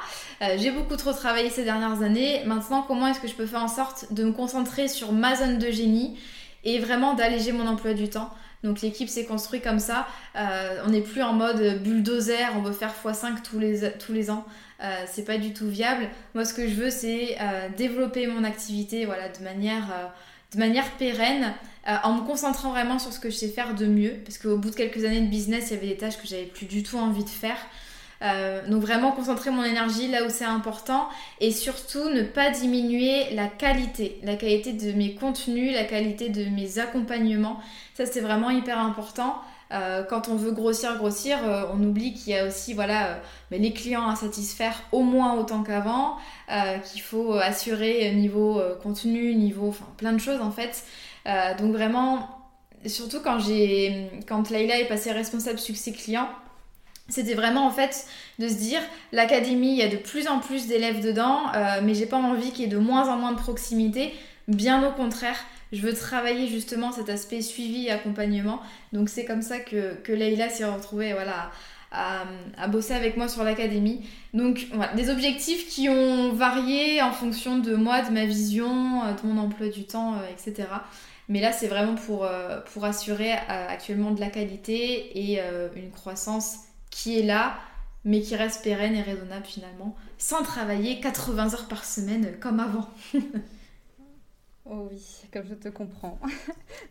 J'ai 0.57 0.71
beaucoup 0.71 0.97
trop 0.97 1.13
travaillé 1.13 1.49
ces 1.49 1.63
dernières 1.63 2.01
années. 2.01 2.41
Maintenant, 2.45 2.83
comment 2.85 3.07
est-ce 3.07 3.21
que 3.21 3.29
je 3.29 3.33
peux 3.33 3.45
faire 3.45 3.63
en 3.63 3.69
sorte 3.69 4.11
de 4.11 4.25
me 4.25 4.33
concentrer 4.33 4.89
sur 4.89 5.13
ma 5.13 5.37
zone 5.37 5.57
de 5.57 5.71
génie 5.71 6.19
et 6.65 6.79
vraiment 6.79 7.13
d'alléger 7.13 7.53
mon 7.53 7.65
emploi 7.65 7.93
du 7.93 8.09
temps 8.09 8.29
donc 8.63 8.81
l'équipe 8.81 9.07
s'est 9.07 9.25
construite 9.25 9.63
comme 9.63 9.79
ça. 9.79 10.07
Euh, 10.35 10.83
on 10.85 10.89
n'est 10.89 11.01
plus 11.01 11.21
en 11.21 11.33
mode 11.33 11.81
bulldozer, 11.81 12.53
on 12.55 12.61
veut 12.61 12.73
faire 12.73 12.93
x5 13.03 13.41
tous 13.41 13.59
les, 13.59 13.91
tous 13.93 14.11
les 14.11 14.29
ans. 14.29 14.45
Euh, 14.81 15.03
c'est 15.11 15.23
pas 15.23 15.37
du 15.37 15.53
tout 15.53 15.67
viable. 15.67 16.09
Moi, 16.35 16.45
ce 16.45 16.53
que 16.53 16.67
je 16.67 16.73
veux, 16.73 16.89
c'est 16.89 17.37
euh, 17.39 17.69
développer 17.77 18.27
mon 18.27 18.43
activité 18.43 19.05
voilà, 19.05 19.29
de, 19.29 19.43
manière, 19.43 20.11
de 20.53 20.59
manière 20.59 20.89
pérenne, 20.91 21.53
en 22.03 22.13
me 22.13 22.21
concentrant 22.21 22.71
vraiment 22.71 22.99
sur 22.99 23.13
ce 23.13 23.19
que 23.19 23.29
je 23.29 23.35
sais 23.35 23.47
faire 23.47 23.75
de 23.75 23.85
mieux. 23.85 24.15
Parce 24.25 24.37
qu'au 24.37 24.57
bout 24.57 24.69
de 24.69 24.75
quelques 24.75 25.05
années 25.05 25.21
de 25.21 25.29
business, 25.29 25.67
il 25.69 25.75
y 25.75 25.77
avait 25.77 25.87
des 25.87 25.97
tâches 25.97 26.17
que 26.17 26.27
j'avais 26.27 26.45
plus 26.45 26.65
du 26.65 26.83
tout 26.83 26.97
envie 26.97 27.23
de 27.23 27.29
faire. 27.29 27.57
Euh, 28.21 28.67
donc 28.67 28.81
vraiment 28.81 29.11
concentrer 29.13 29.49
mon 29.49 29.63
énergie 29.63 30.09
là 30.09 30.25
où 30.25 30.29
c'est 30.29 30.45
important 30.45 31.07
et 31.39 31.51
surtout 31.51 32.09
ne 32.09 32.23
pas 32.23 32.49
diminuer 32.49 33.33
la 33.33 33.47
qualité, 33.47 34.19
la 34.23 34.35
qualité 34.35 34.73
de 34.73 34.91
mes 34.91 35.13
contenus, 35.13 35.73
la 35.73 35.85
qualité 35.85 36.29
de 36.29 36.45
mes 36.49 36.79
accompagnements. 36.79 37.59
Ça 37.93 38.05
c'est 38.05 38.19
vraiment 38.19 38.49
hyper 38.49 38.77
important. 38.77 39.35
Euh, 39.71 40.03
quand 40.03 40.29
on 40.29 40.35
veut 40.35 40.51
grossir, 40.51 40.97
grossir, 40.97 41.37
euh, 41.45 41.65
on 41.73 41.81
oublie 41.83 42.13
qu'il 42.13 42.33
y 42.33 42.35
a 42.35 42.45
aussi 42.45 42.73
voilà, 42.73 43.21
les 43.51 43.71
clients 43.71 44.09
à 44.09 44.15
satisfaire 44.15 44.73
au 44.91 45.03
moins 45.03 45.35
autant 45.35 45.63
qu'avant, 45.63 46.17
qu'il 46.91 47.01
faut 47.01 47.33
assurer 47.33 48.11
niveau 48.15 48.61
contenu, 48.81 49.35
niveau, 49.35 49.73
plein 49.97 50.13
de 50.13 50.17
choses 50.17 50.41
en 50.41 50.51
fait. 50.51 50.83
donc 51.59 51.73
vraiment, 51.73 52.27
surtout 52.87 53.19
quand 53.23 53.39
j'ai, 53.39 54.09
quand 54.27 54.49
Leïla 54.49 54.79
est 54.79 54.87
passée 54.87 55.11
responsable 55.11 55.59
succès 55.59 55.91
client, 55.91 56.27
c'était 57.09 57.33
vraiment 57.33 57.65
en 57.65 57.71
fait 57.71 58.05
de 58.37 58.47
se 58.47 58.55
dire 58.55 58.81
l'académie, 59.11 59.71
il 59.71 59.77
y 59.77 59.83
a 59.83 59.89
de 59.89 59.97
plus 59.97 60.27
en 60.27 60.39
plus 60.39 60.67
d'élèves 60.67 61.03
dedans, 61.03 61.41
euh, 61.55 61.81
mais 61.83 61.93
j'ai 61.93 62.05
pas 62.05 62.17
envie 62.17 62.51
qu'il 62.51 62.61
y 62.61 62.63
ait 62.65 62.71
de 62.71 62.77
moins 62.77 63.09
en 63.09 63.17
moins 63.17 63.31
de 63.31 63.37
proximité. 63.37 64.13
Bien 64.47 64.87
au 64.87 64.91
contraire, 64.91 65.37
je 65.73 65.81
veux 65.81 65.93
travailler 65.93 66.47
justement 66.47 66.91
cet 66.91 67.09
aspect 67.09 67.41
suivi 67.41 67.87
et 67.87 67.91
accompagnement. 67.91 68.59
Donc 68.93 69.09
c'est 69.09 69.25
comme 69.25 69.41
ça 69.41 69.59
que, 69.59 69.95
que 69.95 70.11
Leïla 70.11 70.49
s'est 70.49 70.65
retrouvée 70.65 71.13
voilà, 71.13 71.51
à, 71.91 72.67
bosser 72.67 72.93
avec 72.93 73.17
moi 73.17 73.27
sur 73.27 73.43
l'académie. 73.43 74.01
Donc 74.33 74.67
voilà, 74.73 74.93
des 74.93 75.09
objectifs 75.09 75.67
qui 75.67 75.89
ont 75.89 76.31
varié 76.33 77.01
en 77.01 77.11
fonction 77.11 77.59
de 77.59 77.75
moi, 77.75 78.01
de 78.01 78.11
ma 78.11 78.25
vision, 78.25 79.03
euh, 79.03 79.13
de 79.13 79.27
mon 79.27 79.39
emploi 79.41 79.67
du 79.67 79.83
temps, 79.85 80.15
euh, 80.15 80.31
etc. 80.31 80.67
Mais 81.27 81.41
là, 81.41 81.51
c'est 81.51 81.67
vraiment 81.67 81.93
pour, 81.93 82.27
pour 82.73 82.85
assurer 82.85 83.33
actuellement 83.33 84.09
de 84.09 84.19
la 84.19 84.29
qualité 84.29 85.11
et 85.15 85.39
une 85.75 85.91
croissance 85.91 86.68
qui 86.89 87.19
est 87.19 87.23
là, 87.23 87.57
mais 88.03 88.21
qui 88.21 88.35
reste 88.35 88.63
pérenne 88.63 88.95
et 88.95 89.01
raisonnable 89.01 89.45
finalement, 89.45 89.95
sans 90.17 90.43
travailler 90.43 90.99
80 90.99 91.53
heures 91.53 91.67
par 91.67 91.85
semaine 91.85 92.39
comme 92.39 92.59
avant. 92.59 92.89
oh 94.65 94.87
oui, 94.91 95.21
comme 95.31 95.45
je 95.47 95.55
te 95.55 95.69
comprends. 95.69 96.19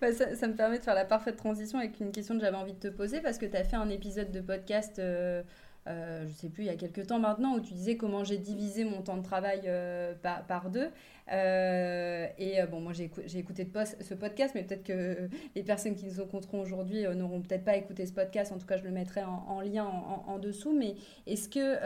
Bah, 0.01 0.13
ça, 0.13 0.47
me 0.47 0.55
permet 0.55 0.79
de 0.79 0.85
faire 0.85 0.95
la 0.95 1.05
parfaite 1.05 1.37
transition 1.37 1.79
avec 1.79 1.99
une 1.99 2.13
question 2.13 2.37
que 2.37 2.41
j'avais 2.41 2.57
envie 2.57 2.75
de 2.75 2.79
te 2.79 2.89
poser 2.89 3.21
parce 3.21 3.37
que 3.37 3.47
tu 3.47 3.57
as 3.57 3.65
fait 3.65 3.75
un 3.75 3.89
épisode 3.89 4.31
de 4.31 4.41
podcast. 4.41 5.01
Euh, 5.01 5.43
euh, 5.89 6.27
je 6.27 6.33
sais 6.35 6.49
plus, 6.49 6.65
il 6.65 6.67
y 6.67 6.71
a 6.71 6.77
quelques 6.77 7.07
temps 7.07 7.19
maintenant, 7.19 7.55
où 7.55 7.61
tu 7.61 7.73
disais 7.73 7.97
comment 7.97 8.23
j'ai 8.23 8.37
divisé 8.37 8.85
mon 8.85 9.01
temps 9.01 9.17
de 9.17 9.23
travail 9.23 9.63
euh, 9.67 10.15
par, 10.23 10.71
deux. 10.71 10.89
Euh, 11.33 12.27
et 12.39 12.59
bon, 12.71 12.81
moi 12.81 12.93
j'ai 12.93 13.39
écouté 13.39 13.67
ce 14.01 14.15
podcast, 14.15 14.53
mais 14.55 14.65
peut-être 14.65 14.85
que 14.85 15.29
les 15.55 15.63
personnes 15.63 15.95
qui 15.95 16.07
nous 16.07 16.23
rencontreront 16.23 16.61
aujourd'hui 16.61 17.05
n'auront 17.15 17.41
peut-être 17.41 17.65
pas 17.65 17.77
écouté 17.77 18.05
ce 18.07 18.13
podcast. 18.13 18.53
En 18.53 18.59
tout 18.59 18.67
cas, 18.67 18.77
je 18.77 18.85
le 18.85 18.91
mettrai 18.91 19.23
en, 19.23 19.61
lien 19.61 19.85
en, 19.85 20.39
dessous. 20.39 20.77
Mais 20.77 20.97
est-ce 21.27 21.49
que 21.49 21.77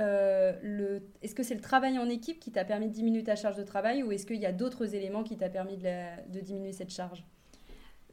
c'est 1.42 1.54
le 1.54 1.60
travail 1.60 1.98
en 1.98 2.08
équipe 2.08 2.40
qui 2.40 2.50
t'a 2.50 2.64
permis 2.64 2.88
de 2.88 2.92
diminuer 2.92 3.22
ta 3.22 3.36
charge 3.36 3.56
de 3.56 3.64
travail, 3.64 4.02
ou 4.02 4.10
est-ce 4.10 4.26
qu'il 4.26 4.40
y 4.40 4.46
a 4.46 4.52
d'autres 4.52 4.94
éléments 4.94 5.22
qui 5.22 5.36
t'a 5.36 5.48
permis 5.48 5.76
de, 5.76 6.40
diminuer 6.40 6.72
cette 6.72 6.90
charge? 6.90 7.24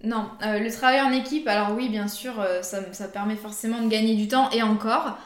Non, 0.01 0.29
le 0.41 0.69
travail 0.69 1.01
en 1.01 1.11
équipe, 1.11 1.47
alors 1.47 1.75
oui, 1.75 1.89
bien 1.89 2.07
sûr, 2.07 2.45
ça, 2.61 3.07
permet 3.07 3.35
forcément 3.35 3.81
de 3.81 3.89
gagner 3.89 4.15
du 4.15 4.27
temps 4.27 4.49
et 4.51 4.61
encore 4.61 5.17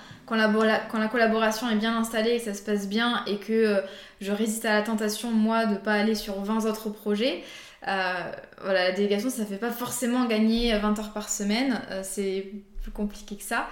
quand 0.90 1.00
la, 1.00 1.08
collaboration 1.08 1.70
est 1.70 1.76
bien 1.76 1.98
installée 1.98 2.32
et 2.32 2.38
que 2.38 2.46
ça 2.46 2.54
se 2.54 2.62
passe 2.62 2.88
bien 2.88 3.24
et 3.28 3.38
que 3.38 3.54
euh, 3.54 3.82
je 4.22 4.32
résiste 4.32 4.66
à 4.66 4.74
la 4.74 4.82
tentation, 4.82 5.32
moi, 5.32 5.66
de 5.66 5.76
pas 5.76 5.94
aller 5.94 6.16
sur 6.16 6.42
20 6.42 6.66
autres 6.66 6.90
projets, 6.90 7.44
euh, 7.88 8.32
voilà, 8.62 8.90
la 8.90 8.92
délégation, 8.92 9.30
ça 9.30 9.46
fait 9.46 9.58
pas 9.58 9.72
forcément 9.72 10.26
gagner 10.26 10.78
20 10.78 11.00
heures 11.00 11.14
par 11.14 11.30
semaine. 11.30 11.82
Euh, 11.92 12.02
c'est 12.04 12.52
plus 12.82 12.92
compliqué 12.92 13.38
que 13.38 13.44
ça. 13.44 13.68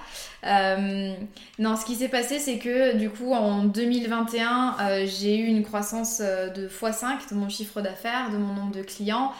non, 1.58 1.76
ce 1.76 1.84
qui 1.84 1.94
s'est 1.94 2.08
passé, 2.08 2.38
c'est 2.38 2.58
que 2.58 2.96
du 2.96 3.10
coup, 3.10 3.32
en 3.32 3.64
2021, 3.64 5.04
j'ai 5.04 5.36
eu 5.36 5.44
une 5.44 5.64
croissance 5.64 6.20
de 6.20 6.66
x5 6.66 7.28
de 7.30 7.34
mon 7.34 7.50
chiffre 7.50 7.82
d'affaires, 7.82 8.30
de 8.30 8.38
mon 8.38 8.54
nombre 8.54 8.74
de 8.74 8.82
clients. 8.82 9.32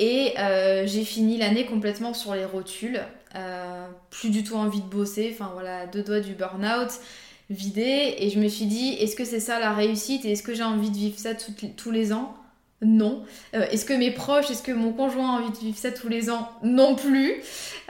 Et 0.00 0.34
j'ai 0.86 1.04
fini 1.04 1.38
l'année 1.38 1.66
complètement 1.66 2.14
sur 2.14 2.34
les 2.34 2.44
rotules. 2.44 3.00
Euh, 3.34 3.88
plus 4.10 4.30
du 4.30 4.44
tout 4.44 4.56
envie 4.56 4.80
de 4.80 4.86
bosser, 4.86 5.30
enfin 5.32 5.50
voilà, 5.54 5.86
deux 5.86 6.02
doigts 6.02 6.20
du 6.20 6.34
burn-out, 6.34 6.90
vidé. 7.50 8.14
Et 8.18 8.30
je 8.30 8.38
me 8.38 8.48
suis 8.48 8.66
dit, 8.66 8.90
est-ce 9.00 9.16
que 9.16 9.24
c'est 9.24 9.40
ça 9.40 9.58
la 9.58 9.72
réussite? 9.72 10.24
Et 10.24 10.32
est-ce 10.32 10.42
que 10.42 10.54
j'ai 10.54 10.62
envie 10.62 10.90
de 10.90 10.96
vivre 10.96 11.18
ça 11.18 11.30
tous 11.34 11.90
les 11.90 12.12
ans? 12.12 12.34
Non. 12.82 13.24
Euh, 13.54 13.64
est-ce 13.70 13.84
que 13.84 13.94
mes 13.94 14.10
proches, 14.10 14.50
est-ce 14.50 14.62
que 14.62 14.72
mon 14.72 14.92
conjoint 14.92 15.36
a 15.36 15.40
envie 15.40 15.52
de 15.52 15.58
vivre 15.58 15.78
ça 15.78 15.92
tous 15.92 16.08
les 16.08 16.30
ans? 16.30 16.50
Non 16.62 16.94
plus. 16.94 17.34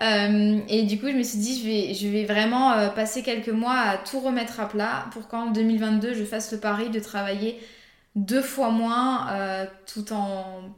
Euh, 0.01 0.59
et 0.69 0.83
du 0.85 1.01
coup, 1.01 1.09
je 1.09 1.17
me 1.17 1.23
suis 1.23 1.39
dit, 1.39 1.59
je 1.59 1.67
vais, 1.67 1.95
je 1.95 2.09
vais 2.09 2.25
vraiment 2.25 2.91
passer 2.91 3.23
quelques 3.23 3.49
mois 3.49 3.79
à 3.79 3.97
tout 3.97 4.21
remettre 4.21 4.61
à 4.61 4.69
plat 4.69 5.07
pour 5.13 5.29
qu'en 5.29 5.51
2022, 5.51 6.15
je 6.15 6.25
fasse 6.25 6.53
le 6.53 6.59
pari 6.59 6.91
de 6.91 7.01
travailler 7.01 7.59
deux 8.15 8.43
fois 8.43 8.71
moins 8.71 9.29
tout 9.87 10.13
en 10.13 10.75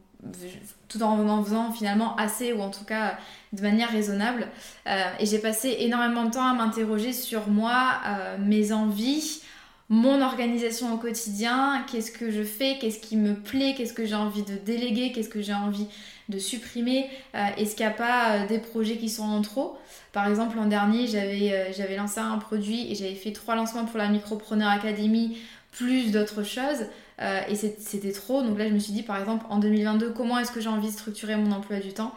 tout 0.89 1.03
en 1.03 1.43
faisant 1.45 1.73
finalement 1.73 2.17
assez 2.17 2.53
ou 2.53 2.61
en 2.61 2.71
tout 2.71 2.85
cas 2.85 3.19
de 3.53 3.63
manière 3.63 3.91
raisonnable. 3.91 4.49
Euh, 4.87 5.05
et 5.19 5.27
j'ai 5.27 5.39
passé 5.39 5.77
énormément 5.81 6.25
de 6.25 6.31
temps 6.31 6.47
à 6.47 6.55
m'interroger 6.55 7.13
sur 7.13 7.49
moi, 7.49 8.01
euh, 8.07 8.37
mes 8.39 8.73
envies, 8.73 9.43
mon 9.89 10.23
organisation 10.23 10.95
au 10.95 10.97
quotidien, 10.97 11.85
qu'est-ce 11.91 12.11
que 12.11 12.31
je 12.31 12.43
fais, 12.43 12.79
qu'est-ce 12.81 12.99
qui 12.99 13.17
me 13.17 13.35
plaît, 13.35 13.75
qu'est-ce 13.77 13.93
que 13.93 14.07
j'ai 14.07 14.15
envie 14.15 14.43
de 14.43 14.57
déléguer, 14.57 15.13
qu'est-ce 15.13 15.29
que 15.29 15.43
j'ai 15.43 15.55
envie 15.55 15.87
de 16.31 16.39
supprimer, 16.39 17.11
euh, 17.35 17.45
est-ce 17.59 17.77
qu'il 17.77 17.85
n'y 17.85 17.93
a 17.93 17.95
pas 17.95 18.47
des 18.47 18.59
projets 18.59 18.97
qui 18.97 19.11
sont 19.11 19.25
en 19.25 19.43
trop? 19.43 19.77
Par 20.13 20.27
exemple, 20.27 20.57
l'an 20.57 20.67
dernier, 20.67 21.07
j'avais 21.07 21.97
lancé 21.97 22.21
un 22.21 22.39
produit 22.39 22.91
et 22.91 22.95
j'avais 22.95 23.15
fait 23.15 23.33
trois 23.33 23.57
lancements 23.57 23.85
pour 23.85 23.99
la 23.99 24.09
Micropreneur 24.09 24.71
Academy, 24.71 25.37
plus 25.73 26.13
d'autres 26.13 26.45
choses. 26.45 26.87
Et 27.20 27.55
c'était 27.55 28.12
trop. 28.12 28.42
Donc 28.42 28.59
là, 28.59 28.68
je 28.68 28.72
me 28.74 28.79
suis 28.79 28.92
dit, 28.92 29.03
par 29.03 29.18
exemple, 29.18 29.46
en 29.48 29.59
2022, 29.59 30.11
comment 30.11 30.38
est-ce 30.38 30.50
que 30.50 30.61
j'ai 30.61 30.68
envie 30.68 30.88
de 30.88 30.92
structurer 30.92 31.37
mon 31.37 31.53
emploi 31.53 31.79
du 31.79 31.92
temps? 31.92 32.12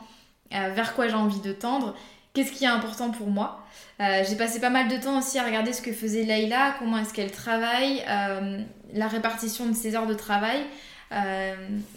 Euh, 0.53 0.69
vers 0.73 0.95
quoi 0.95 1.07
j'ai 1.07 1.15
envie 1.15 1.41
de 1.41 1.51
tendre, 1.51 1.93
qu'est-ce 2.33 2.51
qui 2.53 2.63
est 2.63 2.69
important 2.69 3.11
pour 3.11 3.27
moi? 3.27 3.65
Euh, 3.99 4.23
j'ai 4.27 4.35
passé 4.35 4.61
pas 4.61 4.69
mal 4.69 4.87
de 4.87 4.95
temps 4.95 5.17
aussi 5.17 5.37
à 5.39 5.43
regarder 5.43 5.73
ce 5.73 5.81
que 5.81 5.91
faisait 5.91 6.23
Layla, 6.23 6.75
comment 6.79 6.97
est-ce 6.99 7.13
qu'elle 7.13 7.31
travaille, 7.31 8.01
euh, 8.07 8.61
la 8.93 9.07
répartition 9.07 9.65
de 9.65 9.73
ses 9.73 9.95
heures 9.95 10.07
de 10.07 10.13
travail. 10.13 10.61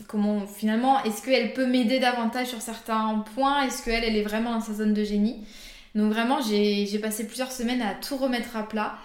comment 0.06 0.46
finalement 0.46 1.02
est-ce 1.02 1.22
qu'elle 1.22 1.52
peut 1.52 1.66
m'aider 1.66 1.98
davantage 1.98 2.48
sur 2.48 2.60
certains 2.60 3.24
points? 3.34 3.62
Est-ce 3.62 3.84
qu'elle 3.84 4.04
elle 4.04 4.16
est 4.16 4.22
vraiment 4.22 4.52
dans 4.52 4.60
sa 4.60 4.74
zone 4.74 4.94
de 4.94 5.04
génie? 5.04 5.44
Donc 5.94 6.12
vraiment 6.12 6.40
j'ai 6.40 6.98
passé 7.00 7.26
plusieurs 7.26 7.52
semaines 7.52 7.82
à 7.82 7.94
tout 7.94 8.16
remettre 8.16 8.56
à 8.56 8.68
plat, 8.68 8.96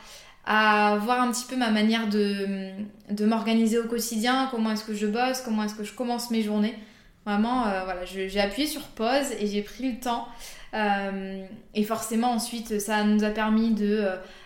à 0.46 0.98
voir 1.02 1.22
un 1.22 1.32
petit 1.32 1.46
peu 1.46 1.56
ma 1.56 1.72
manière 1.72 2.08
de, 2.08 3.26
m'organiser 3.26 3.80
au 3.80 3.86
quotidien, 3.86 4.48
comment 4.52 4.72
est-ce 4.72 4.84
que 4.84 4.94
je 4.94 5.08
bosse, 5.08 5.42
comment 5.42 5.64
est-ce 5.64 5.76
que 5.76 5.84
je 5.84 5.94
commence 5.94 6.32
mes 6.32 6.42
journées 6.42 6.76
Vraiment, 7.26 7.64
voilà, 7.64 8.06
j'ai 8.06 8.40
appuyé 8.40 8.68
sur 8.68 8.84
pause 8.84 9.32
et 9.40 9.48
j'ai 9.48 9.64
pris 9.64 9.92
le 9.92 10.00
temps. 10.00 10.28
et 11.74 11.84
forcément, 11.84 12.34
ensuite, 12.34 12.80
ça 12.80 13.04
nous 13.04 13.24
a 13.24 13.32
permis 13.32 13.72
de, 13.72 14.06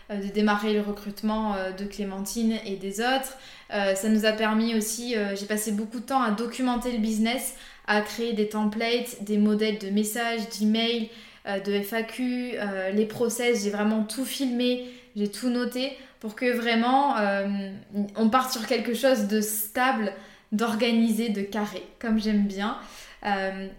de 0.10 0.28
démarrer 0.34 0.74
le 0.74 0.80
recrutement 0.80 1.56
de 1.78 1.84
Clémentine 1.84 2.54
et 2.66 2.78
des 2.78 3.02
autres. 3.02 3.38
ça 3.70 4.08
nous 4.08 4.26
a 4.26 4.32
permis 4.32 4.76
aussi, 4.76 5.16
j'ai 5.36 5.45
passé 5.45 5.74
beaucoup 5.74 6.00
de 6.00 6.06
temps 6.06 6.22
à 6.22 6.32
documenter 6.32 6.93
le 6.93 7.00
business, 7.00 7.56
à 7.86 8.00
créer 8.00 8.32
des 8.32 8.47
templates, 8.47 9.24
des 9.24 9.38
modèles 9.38 9.78
de 9.78 9.89
messages, 9.89 10.47
d'emails, 10.58 11.10
euh, 11.47 11.60
de 11.60 11.72
FAQ, 11.72 12.54
euh, 12.56 12.91
les 12.91 13.06
process, 13.06 13.64
j'ai 13.64 13.70
vraiment 13.70 14.04
tout 14.04 14.26
filmé, 14.26 14.86
j'ai 15.16 15.30
tout 15.30 15.49
noté 15.49 15.91
pour 16.20 16.36
que 16.36 16.51
vraiment 16.51 17.18
euh, 17.18 17.72
on 18.16 18.30
parte 18.30 18.51
sur 18.51 18.66
quelque 18.68 18.93
chose 18.93 19.28
de 19.28 19.41
stable, 19.41 20.12
d'organisé, 20.51 21.30
de 21.30 21.41
carré, 21.41 21.84
comme 21.99 22.20
j'aime 22.20 22.45
bien. 22.45 22.78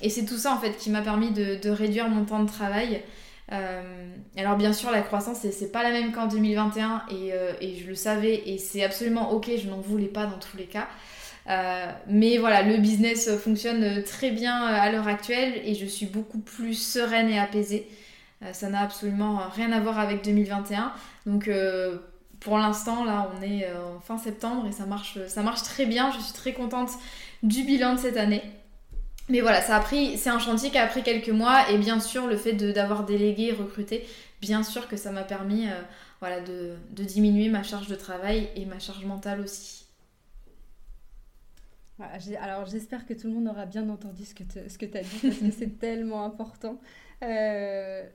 et 0.02 0.10
c'est 0.10 0.24
tout 0.24 0.36
ça 0.36 0.52
en 0.52 0.58
fait 0.58 0.76
qui 0.76 0.90
m'a 0.90 1.02
permis 1.02 1.30
de, 1.30 1.70
réduire 1.70 2.08
mon 2.08 2.24
temps 2.24 2.42
de 2.42 2.48
travail. 2.48 3.02
alors 4.36 4.56
bien 4.56 4.72
sûr 4.72 4.90
la 4.90 5.02
croissance 5.02 5.38
c'est 5.38 5.72
pas 5.72 5.82
la 5.82 5.90
même 5.90 6.12
qu'en 6.12 6.26
2021 6.26 7.02
et, 7.10 7.76
je 7.80 7.86
le 7.86 7.94
savais 7.94 8.42
et 8.46 8.58
c'est 8.58 8.84
absolument 8.84 9.32
ok, 9.32 9.50
je 9.62 9.68
n'en 9.68 9.80
voulais 9.80 10.06
pas 10.06 10.26
dans 10.26 10.38
tous 10.38 10.56
les 10.56 10.66
cas. 10.66 10.88
Euh, 11.48 11.86
mais 12.06 12.38
voilà, 12.38 12.62
le 12.62 12.76
business 12.76 13.30
fonctionne 13.38 14.02
très 14.04 14.30
bien 14.30 14.68
euh, 14.68 14.80
à 14.80 14.92
l'heure 14.92 15.08
actuelle 15.08 15.54
et 15.64 15.74
je 15.74 15.86
suis 15.86 16.06
beaucoup 16.06 16.38
plus 16.38 16.74
sereine 16.74 17.28
et 17.28 17.38
apaisée. 17.38 17.88
Euh, 18.42 18.52
ça 18.52 18.68
n'a 18.68 18.80
absolument 18.80 19.40
rien 19.54 19.72
à 19.72 19.80
voir 19.80 19.98
avec 19.98 20.24
2021. 20.24 20.92
Donc 21.26 21.50
pour 22.40 22.58
l'instant, 22.58 23.04
là, 23.04 23.30
on 23.36 23.42
est 23.42 23.70
en 23.72 24.00
fin 24.00 24.16
septembre 24.16 24.66
et 24.66 24.72
ça 24.72 24.86
marche, 24.86 25.18
ça 25.28 25.42
marche 25.42 25.62
très 25.62 25.86
bien. 25.86 26.10
Je 26.12 26.20
suis 26.20 26.32
très 26.32 26.52
contente 26.52 26.90
du 27.42 27.64
bilan 27.64 27.94
de 27.94 27.98
cette 27.98 28.16
année. 28.16 28.42
Mais 29.28 29.42
voilà, 29.42 29.60
ça 29.60 29.76
a 29.76 29.80
pris, 29.80 30.18
c'est 30.18 30.30
un 30.30 30.38
chantier 30.40 30.70
qui 30.70 30.78
a 30.78 30.86
pris 30.86 31.02
quelques 31.02 31.28
mois 31.28 31.70
et 31.70 31.78
bien 31.78 32.00
sûr 32.00 32.26
le 32.26 32.36
fait 32.36 32.54
d'avoir 32.54 33.04
délégué, 33.04 33.52
recruté, 33.52 34.04
bien 34.40 34.64
sûr 34.64 34.88
que 34.88 34.96
ça 34.96 35.12
m'a 35.12 35.22
permis 35.22 35.68
voilà, 36.18 36.40
de, 36.40 36.74
de 36.90 37.04
diminuer 37.04 37.48
ma 37.48 37.62
charge 37.62 37.86
de 37.86 37.94
travail 37.94 38.48
et 38.56 38.64
ma 38.64 38.80
charge 38.80 39.04
mentale 39.04 39.40
aussi. 39.40 39.80
Alors 42.40 42.66
j'espère 42.66 43.06
que 43.06 43.14
tout 43.14 43.26
le 43.26 43.34
monde 43.34 43.48
aura 43.48 43.66
bien 43.66 43.88
entendu 43.88 44.24
ce 44.24 44.34
que 44.34 44.44
tu 44.44 44.58
as 44.98 45.02
dit 45.02 45.18
parce 45.22 45.36
que 45.36 45.50
c'est 45.50 45.78
tellement 45.78 46.24
important. 46.24 46.80
Euh, 47.22 48.06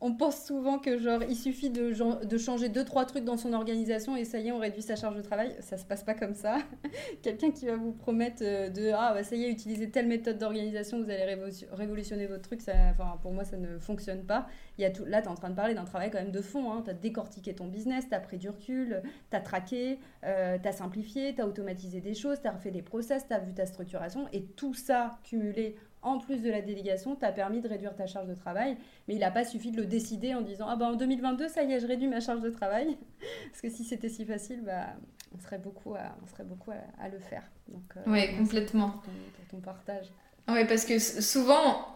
on 0.00 0.14
pense 0.14 0.44
souvent 0.44 0.78
que 0.78 0.98
genre 0.98 1.22
il 1.22 1.36
suffit 1.36 1.70
de, 1.70 1.94
changer 2.36 2.68
deux 2.68 2.84
trois 2.84 3.06
trucs 3.06 3.24
dans 3.24 3.38
son 3.38 3.54
organisation 3.54 4.14
et 4.14 4.26
ça 4.26 4.38
y 4.38 4.48
est 4.48 4.52
on 4.52 4.58
réduit 4.58 4.82
sa 4.82 4.94
charge 4.94 5.16
de 5.16 5.22
travail. 5.22 5.56
Ça 5.60 5.78
se 5.78 5.86
passe 5.86 6.04
pas 6.04 6.14
comme 6.14 6.34
ça. 6.34 6.58
Quelqu'un 7.22 7.50
qui 7.50 7.66
va 7.66 7.76
vous 7.76 7.92
promettre 7.92 8.42
euh, 8.42 8.68
de 8.68 8.90
ah 8.94 9.14
bah, 9.14 9.24
ça 9.24 9.36
y 9.36 9.44
est 9.44 9.50
utilisez 9.50 9.90
telle 9.90 10.06
méthode 10.06 10.38
d'organisation 10.38 11.02
vous 11.02 11.10
allez 11.10 11.38
révolutionner 11.72 12.26
votre 12.26 12.42
truc 12.42 12.60
enfin 12.68 13.18
pour 13.22 13.32
moi 13.32 13.44
ça 13.44 13.56
ne 13.56 13.78
fonctionne 13.78 14.24
pas. 14.24 14.46
Il 14.76 14.82
y 14.82 14.84
a 14.84 14.90
tout 14.90 15.06
là 15.06 15.22
tu 15.22 15.28
es 15.28 15.30
en 15.30 15.34
train 15.34 15.50
de 15.50 15.56
parler 15.56 15.74
d'un 15.74 15.84
travail 15.84 16.10
quand 16.10 16.18
même 16.18 16.32
de 16.32 16.42
fond 16.42 16.70
hein. 16.72 16.82
tu 16.84 16.90
as 16.90 16.94
décortiqué 16.94 17.54
ton 17.54 17.66
business 17.66 18.06
tu 18.08 18.14
as 18.14 18.20
pris 18.20 18.36
du 18.36 18.50
recul 18.50 19.02
tu 19.30 19.36
as 19.36 19.40
traqué 19.40 19.98
euh, 20.24 20.58
tu 20.60 20.68
as 20.68 20.72
simplifié 20.72 21.34
tu 21.34 21.40
as 21.40 21.46
automatisé 21.46 22.02
des 22.02 22.14
choses 22.14 22.38
tu 22.42 22.48
as 22.48 22.52
refait 22.52 22.70
des 22.70 22.82
process 22.82 23.26
tu 23.26 23.32
as 23.32 23.38
vu 23.38 23.54
ta 23.54 23.64
structuration 23.64 24.26
et 24.34 24.42
tout 24.42 24.74
ça 24.74 25.18
cumulé 25.24 25.76
en 26.06 26.18
plus 26.18 26.42
de 26.42 26.50
la 26.50 26.62
délégation, 26.62 27.16
t'a 27.16 27.32
permis 27.32 27.60
de 27.60 27.68
réduire 27.68 27.94
ta 27.94 28.06
charge 28.06 28.28
de 28.28 28.34
travail. 28.34 28.76
Mais 29.08 29.14
il 29.14 29.20
n'a 29.20 29.30
pas 29.30 29.44
suffi 29.44 29.72
de 29.72 29.78
le 29.78 29.86
décider 29.86 30.34
en 30.34 30.40
disant 30.40 30.66
Ah 30.68 30.76
ben 30.76 30.86
en 30.86 30.94
2022, 30.94 31.48
ça 31.48 31.62
y 31.64 31.72
est, 31.72 31.80
je 31.80 31.86
réduis 31.86 32.06
ma 32.06 32.20
charge 32.20 32.40
de 32.40 32.50
travail. 32.50 32.96
Parce 33.50 33.60
que 33.60 33.68
si 33.68 33.84
c'était 33.84 34.08
si 34.08 34.24
facile, 34.24 34.62
bah, 34.64 34.86
on 35.34 35.40
serait 35.42 35.58
beaucoup 35.58 35.94
à, 35.94 36.16
on 36.22 36.26
serait 36.28 36.44
beaucoup 36.44 36.70
à, 36.70 37.08
le 37.08 37.18
faire. 37.18 37.42
Donc, 37.68 37.82
euh, 37.96 38.00
oui, 38.06 38.36
complètement. 38.36 38.90
Pour 38.90 39.48
ton, 39.50 39.58
partage. 39.58 40.06
Oui, 40.48 40.64
parce 40.64 40.84
que 40.84 40.98
souvent, 41.00 41.88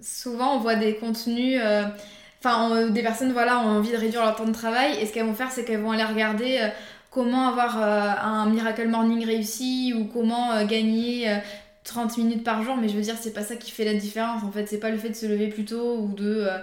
souvent, 0.00 0.56
on 0.56 0.60
voit 0.60 0.76
des 0.76 0.96
contenus. 0.96 1.60
Euh, 1.60 1.84
enfin, 2.38 2.88
des 2.90 3.02
personnes 3.02 3.32
voilà, 3.32 3.58
ont 3.58 3.78
envie 3.78 3.90
de 3.90 3.96
réduire 3.96 4.22
leur 4.22 4.36
temps 4.36 4.46
de 4.46 4.52
travail. 4.52 4.96
Et 5.00 5.06
ce 5.06 5.12
qu'elles 5.12 5.26
vont 5.26 5.34
faire, 5.34 5.50
c'est 5.50 5.64
qu'elles 5.64 5.80
vont 5.80 5.90
aller 5.90 6.04
regarder. 6.04 6.58
Euh, 6.60 6.68
comment 7.10 7.46
avoir 7.46 7.78
un 7.78 8.46
miracle 8.50 8.88
morning 8.88 9.24
réussi 9.24 9.94
ou 9.96 10.06
comment 10.06 10.64
gagner 10.64 11.28
30 11.84 12.16
minutes 12.16 12.44
par 12.44 12.62
jour, 12.62 12.76
mais 12.76 12.88
je 12.88 12.96
veux 12.96 13.02
dire, 13.02 13.16
c'est 13.20 13.32
pas 13.32 13.42
ça 13.42 13.56
qui 13.56 13.70
fait 13.70 13.84
la 13.84 13.94
différence. 13.94 14.42
En 14.42 14.50
fait, 14.50 14.66
c'est 14.66 14.78
pas 14.78 14.90
le 14.90 14.96
fait 14.96 15.10
de 15.10 15.14
se 15.14 15.26
lever 15.26 15.48
plus 15.48 15.66
tôt 15.66 15.98
ou 15.98 16.14
de. 16.14 16.46
Euh, 16.48 16.58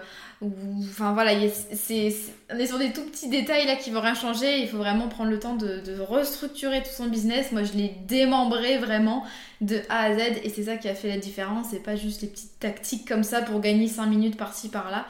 enfin 0.89 1.13
voilà, 1.13 1.33
c'est, 1.73 2.15
on 2.51 2.57
est 2.57 2.65
sur 2.65 2.79
des 2.79 2.91
tout 2.91 3.03
petits 3.05 3.29
détails 3.29 3.67
là 3.67 3.75
qui 3.75 3.91
vont 3.91 4.01
rien 4.01 4.15
changer. 4.15 4.59
Il 4.59 4.67
faut 4.67 4.77
vraiment 4.77 5.07
prendre 5.09 5.29
le 5.29 5.39
temps 5.39 5.55
de, 5.55 5.99
restructurer 5.99 6.81
tout 6.81 6.89
son 6.89 7.05
business. 7.05 7.51
Moi, 7.51 7.63
je 7.63 7.73
l'ai 7.73 7.95
démembré 8.07 8.79
vraiment 8.79 9.23
de 9.61 9.81
A 9.89 10.05
à 10.05 10.17
Z 10.17 10.21
et 10.43 10.49
c'est 10.49 10.63
ça 10.63 10.77
qui 10.77 10.89
a 10.89 10.95
fait 10.95 11.09
la 11.09 11.17
différence. 11.17 11.67
C'est 11.69 11.83
pas 11.83 11.95
juste 11.95 12.23
les 12.23 12.27
petites 12.27 12.59
tactiques 12.59 13.07
comme 13.07 13.23
ça 13.23 13.43
pour 13.43 13.59
gagner 13.59 13.87
5 13.87 14.07
minutes 14.07 14.37
par-ci 14.37 14.69
par-là. 14.69 15.05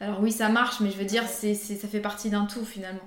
Alors 0.00 0.20
oui, 0.20 0.30
ça 0.30 0.48
marche, 0.48 0.78
mais 0.80 0.92
je 0.92 0.96
veux 0.96 1.04
dire, 1.04 1.24
c'est, 1.26 1.54
ça 1.54 1.88
fait 1.88 2.00
partie 2.00 2.30
d'un 2.30 2.44
tout 2.44 2.64
finalement. 2.64 3.00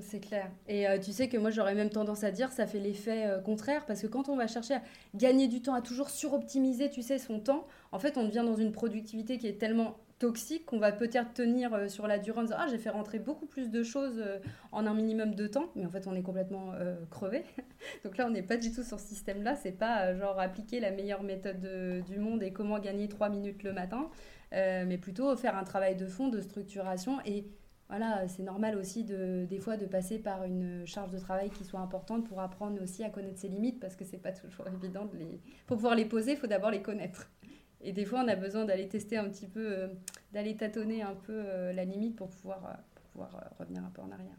C'est 0.00 0.20
clair. 0.20 0.50
Et 0.68 0.88
euh, 0.88 0.98
tu 0.98 1.12
sais 1.12 1.28
que 1.28 1.36
moi, 1.36 1.50
j'aurais 1.50 1.74
même 1.74 1.90
tendance 1.90 2.24
à 2.24 2.30
dire, 2.30 2.50
ça 2.50 2.66
fait 2.66 2.78
l'effet 2.78 3.26
euh, 3.26 3.40
contraire, 3.40 3.84
parce 3.84 4.00
que 4.00 4.06
quand 4.06 4.28
on 4.28 4.36
va 4.36 4.46
chercher 4.46 4.74
à 4.74 4.82
gagner 5.14 5.48
du 5.48 5.60
temps, 5.60 5.74
à 5.74 5.82
toujours 5.82 6.08
suroptimiser, 6.08 6.88
tu 6.88 7.02
sais, 7.02 7.18
son 7.18 7.40
temps, 7.40 7.66
en 7.90 7.98
fait, 7.98 8.16
on 8.16 8.24
devient 8.24 8.44
dans 8.44 8.56
une 8.56 8.72
productivité 8.72 9.36
qui 9.36 9.46
est 9.46 9.58
tellement 9.58 9.98
toxique 10.18 10.66
qu'on 10.66 10.78
va 10.78 10.92
peut-être 10.92 11.34
tenir 11.34 11.74
euh, 11.74 11.88
sur 11.88 12.06
la 12.06 12.18
durée 12.20 12.44
ah 12.52 12.66
j'ai 12.70 12.78
fait 12.78 12.90
rentrer 12.90 13.18
beaucoup 13.18 13.44
plus 13.44 13.70
de 13.70 13.82
choses 13.82 14.22
en 14.70 14.86
un 14.86 14.94
minimum 14.94 15.34
de 15.34 15.48
temps. 15.48 15.66
Mais 15.74 15.84
en 15.84 15.90
fait 15.90 16.06
on 16.06 16.14
est 16.14 16.22
complètement 16.22 16.72
crevé. 17.10 17.42
Donc 18.04 18.16
là 18.16 18.26
on 18.28 18.30
n'est 18.30 18.42
pas 18.42 18.56
du 18.56 18.72
tout 18.72 18.84
sur 18.84 19.00
ce 19.00 19.06
système 19.06 19.42
là 19.42 19.56
c'est 19.56 19.76
pas 19.76 20.14
genre 20.14 20.38
appliquer 20.38 20.78
la 20.78 20.92
meilleure 20.92 21.24
méthode 21.24 21.60
du 22.06 22.18
monde 22.20 22.40
et 22.44 22.52
comment 22.52 22.78
gagner 22.78 23.08
trois 23.08 23.30
minutes 23.30 23.64
le 23.64 23.72
matin 23.72 24.08
mais 24.52 24.96
plutôt 24.96 25.34
faire 25.36 25.56
un 25.56 25.64
travail 25.64 25.96
de 25.96 26.06
fond 26.06 26.28
de 26.28 26.40
structuration 26.40 27.18
et 27.26 27.44
voilà, 27.92 28.26
c'est 28.26 28.42
normal 28.42 28.78
aussi 28.78 29.04
de, 29.04 29.44
des 29.44 29.58
fois 29.58 29.76
de 29.76 29.84
passer 29.84 30.18
par 30.18 30.44
une 30.44 30.86
charge 30.86 31.10
de 31.10 31.18
travail 31.18 31.50
qui 31.50 31.62
soit 31.62 31.80
importante 31.80 32.26
pour 32.26 32.40
apprendre 32.40 32.82
aussi 32.82 33.04
à 33.04 33.10
connaître 33.10 33.38
ses 33.38 33.48
limites 33.48 33.80
parce 33.80 33.96
que 33.96 34.04
c'est 34.06 34.16
pas 34.16 34.32
toujours 34.32 34.66
évident 34.82 35.04
de 35.04 35.18
les. 35.18 35.40
Pour 35.66 35.76
pouvoir 35.76 35.94
les 35.94 36.06
poser, 36.06 36.32
il 36.32 36.38
faut 36.38 36.46
d'abord 36.46 36.70
les 36.70 36.80
connaître. 36.80 37.28
Et 37.82 37.92
des 37.92 38.06
fois, 38.06 38.22
on 38.24 38.28
a 38.28 38.34
besoin 38.34 38.64
d'aller 38.64 38.88
tester 38.88 39.18
un 39.18 39.28
petit 39.28 39.46
peu, 39.46 39.60
euh, 39.60 39.88
d'aller 40.32 40.56
tâtonner 40.56 41.02
un 41.02 41.12
peu 41.12 41.34
euh, 41.34 41.74
la 41.74 41.84
limite 41.84 42.16
pour 42.16 42.30
pouvoir, 42.30 42.64
euh, 42.64 42.72
pouvoir 43.12 43.52
revenir 43.58 43.84
un 43.84 43.90
peu 43.90 44.00
en 44.00 44.10
arrière. 44.10 44.38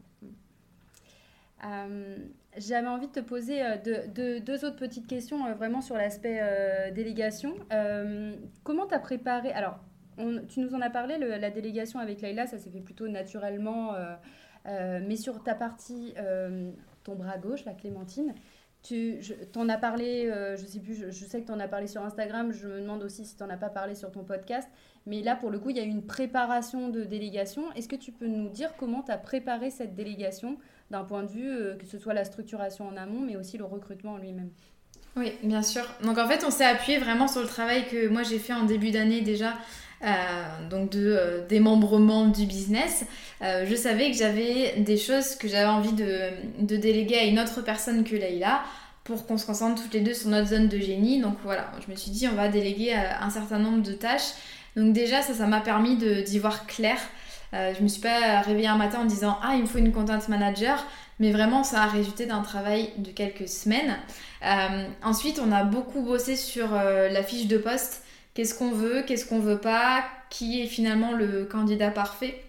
J'avais 2.56 2.88
envie 2.88 3.06
de 3.06 3.12
te 3.12 3.20
poser 3.20 3.62
deux 3.84 4.64
autres 4.64 4.76
petites 4.76 5.06
questions 5.06 5.54
vraiment 5.54 5.80
sur 5.80 5.94
l'aspect 5.94 6.90
délégation. 6.92 7.54
comment 8.64 8.86
tu 8.88 8.94
as 8.94 8.98
préparé 8.98 9.52
Alors, 9.52 9.78
tu 10.48 10.60
nous 10.60 10.74
en 10.74 10.80
as 10.80 10.90
parlé, 10.90 11.18
la 11.18 11.50
délégation 11.50 11.98
avec 11.98 12.20
Leïla, 12.20 12.46
ça 12.46 12.58
s'est 12.58 12.70
fait 12.70 12.80
plutôt 12.80 13.08
naturellement. 13.08 13.94
Euh, 13.94 14.14
euh, 14.66 15.00
mais 15.06 15.16
sur 15.16 15.42
ta 15.42 15.54
partie, 15.54 16.14
euh, 16.18 16.70
ton 17.02 17.14
bras 17.14 17.38
gauche, 17.38 17.64
la 17.64 17.74
Clémentine, 17.74 18.34
tu 18.82 19.20
en 19.56 19.68
as 19.68 19.78
parlé, 19.78 20.30
je 20.58 20.66
sais 20.66 20.80
plus, 20.80 21.10
je, 21.10 21.24
sais 21.24 21.40
que 21.40 21.46
tu 21.46 21.52
en 21.52 21.60
as 21.60 21.68
parlé 21.68 21.86
sur 21.86 22.02
Instagram, 22.02 22.52
je 22.52 22.68
me 22.68 22.80
demande 22.82 23.02
aussi 23.02 23.24
si 23.24 23.34
tu 23.34 23.42
n'en 23.42 23.48
as 23.48 23.56
pas 23.56 23.70
parlé 23.70 23.94
sur 23.94 24.12
ton 24.12 24.24
podcast. 24.24 24.68
Mais 25.06 25.22
là, 25.22 25.36
pour 25.36 25.50
le 25.50 25.58
coup, 25.58 25.70
il 25.70 25.76
y 25.76 25.80
a 25.80 25.84
eu 25.84 25.88
une 25.88 26.04
préparation 26.06 26.90
de 26.90 27.02
délégation. 27.02 27.72
Est-ce 27.72 27.88
que 27.88 27.96
tu 27.96 28.12
peux 28.12 28.26
nous 28.26 28.50
dire 28.50 28.74
comment 28.76 29.02
tu 29.02 29.10
as 29.10 29.16
préparé 29.16 29.70
cette 29.70 29.94
délégation 29.94 30.58
d'un 30.90 31.02
point 31.02 31.22
de 31.22 31.28
vue, 31.28 31.78
que 31.78 31.86
ce 31.86 31.98
soit 31.98 32.12
la 32.12 32.26
structuration 32.26 32.86
en 32.86 32.96
amont, 32.98 33.20
mais 33.20 33.36
aussi 33.36 33.56
le 33.56 33.64
recrutement 33.64 34.12
en 34.12 34.18
lui-même? 34.18 34.50
Oui, 35.16 35.32
bien 35.42 35.62
sûr. 35.62 35.84
Donc 36.02 36.18
en 36.18 36.26
fait, 36.26 36.44
on 36.44 36.50
s'est 36.50 36.64
appuyé 36.64 36.98
vraiment 36.98 37.28
sur 37.28 37.40
le 37.40 37.46
travail 37.46 37.86
que 37.86 38.08
moi 38.08 38.22
j'ai 38.22 38.38
fait 38.38 38.52
en 38.52 38.64
début 38.64 38.90
d'année 38.90 39.20
déjà 39.20 39.54
euh, 40.04 40.68
donc 40.68 40.90
de 40.90 41.16
euh, 41.16 41.46
démembrement 41.48 42.26
du 42.26 42.44
business, 42.44 43.04
euh, 43.42 43.64
je 43.66 43.74
savais 43.74 44.10
que 44.10 44.16
j'avais 44.16 44.74
des 44.78 44.98
choses 44.98 45.34
que 45.36 45.48
j'avais 45.48 45.64
envie 45.64 45.94
de, 45.94 46.28
de, 46.60 46.76
déléguer 46.76 47.16
à 47.16 47.24
une 47.24 47.40
autre 47.40 47.62
personne 47.62 48.04
que 48.04 48.14
Leïla 48.14 48.62
pour 49.04 49.26
qu'on 49.26 49.38
se 49.38 49.46
concentre 49.46 49.82
toutes 49.82 49.94
les 49.94 50.00
deux 50.00 50.12
sur 50.12 50.28
notre 50.28 50.48
zone 50.48 50.68
de 50.68 50.78
génie. 50.78 51.22
Donc 51.22 51.36
voilà, 51.42 51.70
je 51.84 51.90
me 51.90 51.96
suis 51.96 52.10
dit 52.10 52.28
on 52.28 52.34
va 52.34 52.48
déléguer 52.48 52.94
un 52.94 53.30
certain 53.30 53.58
nombre 53.58 53.82
de 53.82 53.92
tâches. 53.92 54.32
Donc 54.76 54.92
déjà 54.92 55.22
ça, 55.22 55.32
ça 55.32 55.46
m'a 55.46 55.60
permis 55.60 55.96
d'y 55.96 56.38
voir 56.38 56.66
clair. 56.66 56.98
je 57.52 57.82
me 57.82 57.88
suis 57.88 58.00
pas 58.00 58.40
réveillée 58.40 58.68
un 58.68 58.76
matin 58.76 59.00
en 59.00 59.04
disant 59.04 59.38
ah 59.42 59.52
il 59.54 59.62
me 59.62 59.66
faut 59.66 59.78
une 59.78 59.92
content 59.92 60.18
manager, 60.28 60.86
mais 61.18 61.32
vraiment 61.32 61.64
ça 61.64 61.82
a 61.82 61.86
résulté 61.86 62.26
d'un 62.26 62.42
travail 62.42 62.90
de 62.98 63.10
quelques 63.10 63.48
semaines. 63.48 63.96
ensuite 65.02 65.40
on 65.42 65.52
a 65.52 65.64
beaucoup 65.64 66.02
bossé 66.02 66.34
sur 66.36 66.72
la 66.72 67.22
fiche 67.22 67.46
de 67.46 67.58
poste 67.58 68.03
Qu'est-ce 68.34 68.54
qu'on 68.54 68.72
veut, 68.72 69.02
qu'est-ce 69.06 69.26
qu'on 69.26 69.38
veut 69.38 69.58
pas, 69.58 70.04
qui 70.28 70.60
est 70.60 70.66
finalement 70.66 71.12
le 71.12 71.44
candidat 71.44 71.90
parfait 71.90 72.42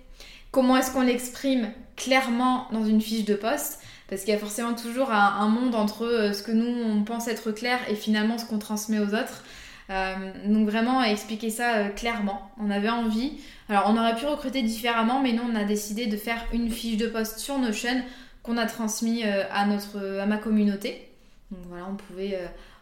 Comment 0.51 0.77
est-ce 0.77 0.91
qu'on 0.91 1.01
l'exprime 1.01 1.69
clairement 1.95 2.67
dans 2.71 2.85
une 2.85 3.01
fiche 3.01 3.25
de 3.25 3.35
poste 3.35 3.79
Parce 4.09 4.21
qu'il 4.21 4.33
y 4.33 4.35
a 4.35 4.39
forcément 4.39 4.73
toujours 4.73 5.11
un, 5.11 5.47
monde 5.47 5.75
entre 5.75 6.05
euh, 6.05 6.33
ce 6.33 6.41
que 6.41 6.51
nous 6.51 6.65
on 6.65 7.03
pense 7.03 7.27
être 7.27 7.51
clair 7.51 7.77
et 7.89 7.95
finalement 7.95 8.37
ce 8.37 8.45
qu'on 8.45 8.57
transmet 8.57 8.99
aux 8.99 9.13
autres. 9.13 9.43
Euh, 9.91 10.15
donc 10.47 10.67
vraiment 10.67 11.03
expliquer 11.03 11.51
ça 11.51 11.75
euh, 11.75 11.89
clairement. 11.89 12.49
On 12.59 12.71
avait 12.71 12.89
envie. 12.89 13.33
Alors 13.69 13.83
on 13.87 13.97
aurait 13.97 14.15
pu 14.15 14.25
recruter 14.25 14.63
différemment, 14.63 15.21
mais 15.21 15.33
nous 15.33 15.43
on 15.43 15.55
a 15.55 15.65
décidé 15.65 16.07
de 16.07 16.17
faire 16.17 16.43
une 16.51 16.71
fiche 16.71 16.97
de 16.97 17.07
poste 17.07 17.37
sur 17.37 17.59
Notion 17.59 18.01
qu'on 18.41 18.57
a 18.57 18.65
transmis 18.65 19.23
à 19.23 19.65
notre 19.65 20.19
à 20.19 20.25
ma 20.25 20.37
communauté. 20.37 21.09
Donc 21.51 21.61
voilà, 21.67 21.85
on 21.91 21.95
pouvait, 21.95 22.39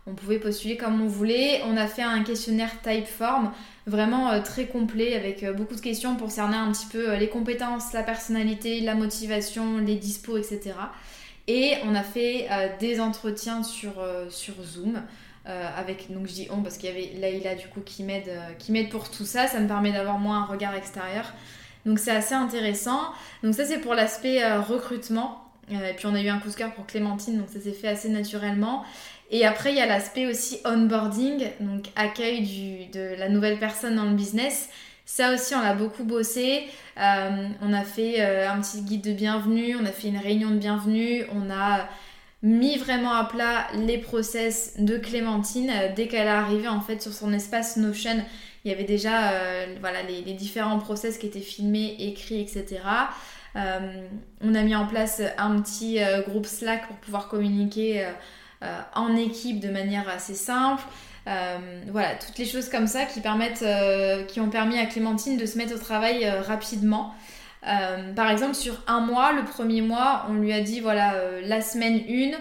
on 0.07 0.13
pouvait 0.13 0.39
postuler 0.39 0.77
comme 0.77 1.01
on 1.01 1.07
voulait. 1.07 1.61
On 1.65 1.77
a 1.77 1.87
fait 1.87 2.01
un 2.01 2.23
questionnaire 2.23 2.71
Typeform 2.81 3.51
vraiment 3.87 4.41
très 4.41 4.65
complet 4.65 5.15
avec 5.15 5.45
beaucoup 5.55 5.75
de 5.75 5.81
questions 5.81 6.15
pour 6.15 6.31
cerner 6.31 6.57
un 6.57 6.71
petit 6.71 6.87
peu 6.87 7.15
les 7.15 7.29
compétences, 7.29 7.93
la 7.93 8.03
personnalité, 8.03 8.81
la 8.81 8.95
motivation, 8.95 9.77
les 9.77 9.95
dispos, 9.95 10.37
etc. 10.37 10.73
Et 11.47 11.75
on 11.85 11.95
a 11.95 12.03
fait 12.03 12.47
des 12.79 12.99
entretiens 12.99 13.63
sur, 13.63 13.93
Zoom. 14.63 15.01
Euh, 15.45 15.67
avec 15.75 16.09
donc 16.09 16.25
je 16.25 16.31
dis 16.31 16.47
on 16.51 16.61
parce 16.61 16.77
qu'il 16.77 16.87
y 16.87 16.93
avait 16.93 17.19
Laïla 17.19 17.55
du 17.55 17.67
coup 17.67 17.81
qui 17.81 18.03
m'aide 18.03 18.29
euh, 18.29 18.53
qui 18.59 18.71
m'aide 18.71 18.87
pour 18.87 19.11
tout 19.11 19.25
ça 19.25 19.45
ça 19.45 19.59
me 19.59 19.67
permet 19.67 19.91
d'avoir 19.91 20.17
moins 20.17 20.43
un 20.43 20.45
regard 20.45 20.73
extérieur 20.73 21.33
donc 21.85 21.99
c'est 21.99 22.11
assez 22.11 22.33
intéressant 22.33 23.01
donc 23.43 23.53
ça 23.53 23.65
c'est 23.65 23.79
pour 23.79 23.93
l'aspect 23.93 24.41
euh, 24.41 24.61
recrutement 24.61 25.51
et 25.69 25.93
puis 25.97 26.05
on 26.05 26.15
a 26.15 26.21
eu 26.21 26.29
un 26.29 26.39
coup 26.39 26.47
de 26.47 26.53
cœur 26.53 26.73
pour 26.73 26.85
Clémentine 26.85 27.39
donc 27.39 27.49
ça 27.49 27.59
s'est 27.59 27.73
fait 27.73 27.89
assez 27.89 28.07
naturellement 28.07 28.85
et 29.31 29.45
après 29.45 29.71
il 29.71 29.77
y 29.77 29.81
a 29.81 29.85
l'aspect 29.85 30.27
aussi 30.27 30.59
onboarding 30.65 31.47
donc 31.59 31.85
accueil 31.95 32.41
du, 32.41 32.85
de 32.91 33.15
la 33.17 33.29
nouvelle 33.29 33.59
personne 33.59 33.95
dans 33.95 34.05
le 34.05 34.15
business 34.15 34.69
ça 35.05 35.33
aussi, 35.33 35.53
on 35.53 35.61
l'a 35.61 35.73
beaucoup 35.73 36.05
bossé. 36.05 36.63
on 36.95 37.73
a 37.73 37.83
fait 37.83 38.21
un 38.21 38.61
petit 38.61 38.81
guide 38.83 39.01
de 39.01 39.11
bienvenue, 39.11 39.75
on 39.75 39.85
a 39.85 39.91
fait 39.91 40.07
une 40.07 40.17
réunion 40.17 40.49
de 40.49 40.55
bienvenue, 40.55 41.25
on 41.35 41.51
a 41.51 41.89
mis 42.43 42.77
vraiment 42.77 43.13
à 43.13 43.23
plat 43.23 43.67
les 43.73 43.97
process 43.97 44.75
de 44.77 44.97
Clémentine. 44.97 45.71
Euh, 45.73 45.89
dès 45.95 46.07
qu'elle 46.07 46.27
est 46.27 46.29
arrivée 46.29 46.67
en 46.67 46.81
fait 46.81 47.01
sur 47.01 47.13
son 47.13 47.33
espace 47.33 47.77
Notion, 47.77 48.23
il 48.63 48.71
y 48.71 48.73
avait 48.73 48.83
déjà 48.83 49.31
euh, 49.31 49.65
voilà, 49.79 50.03
les, 50.03 50.21
différents 50.33 50.77
process 50.77 51.17
qui 51.17 51.25
étaient 51.25 51.39
filmés, 51.39 51.95
écrits, 51.99 52.41
etc. 52.41 52.81
Euh, 53.55 54.07
on 54.41 54.55
a 54.55 54.61
mis 54.61 54.75
en 54.75 54.85
place 54.85 55.21
un 55.37 55.59
petit 55.61 55.99
groupe 56.27 56.45
Slack 56.45 56.87
pour 56.87 56.97
pouvoir 56.97 57.27
communiquer 57.29 58.05
en 58.95 59.15
équipe 59.15 59.59
de 59.59 59.69
manière 59.69 60.07
assez 60.09 60.35
simple. 60.35 60.83
voilà, 61.25 62.15
toutes 62.15 62.37
les 62.37 62.45
choses 62.45 62.69
comme 62.69 62.87
ça 62.87 63.05
qui 63.05 63.21
permettent, 63.21 63.65
qui 64.27 64.39
ont 64.39 64.49
permis 64.49 64.77
à 64.79 64.85
Clémentine 64.85 65.37
de 65.37 65.45
se 65.45 65.57
mettre 65.57 65.75
au 65.75 65.79
travail 65.79 66.29
rapidement. 66.29 67.13
Euh, 67.67 68.13
par 68.13 68.29
exemple, 68.29 68.55
sur 68.55 68.81
un 68.87 68.99
mois, 68.99 69.31
le 69.31 69.45
premier 69.45 69.81
mois, 69.81 70.25
on 70.29 70.33
lui 70.33 70.51
a 70.53 70.61
dit 70.61 70.79
voilà, 70.79 71.15
euh, 71.15 71.41
la 71.45 71.61
semaine 71.61 72.01
1, 72.09 72.31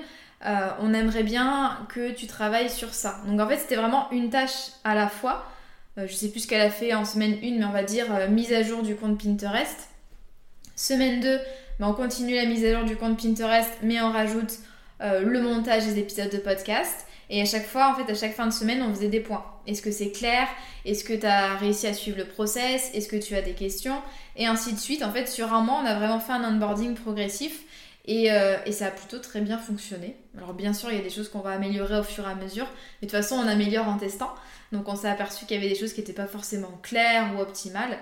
euh, 0.44 0.70
on 0.80 0.92
aimerait 0.92 1.22
bien 1.22 1.78
que 1.88 2.10
tu 2.10 2.26
travailles 2.26 2.70
sur 2.70 2.92
ça. 2.92 3.20
Donc 3.26 3.40
en 3.40 3.48
fait, 3.48 3.58
c'était 3.58 3.76
vraiment 3.76 4.10
une 4.10 4.30
tâche 4.30 4.70
à 4.84 4.94
la 4.94 5.08
fois. 5.08 5.46
je 5.96 6.12
sais 6.12 6.28
plus 6.28 6.40
ce 6.40 6.48
qu'elle 6.48 6.60
a 6.60 6.70
fait 6.70 6.94
en 6.94 7.04
semaine 7.04 7.36
1, 7.42 7.58
mais 7.58 7.64
on 7.64 7.70
va 7.70 7.84
dire 7.84 8.06
mise 8.30 8.52
à 8.52 8.62
jour 8.62 8.82
du 8.82 8.96
compte 8.96 9.22
Pinterest. 9.22 9.88
Semaine 10.74 11.20
2, 11.20 11.38
ben, 11.78 11.86
on 11.88 11.94
continue 11.94 12.34
la 12.34 12.46
mise 12.46 12.64
à 12.64 12.72
jour 12.72 12.84
du 12.84 12.96
compte 12.96 13.22
Pinterest, 13.22 13.70
mais 13.82 14.00
on 14.00 14.10
rajoute 14.10 14.58
le 15.02 15.40
montage 15.40 15.84
des 15.84 15.98
épisodes 15.98 16.30
de 16.30 16.38
podcast. 16.38 17.06
Et 17.30 17.40
à 17.40 17.46
chaque 17.46 17.66
fois, 17.66 17.90
en 17.90 17.94
fait, 17.94 18.10
à 18.12 18.14
chaque 18.14 18.34
fin 18.34 18.46
de 18.46 18.52
semaine, 18.52 18.82
on 18.82 18.94
faisait 18.94 19.08
des 19.08 19.20
points. 19.20 19.44
Est-ce 19.66 19.80
que 19.80 19.90
c'est 19.90 20.10
clair? 20.10 20.46
Est-ce 20.84 21.02
que 21.02 21.14
tu 21.14 21.26
as 21.26 21.56
réussi 21.56 21.86
à 21.86 21.94
suivre 21.94 22.18
le 22.18 22.26
process? 22.26 22.90
Est-ce 22.94 23.08
que 23.08 23.16
tu 23.16 23.34
as 23.34 23.42
des 23.42 23.54
questions? 23.54 23.96
Et 24.36 24.46
ainsi 24.46 24.74
de 24.74 24.78
suite. 24.78 25.02
En 25.02 25.10
fait, 25.12 25.26
sur 25.26 25.52
un 25.54 25.62
mois, 25.62 25.80
on 25.82 25.86
a 25.86 25.94
vraiment 25.94 26.20
fait 26.20 26.32
un 26.32 26.44
onboarding 26.44 26.94
progressif. 26.94 27.62
Et, 28.04 28.32
euh, 28.32 28.56
et, 28.66 28.72
ça 28.72 28.86
a 28.86 28.90
plutôt 28.90 29.18
très 29.18 29.40
bien 29.40 29.58
fonctionné. 29.58 30.16
Alors 30.36 30.54
bien 30.54 30.72
sûr, 30.72 30.90
il 30.90 30.96
y 30.96 31.00
a 31.00 31.02
des 31.02 31.10
choses 31.10 31.28
qu'on 31.28 31.38
va 31.38 31.52
améliorer 31.52 32.00
au 32.00 32.02
fur 32.02 32.26
et 32.26 32.32
à 32.32 32.34
mesure, 32.34 32.66
mais 33.00 33.06
de 33.06 33.12
toute 33.12 33.20
façon, 33.20 33.36
on 33.36 33.46
améliore 33.46 33.86
en 33.86 33.96
testant. 33.96 34.34
Donc 34.72 34.88
on 34.88 34.96
s'est 34.96 35.08
aperçu 35.08 35.46
qu'il 35.46 35.56
y 35.56 35.60
avait 35.60 35.68
des 35.68 35.78
choses 35.78 35.92
qui 35.92 36.00
n'étaient 36.00 36.12
pas 36.12 36.26
forcément 36.26 36.80
claires 36.82 37.32
ou 37.36 37.40
optimales. 37.40 37.96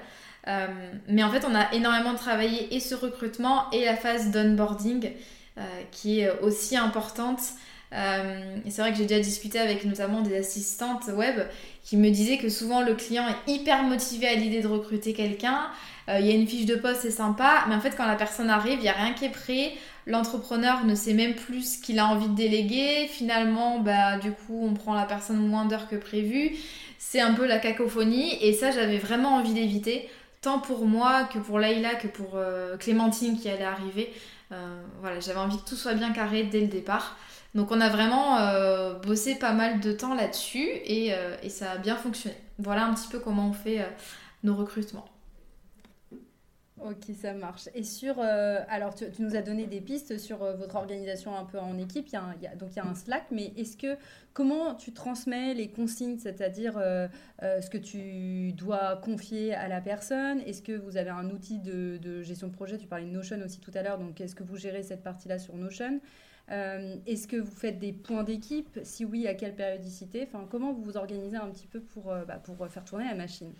Euh, 0.48 0.66
mais 1.06 1.22
en 1.22 1.30
fait, 1.30 1.44
on 1.44 1.54
a 1.54 1.72
énormément 1.74 2.14
travaillé 2.14 2.74
et 2.74 2.80
ce 2.80 2.94
recrutement 2.94 3.70
et 3.72 3.84
la 3.84 3.94
phase 3.94 4.30
d'onboarding 4.30 5.04
euh, 5.06 5.10
qui 5.90 6.20
est 6.20 6.30
aussi 6.40 6.76
importante. 6.76 7.40
Euh, 7.92 8.58
c'est 8.68 8.82
vrai 8.82 8.92
que 8.92 8.98
j'ai 8.98 9.06
déjà 9.06 9.20
discuté 9.20 9.58
avec 9.58 9.84
notamment 9.84 10.20
des 10.20 10.36
assistantes 10.36 11.08
web 11.08 11.40
qui 11.82 11.96
me 11.96 12.10
disaient 12.10 12.38
que 12.38 12.48
souvent 12.48 12.82
le 12.82 12.94
client 12.94 13.24
est 13.26 13.52
hyper 13.52 13.82
motivé 13.82 14.28
à 14.28 14.34
l'idée 14.34 14.60
de 14.60 14.68
recruter 14.68 15.12
quelqu'un. 15.12 15.66
Euh, 16.08 16.20
il 16.20 16.26
y 16.26 16.30
a 16.30 16.34
une 16.34 16.46
fiche 16.46 16.66
de 16.66 16.76
poste, 16.76 17.00
c'est 17.02 17.10
sympa, 17.10 17.64
mais 17.68 17.74
en 17.74 17.80
fait 17.80 17.96
quand 17.96 18.06
la 18.06 18.14
personne 18.14 18.48
arrive, 18.48 18.74
il 18.74 18.82
n'y 18.82 18.88
a 18.88 18.92
rien 18.92 19.12
qui 19.12 19.24
est 19.24 19.30
prêt. 19.30 19.72
L'entrepreneur 20.06 20.84
ne 20.84 20.94
sait 20.94 21.14
même 21.14 21.34
plus 21.34 21.76
ce 21.76 21.82
qu'il 21.82 21.98
a 21.98 22.06
envie 22.06 22.28
de 22.28 22.34
déléguer. 22.34 23.06
Finalement, 23.08 23.80
bah, 23.80 24.18
du 24.18 24.32
coup, 24.32 24.66
on 24.66 24.72
prend 24.72 24.94
la 24.94 25.04
personne 25.04 25.36
moins 25.46 25.66
d'heures 25.66 25.88
que 25.88 25.96
prévu. 25.96 26.56
C'est 26.98 27.20
un 27.20 27.34
peu 27.34 27.46
la 27.46 27.58
cacophonie 27.58 28.36
et 28.40 28.52
ça, 28.52 28.70
j'avais 28.70 28.98
vraiment 28.98 29.36
envie 29.36 29.52
d'éviter, 29.52 30.08
tant 30.42 30.58
pour 30.58 30.86
moi 30.86 31.24
que 31.24 31.38
pour 31.38 31.58
Leïla 31.58 31.94
que 31.96 32.06
pour 32.08 32.32
euh, 32.34 32.76
Clémentine 32.76 33.38
qui 33.38 33.48
allait 33.48 33.64
arriver. 33.64 34.12
Voilà, 35.00 35.20
j'avais 35.20 35.38
envie 35.38 35.56
que 35.58 35.68
tout 35.68 35.76
soit 35.76 35.94
bien 35.94 36.12
carré 36.12 36.44
dès 36.44 36.60
le 36.60 36.66
départ. 36.66 37.16
Donc 37.54 37.72
on 37.72 37.80
a 37.80 37.88
vraiment 37.88 38.38
euh, 38.38 38.94
bossé 38.94 39.34
pas 39.34 39.52
mal 39.52 39.80
de 39.80 39.92
temps 39.92 40.14
là-dessus 40.14 40.68
euh, 40.88 41.36
et, 41.42 41.48
ça 41.48 41.72
a 41.72 41.78
bien 41.78 41.96
fonctionné. 41.96 42.36
Voilà 42.58 42.86
un 42.86 42.94
petit 42.94 43.08
peu 43.08 43.18
comment 43.18 43.48
on 43.48 43.52
fait 43.52 43.80
euh, 43.80 43.86
nos 44.44 44.54
recrutements. 44.54 45.08
Ok, 46.82 47.14
ça 47.14 47.34
marche. 47.34 47.68
Et 47.74 47.82
sur, 47.82 48.20
alors 48.20 48.94
tu, 48.94 49.04
nous 49.18 49.36
as 49.36 49.42
donné 49.42 49.66
des 49.66 49.80
pistes 49.80 50.16
sur 50.18 50.38
votre 50.38 50.76
organisation 50.76 51.36
un 51.36 51.44
peu 51.44 51.58
en 51.58 51.76
équipe. 51.76 52.10
Donc 52.58 52.70
il 52.70 52.76
y 52.76 52.80
a 52.80 52.86
un 52.86 52.94
Slack, 52.94 53.24
mais 53.30 53.52
est-ce 53.56 53.76
que 53.76 53.98
comment 54.32 54.74
tu 54.74 54.92
transmets 54.92 55.52
les 55.52 55.68
consignes, 55.68 56.18
c'est-à-dire 56.18 56.80
ce 57.42 57.68
que 57.68 57.76
tu 57.76 58.52
dois 58.54 58.96
confier 58.96 59.54
à 59.54 59.68
la 59.68 59.82
personne? 59.82 60.40
Est-ce 60.40 60.62
que 60.62 60.72
vous 60.72 60.96
avez 60.96 61.10
un 61.10 61.28
outil 61.28 61.58
de, 61.58 62.22
gestion 62.22 62.48
de 62.48 62.52
projet? 62.54 62.78
Tu 62.78 62.86
parlais 62.86 63.04
de 63.04 63.10
Notion 63.10 63.38
aussi 63.44 63.60
tout 63.60 63.72
à 63.74 63.82
l'heure, 63.82 63.98
donc 63.98 64.18
est-ce 64.20 64.34
que 64.34 64.42
vous 64.42 64.56
gérez 64.56 64.82
cette 64.82 65.02
partie-là 65.02 65.38
sur 65.38 65.56
Notion? 65.56 66.00
Euh, 66.50 66.96
est-ce 67.06 67.28
que 67.28 67.36
vous 67.36 67.50
faites 67.50 67.78
des 67.78 67.92
points 67.92 68.24
d'équipe? 68.24 68.80
Si 68.82 69.04
oui, 69.04 69.26
à 69.26 69.34
quelle 69.34 69.54
périodicité? 69.54 70.26
Enfin, 70.26 70.46
Comment 70.50 70.72
vous 70.72 70.82
vous 70.82 70.96
organisez 70.96 71.36
un 71.36 71.48
petit 71.48 71.66
peu 71.66 71.80
pour, 71.80 72.10
euh, 72.10 72.24
bah, 72.24 72.40
pour 72.42 72.66
faire 72.68 72.84
tourner 72.84 73.04
la 73.04 73.14
machine? 73.14 73.52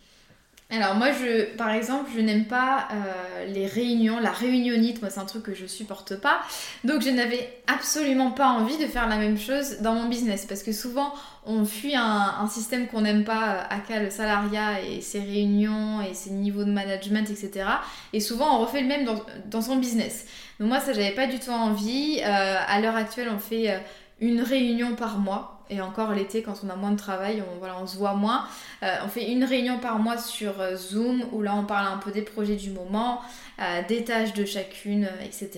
Alors 0.77 0.95
moi, 0.95 1.09
je, 1.11 1.57
par 1.57 1.71
exemple, 1.71 2.11
je 2.15 2.21
n'aime 2.21 2.45
pas 2.45 2.87
euh, 2.93 3.47
les 3.47 3.67
réunions, 3.67 4.21
la 4.21 4.31
réunionnite, 4.31 5.01
moi 5.03 5.11
c'est 5.11 5.19
un 5.19 5.25
truc 5.25 5.43
que 5.43 5.55
je 5.55 5.67
supporte 5.67 6.15
pas. 6.15 6.41
Donc 6.85 7.03
je 7.03 7.11
n'avais 7.11 7.61
absolument 7.67 8.31
pas 8.31 8.49
envie 8.49 8.79
de 8.79 8.87
faire 8.87 9.09
la 9.09 9.17
même 9.17 9.37
chose 9.37 9.79
dans 9.81 9.95
mon 9.95 10.09
business 10.09 10.47
parce 10.47 10.63
que 10.63 10.73
souvent 10.73 11.13
on 11.45 11.65
fuit 11.65 11.97
un, 11.97 12.47
système 12.49 12.87
qu'on 12.87 13.01
n'aime 13.01 13.25
pas, 13.25 13.67
à 13.69 13.79
cas 13.79 14.01
le 14.01 14.11
salariat 14.11 14.81
et 14.83 15.01
ses 15.01 15.21
réunions 15.21 16.03
et 16.03 16.15
ses 16.15 16.31
niveaux 16.31 16.65
de 16.65 16.71
management, 16.71 17.29
etc. 17.31 17.67
Et 18.13 18.21
souvent 18.21 18.57
on 18.57 18.61
refait 18.61 18.83
le 18.83 18.89
même 18.89 19.09
dans, 19.47 19.63
son 19.63 19.77
business. 19.77 20.27
Donc 20.61 20.69
moi 20.69 20.79
ça 20.79 20.93
j'avais 20.93 21.15
pas 21.15 21.27
du 21.27 21.41
tout 21.41 21.51
envie. 21.51 22.21
Euh, 22.25 22.57
à 22.67 22.81
l'heure 22.81 22.97
actuelle 22.97 23.29
on 23.35 23.39
fait 23.39 23.71
euh, 23.71 23.79
une 24.21 24.41
réunion 24.41 24.95
par 24.95 25.19
mois 25.19 25.60
et 25.71 25.81
encore 25.81 26.13
l'été, 26.13 26.43
quand 26.43 26.61
on 26.65 26.69
a 26.69 26.75
moins 26.75 26.91
de 26.91 26.99
travail, 26.99 27.43
on, 27.43 27.59
voilà, 27.59 27.77
on 27.81 27.87
se 27.87 27.97
voit 27.97 28.15
moins. 28.15 28.45
Euh, 28.83 28.97
on 29.05 29.09
fait 29.09 29.31
une 29.31 29.45
réunion 29.45 29.79
par 29.79 29.99
mois 30.01 30.19
sur 30.19 30.61
euh, 30.61 30.77
Zoom 30.77 31.25
où 31.33 31.43
là 31.43 31.55
on 31.55 31.65
parle 31.65 31.87
un 31.87 31.99
peu 31.99 32.11
des 32.11 32.23
projets 32.23 32.57
du 32.57 32.71
moment, 32.71 33.21
euh, 33.61 33.81
des 33.89 34.05
tâches 34.05 34.35
de 34.35 34.45
chacune, 34.45 35.09
etc. 35.25 35.51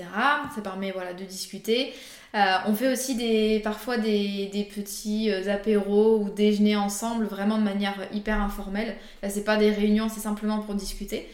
Ça 0.54 0.60
permet 0.60 0.92
voilà, 0.92 1.14
de 1.14 1.24
discuter. 1.24 1.94
on 2.34 2.74
fait 2.74 2.92
aussi 2.92 3.14
des, 3.14 3.60
parfois 3.64 3.96
des, 3.96 4.50
des 4.52 4.64
petits 4.64 5.30
apéros 5.30 6.18
ou 6.18 6.30
déjeuners 6.30 6.76
ensemble, 6.76 7.24
vraiment 7.24 7.56
de 7.58 7.64
manière 7.64 7.96
hyper 8.12 8.40
informelle. 8.40 8.96
Là, 9.22 9.30
c'est 9.30 9.44
pas 9.44 9.56
des 9.56 9.70
réunions, 9.70 10.08
c'est 10.08 10.20
simplement 10.20 10.60
pour 10.60 10.74
discuter. 10.74 11.28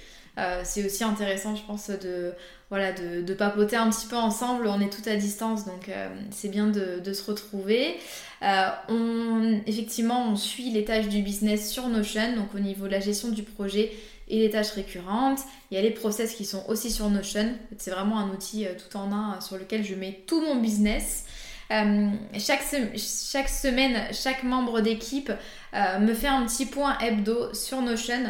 c'est 0.64 0.84
aussi 0.84 1.04
intéressant, 1.04 1.54
je 1.56 1.62
pense, 1.62 1.90
de, 1.90 2.32
voilà, 2.68 2.92
de, 2.92 3.34
papoter 3.34 3.76
un 3.76 3.90
petit 3.90 4.08
peu 4.08 4.16
ensemble. 4.16 4.66
On 4.66 4.80
est 4.80 4.92
tout 4.92 5.08
à 5.08 5.14
distance, 5.14 5.66
donc 5.66 5.88
c'est 6.30 6.48
bien 6.48 6.66
de, 6.66 6.98
de, 6.98 7.12
se 7.12 7.24
retrouver. 7.30 7.96
Euh, 8.42 8.68
on, 8.88 9.60
effectivement, 9.66 10.28
on 10.28 10.36
suit 10.36 10.70
les 10.70 10.84
tâches 10.84 11.08
du 11.08 11.22
business 11.22 11.70
sur 11.70 11.88
Notion, 11.88 12.36
donc 12.36 12.54
au 12.54 12.60
niveau 12.60 12.86
de 12.86 12.92
la 12.92 13.00
gestion 13.00 13.28
du 13.28 13.42
projet 13.42 13.92
et 14.28 14.40
les 14.40 14.50
tâches 14.50 14.72
récurrentes. 14.72 15.40
Il 15.70 15.74
y 15.74 15.78
a 15.78 15.82
les 15.82 15.90
process 15.90 16.34
qui 16.34 16.44
sont 16.44 16.64
aussi 16.68 16.90
sur 16.90 17.10
Notion. 17.10 17.54
C'est 17.78 17.90
vraiment 17.90 18.18
un 18.18 18.30
outil 18.30 18.66
euh, 18.66 18.74
tout 18.74 18.96
en 18.96 19.12
un 19.12 19.34
euh, 19.34 19.40
sur 19.40 19.56
lequel 19.56 19.84
je 19.84 19.94
mets 19.94 20.22
tout 20.26 20.40
mon 20.40 20.56
business. 20.56 21.24
chaque, 21.70 22.62
chaque, 22.96 23.48
semaine, 23.48 24.00
chaque 24.12 24.42
membre 24.42 24.80
d'équipe 24.80 25.30
me 25.74 26.14
fait 26.14 26.28
un 26.28 26.46
petit 26.46 26.64
point 26.64 26.96
hebdo 26.98 27.52
sur 27.52 27.82
Notion. 27.82 28.22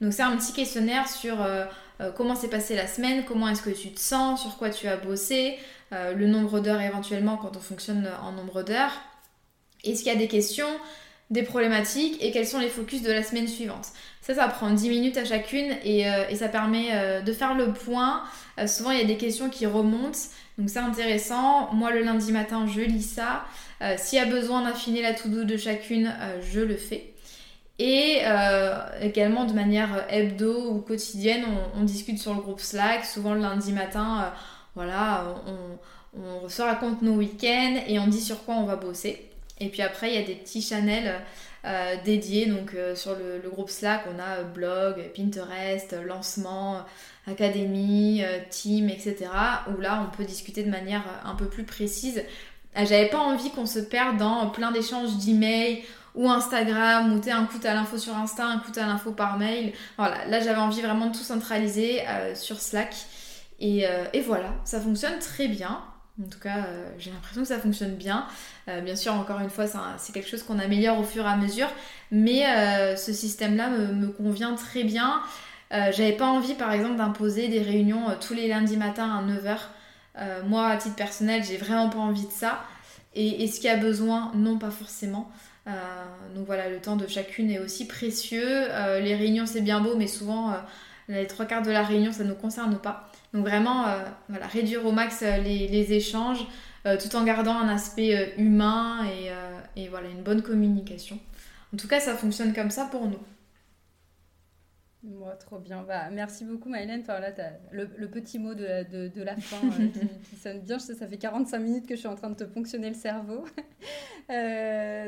Donc 0.00 0.12
c'est 0.12 0.22
un 0.22 0.36
petit 0.36 0.54
questionnaire 0.54 1.06
sur 1.06 1.36
comment 2.16 2.34
s'est 2.34 2.48
passée 2.48 2.74
la 2.74 2.86
semaine, 2.86 3.24
comment 3.26 3.48
est-ce 3.48 3.60
que 3.60 3.68
tu 3.68 3.90
te 3.90 4.00
sens, 4.00 4.40
sur 4.40 4.56
quoi 4.56 4.70
tu 4.70 4.88
as 4.88 4.96
bossé, 4.96 5.58
le 5.90 6.26
nombre 6.26 6.60
d'heures 6.60 6.80
éventuellement 6.80 7.36
quand 7.36 7.54
on 7.54 7.60
fonctionne 7.60 8.08
en 8.22 8.32
nombre 8.32 8.62
d'heures. 8.62 8.98
Est-ce 9.86 10.02
qu'il 10.02 10.12
y 10.12 10.16
a 10.16 10.18
des 10.18 10.28
questions, 10.28 10.68
des 11.30 11.42
problématiques 11.42 12.22
et 12.22 12.30
quels 12.30 12.46
sont 12.46 12.60
les 12.60 12.68
focus 12.68 13.02
de 13.02 13.10
la 13.10 13.22
semaine 13.22 13.48
suivante? 13.48 13.86
Ça, 14.26 14.34
ça 14.34 14.48
prend 14.48 14.70
10 14.70 14.88
minutes 14.88 15.16
à 15.18 15.24
chacune 15.24 15.76
et, 15.84 16.08
euh, 16.08 16.34
ça 16.34 16.48
permet 16.48 16.88
euh, 16.92 17.20
de 17.20 17.32
faire 17.32 17.54
le 17.54 17.72
point. 17.72 18.22
Euh, 18.58 18.66
souvent, 18.66 18.90
il 18.90 18.98
y 18.98 19.00
a 19.00 19.04
des 19.04 19.16
questions 19.16 19.48
qui 19.48 19.66
remontent, 19.66 20.18
donc 20.58 20.68
c'est 20.68 20.80
intéressant. 20.80 21.72
Moi, 21.72 21.92
le 21.92 22.02
lundi 22.02 22.32
matin, 22.32 22.66
je 22.66 22.80
lis 22.80 23.02
ça. 23.02 23.44
S'il 23.98 24.18
y 24.18 24.22
a 24.22 24.24
besoin 24.24 24.62
d'affiner 24.62 25.02
la 25.02 25.12
to-do 25.12 25.44
de 25.44 25.56
chacune, 25.58 26.14
je 26.50 26.60
le 26.60 26.76
fais. 26.76 27.12
Et 27.78 28.22
également 29.02 29.44
de 29.44 29.52
manière 29.52 30.06
hebdo 30.08 30.70
ou 30.70 30.80
quotidienne, 30.80 31.44
on, 31.78 31.84
discute 31.84 32.18
sur 32.18 32.32
le 32.32 32.40
groupe 32.40 32.60
Slack. 32.60 33.04
Souvent 33.04 33.34
le 33.34 33.40
lundi 33.40 33.72
matin, 33.72 34.32
voilà, 34.74 35.26
on, 35.46 35.78
on 36.18 36.48
se 36.48 36.62
raconte 36.62 37.02
nos 37.02 37.16
week-ends 37.16 37.82
et 37.86 37.98
on 37.98 38.06
dit 38.06 38.22
sur 38.22 38.44
quoi 38.44 38.54
on 38.54 38.64
va 38.64 38.76
bosser. 38.76 39.25
Et 39.58 39.68
puis 39.68 39.82
après, 39.82 40.10
il 40.12 40.14
y 40.14 40.22
a 40.22 40.26
des 40.26 40.34
petits 40.34 40.62
channels 40.62 41.20
euh, 41.66 41.96
dédiés. 42.04 42.46
Donc 42.46 42.74
euh, 42.74 42.94
sur 42.94 43.16
le, 43.16 43.48
groupe 43.50 43.70
Slack, 43.70 44.04
on 44.14 44.20
a 44.20 44.38
euh, 44.38 44.44
blog, 44.44 45.10
Pinterest, 45.16 45.96
lancement, 46.04 46.84
académie, 47.26 48.22
team, 48.50 48.88
etc. 48.88 49.16
Où 49.68 49.80
là, 49.80 50.06
on 50.06 50.16
peut 50.16 50.24
discuter 50.24 50.62
de 50.62 50.70
manière 50.70 51.02
un 51.24 51.34
peu 51.34 51.46
plus 51.46 51.64
précise. 51.64 52.22
J'avais 52.76 53.08
pas 53.08 53.18
envie 53.18 53.50
qu'on 53.50 53.66
se 53.66 53.78
perde 53.78 54.18
dans 54.18 54.50
plein 54.50 54.70
d'échanges 54.70 55.16
d'emails 55.16 55.82
ou 56.14 56.30
Instagram, 56.30 57.12
ou 57.12 57.30
un 57.30 57.44
coup 57.46 57.58
à 57.64 57.74
l'info 57.74 57.98
sur 57.98 58.14
Insta, 58.14 58.46
un 58.46 58.58
coup 58.58 58.70
à 58.76 58.86
l'info 58.86 59.12
par 59.12 59.38
mail. 59.38 59.72
Voilà, 59.96 60.24
là 60.26 60.40
j'avais 60.40 60.60
envie 60.60 60.82
vraiment 60.82 61.06
de 61.06 61.16
tout 61.16 61.24
centraliser 61.24 62.02
sur 62.34 62.60
Slack. 62.60 62.94
Et, 63.58 63.86
voilà, 64.24 64.52
ça 64.64 64.80
fonctionne 64.80 65.18
très 65.18 65.48
bien. 65.48 65.82
En 66.22 66.28
tout 66.28 66.38
cas, 66.38 66.64
euh, 66.64 66.88
j'ai 66.98 67.10
l'impression 67.10 67.42
que 67.42 67.48
ça 67.48 67.58
fonctionne 67.58 67.94
bien. 67.94 68.26
Euh, 68.68 68.80
bien 68.80 68.96
sûr, 68.96 69.12
encore 69.12 69.40
une 69.40 69.50
fois, 69.50 69.66
c'est 69.98 70.12
quelque 70.12 70.28
chose 70.28 70.42
qu'on 70.42 70.58
améliore 70.58 70.98
au 70.98 71.04
fur 71.04 71.24
et 71.24 71.28
à 71.28 71.36
mesure, 71.36 71.68
mais 72.10 72.46
euh, 72.46 72.96
ce 72.96 73.12
système-là 73.12 73.68
me, 73.68 74.08
convient 74.08 74.54
très 74.54 74.84
bien. 74.84 75.20
J'avais 75.70 76.12
pas 76.12 76.26
envie, 76.26 76.54
par 76.54 76.72
exemple, 76.72 76.96
d'imposer 76.96 77.48
des 77.48 77.60
réunions 77.60 78.06
tous 78.20 78.34
les 78.34 78.46
lundis 78.48 78.76
matins 78.76 79.10
à 79.10 79.22
9h. 79.22 80.44
moi, 80.46 80.68
à 80.68 80.76
titre 80.76 80.94
personnel, 80.94 81.42
j'ai 81.44 81.56
vraiment 81.56 81.90
pas 81.90 81.98
envie 81.98 82.26
de 82.26 82.32
ça. 82.32 82.60
Et 83.14 83.44
est-ce 83.44 83.56
qu'il 83.56 83.68
y 83.68 83.72
a 83.72 83.76
besoin? 83.76 84.30
Non, 84.36 84.58
pas 84.58 84.70
forcément. 84.70 85.28
donc 86.36 86.46
voilà, 86.46 86.68
le 86.68 86.78
temps 86.78 86.94
de 86.94 87.08
chacune 87.08 87.50
est 87.50 87.58
aussi 87.58 87.86
précieux. 87.86 88.68
les 89.00 89.16
réunions, 89.16 89.44
c'est 89.44 89.60
bien 89.60 89.80
beau, 89.80 89.96
mais 89.96 90.06
souvent, 90.06 90.54
les 91.08 91.26
trois 91.26 91.46
quarts 91.46 91.62
de 91.62 91.72
la 91.72 91.82
réunion, 91.82 92.12
ça 92.12 92.22
ne 92.22 92.28
nous 92.28 92.36
concerne 92.36 92.78
pas. 92.78 93.10
Donc 93.36 93.46
vraiment, 93.46 93.86
euh, 93.86 94.02
voilà, 94.30 94.46
réduire 94.46 94.86
au 94.86 94.92
max 94.92 95.22
euh, 95.22 95.36
les, 95.36 95.92
échanges 95.92 96.46
euh, 96.86 96.96
tout 96.96 97.14
en 97.16 97.22
gardant 97.22 97.54
un 97.54 97.68
aspect 97.68 98.34
humain 98.38 99.06
et, 99.76 99.88
voilà, 99.88 100.08
une 100.08 100.22
bonne 100.22 100.42
communication. 100.42 101.18
En 101.74 101.76
tout 101.76 101.86
cas, 101.86 102.00
ça 102.00 102.14
fonctionne 102.14 102.54
comme 102.54 102.70
ça 102.70 102.86
pour 102.86 103.06
nous. 103.06 103.18
Moi, 105.02 105.36
trop 105.36 105.58
bien. 105.58 105.82
Bah, 105.82 106.08
merci 106.10 106.44
beaucoup, 106.44 106.70
Mylène. 106.70 107.02
Enfin, 107.02 107.20
là, 107.20 107.28
le, 107.70 107.88
le, 107.96 108.08
petit 108.08 108.38
mot 108.38 108.54
de, 108.54 109.08
de, 109.08 109.22
la 109.22 109.36
fin 109.36 109.58
qui, 110.30 110.36
sonne 110.36 110.60
bien. 110.60 110.78
Ça, 110.78 110.94
ça 110.94 111.06
fait 111.06 111.18
45 111.18 111.58
minutes 111.58 111.86
que 111.86 111.94
je 111.94 112.00
suis 112.00 112.08
en 112.08 112.16
train 112.16 112.30
de 112.30 112.36
te 112.36 112.44
ponctionner 112.44 112.88
le 112.88 112.94
cerveau. 112.94 113.44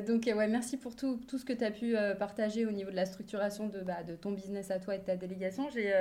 donc, 0.06 0.26
ouais, 0.26 0.48
merci 0.48 0.76
pour 0.76 0.94
tout, 0.94 1.18
tout 1.26 1.38
ce 1.38 1.46
que 1.46 1.54
tu 1.54 1.64
as 1.64 1.70
pu 1.70 1.94
partager 2.18 2.66
au 2.66 2.72
niveau 2.72 2.90
de 2.90 2.96
la 2.96 3.06
structuration 3.06 3.68
de, 3.68 3.80
bah, 3.80 4.02
de 4.06 4.14
ton 4.14 4.32
business 4.32 4.70
à 4.70 4.78
toi 4.78 4.96
et 4.96 4.98
de 4.98 5.04
ta 5.04 5.16
délégation. 5.16 5.68
J'ai 5.72 5.92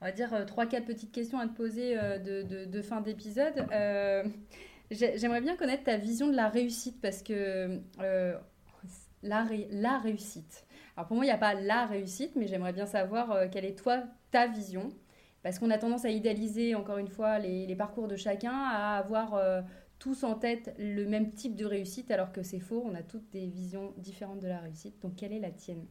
on 0.00 0.06
va 0.06 0.12
dire, 0.12 0.32
euh, 0.32 0.44
trois, 0.44 0.66
quatre 0.66 0.86
petites 0.86 1.12
questions 1.12 1.38
à 1.38 1.46
te 1.46 1.54
poser 1.54 1.98
euh, 1.98 2.18
de, 2.18 2.82
fin 2.82 3.00
d'épisode. 3.00 3.66
Euh, 3.72 4.24
j'aimerais 4.90 5.40
bien 5.40 5.56
connaître 5.56 5.84
ta 5.84 5.96
vision 5.96 6.28
de 6.28 6.36
la 6.36 6.48
réussite 6.48 7.00
parce 7.00 7.22
que 7.22 7.80
la, 9.22 9.46
la 9.70 9.98
réussite. 9.98 10.64
Alors 10.96 11.06
pour 11.06 11.16
moi, 11.16 11.24
il 11.24 11.28
n'y 11.28 11.34
a 11.34 11.38
pas 11.38 11.54
la 11.54 11.86
réussite, 11.86 12.34
mais 12.36 12.46
j'aimerais 12.46 12.72
bien 12.72 12.86
savoir 12.86 13.50
quelle 13.50 13.64
est 13.64 13.78
toi 13.78 14.02
ta 14.30 14.46
vision. 14.46 14.90
Parce 15.42 15.58
qu'on 15.58 15.70
a 15.70 15.78
tendance 15.78 16.04
à 16.04 16.10
idéaliser, 16.10 16.74
encore 16.74 16.98
une 16.98 17.08
fois, 17.08 17.38
les 17.38 17.74
parcours 17.76 18.08
de 18.08 18.16
chacun, 18.16 18.52
à 18.52 18.98
avoir 18.98 19.40
tous 19.98 20.24
en 20.24 20.34
tête 20.34 20.74
le 20.78 21.06
même 21.06 21.32
type 21.32 21.54
de 21.54 21.64
réussite, 21.64 22.10
alors 22.10 22.32
que 22.32 22.42
c'est 22.42 22.58
faux. 22.58 22.82
On 22.84 22.94
a 22.94 23.02
toutes 23.02 23.30
des 23.30 23.46
visions 23.46 23.94
différentes 23.98 24.40
de 24.40 24.48
la 24.48 24.58
réussite. 24.58 25.00
Donc 25.02 25.16
quelle 25.16 25.32
est 25.32 25.40
la 25.40 25.50
tienne? 25.50 25.86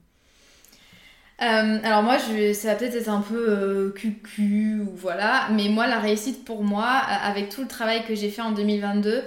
Euh, 1.42 1.80
alors 1.84 2.04
moi, 2.04 2.18
je, 2.18 2.54
ça 2.54 2.70
va 2.70 2.76
peut-être 2.76 2.96
être 2.96 3.10
un 3.10 3.22
peu 3.22 3.46
euh, 3.50 3.90
cucu 3.92 4.82
ou 4.82 4.92
voilà, 4.94 5.48
mais 5.52 5.70
moi, 5.70 5.88
la 5.88 6.00
réussite 6.00 6.44
pour 6.44 6.64
moi, 6.64 6.86
euh, 6.86 7.14
avec 7.30 7.50
tout 7.50 7.62
le 7.62 7.68
travail 7.68 8.04
que 8.06 8.14
j'ai 8.14 8.30
fait 8.30 8.42
en 8.42 8.52
2022, 8.52 9.24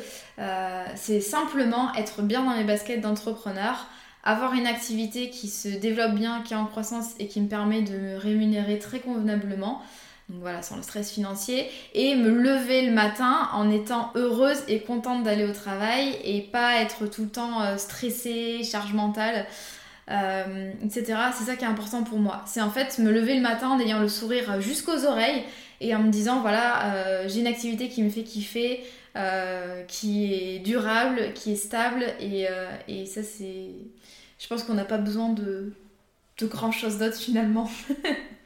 c'est 0.97 1.21
simplement 1.21 1.95
être 1.95 2.23
bien 2.23 2.43
dans 2.43 2.57
mes 2.57 2.65
baskets 2.65 3.01
d'entrepreneur, 3.01 3.87
avoir 4.25 4.53
une 4.55 4.67
activité 4.67 5.31
qui 5.31 5.49
se 5.49 5.69
développe 5.69 6.13
bien, 6.13 6.43
qui 6.43 6.53
est 6.53 6.57
en 6.57 6.67
croissance 6.67 7.15
et 7.19 7.29
qui 7.29 7.41
me 7.41 7.49
permet 7.49 7.83
de 7.83 7.97
me 7.97 8.17
rémunérer 8.17 8.79
très 8.79 8.99
convenablement. 8.99 9.83
Donc 10.29 10.41
voilà, 10.41 10.63
sans 10.63 10.77
le 10.77 10.83
stress 10.83 11.13
financier, 11.13 11.69
et 11.95 12.17
me 12.17 12.31
lever 12.31 12.87
le 12.87 12.93
matin 12.93 13.49
en 13.53 13.71
étant 13.71 14.11
heureuse 14.15 14.63
et 14.67 14.81
contente 14.81 15.23
d'aller 15.23 15.45
au 15.45 15.53
travail 15.53 16.17
et 16.25 16.41
pas 16.41 16.81
être 16.81 17.07
tout 17.07 17.23
le 17.23 17.29
temps 17.29 17.79
stressée, 17.79 18.63
charge 18.65 18.95
mentale. 18.95 19.47
Euh, 20.11 20.73
etc. 20.85 21.17
C'est 21.33 21.45
ça 21.45 21.57
qui 21.57 21.65
est 21.65 21.69
important 21.69 22.03
pour 22.03 22.19
moi. 22.19 22.43
C'est 22.47 22.61
en 22.61 22.71
fait 22.71 22.99
me 22.99 23.13
lever 23.13 23.37
le 23.37 23.41
matin 23.41 23.69
en 23.69 23.79
ayant 23.79 24.01
le 24.01 24.09
sourire 24.09 24.61
jusqu'aux 24.61 25.05
oreilles 25.07 25.45
et 25.81 25.95
en 25.95 26.01
me 26.01 26.11
disant 26.11 26.41
voilà, 26.41 26.95
euh, 26.95 27.29
j'ai 27.29 27.41
une 27.41 27.47
activité 27.47 27.89
qui 27.89 28.03
me 28.03 28.11
fait 28.11 28.25
kiffer, 28.25 28.83
euh, 29.17 29.85
qui 29.85 30.35
est 30.35 30.59
durable, 30.59 31.33
qui 31.35 31.53
est 31.53 31.57
stable 31.57 32.05
et, 32.21 32.47
et 32.89 33.07
ça 33.07 33.23
c'est. 33.23 33.69
Je 34.39 34.49
pense 34.49 34.65
qu'on 34.65 34.75
n'a 34.75 34.85
pas 34.85 34.99
besoin 34.99 35.29
de, 35.29 35.73
de 36.39 36.47
grand 36.47 36.73
chose 36.73 36.99
d'autre 36.99 37.17
finalement. 37.17 37.71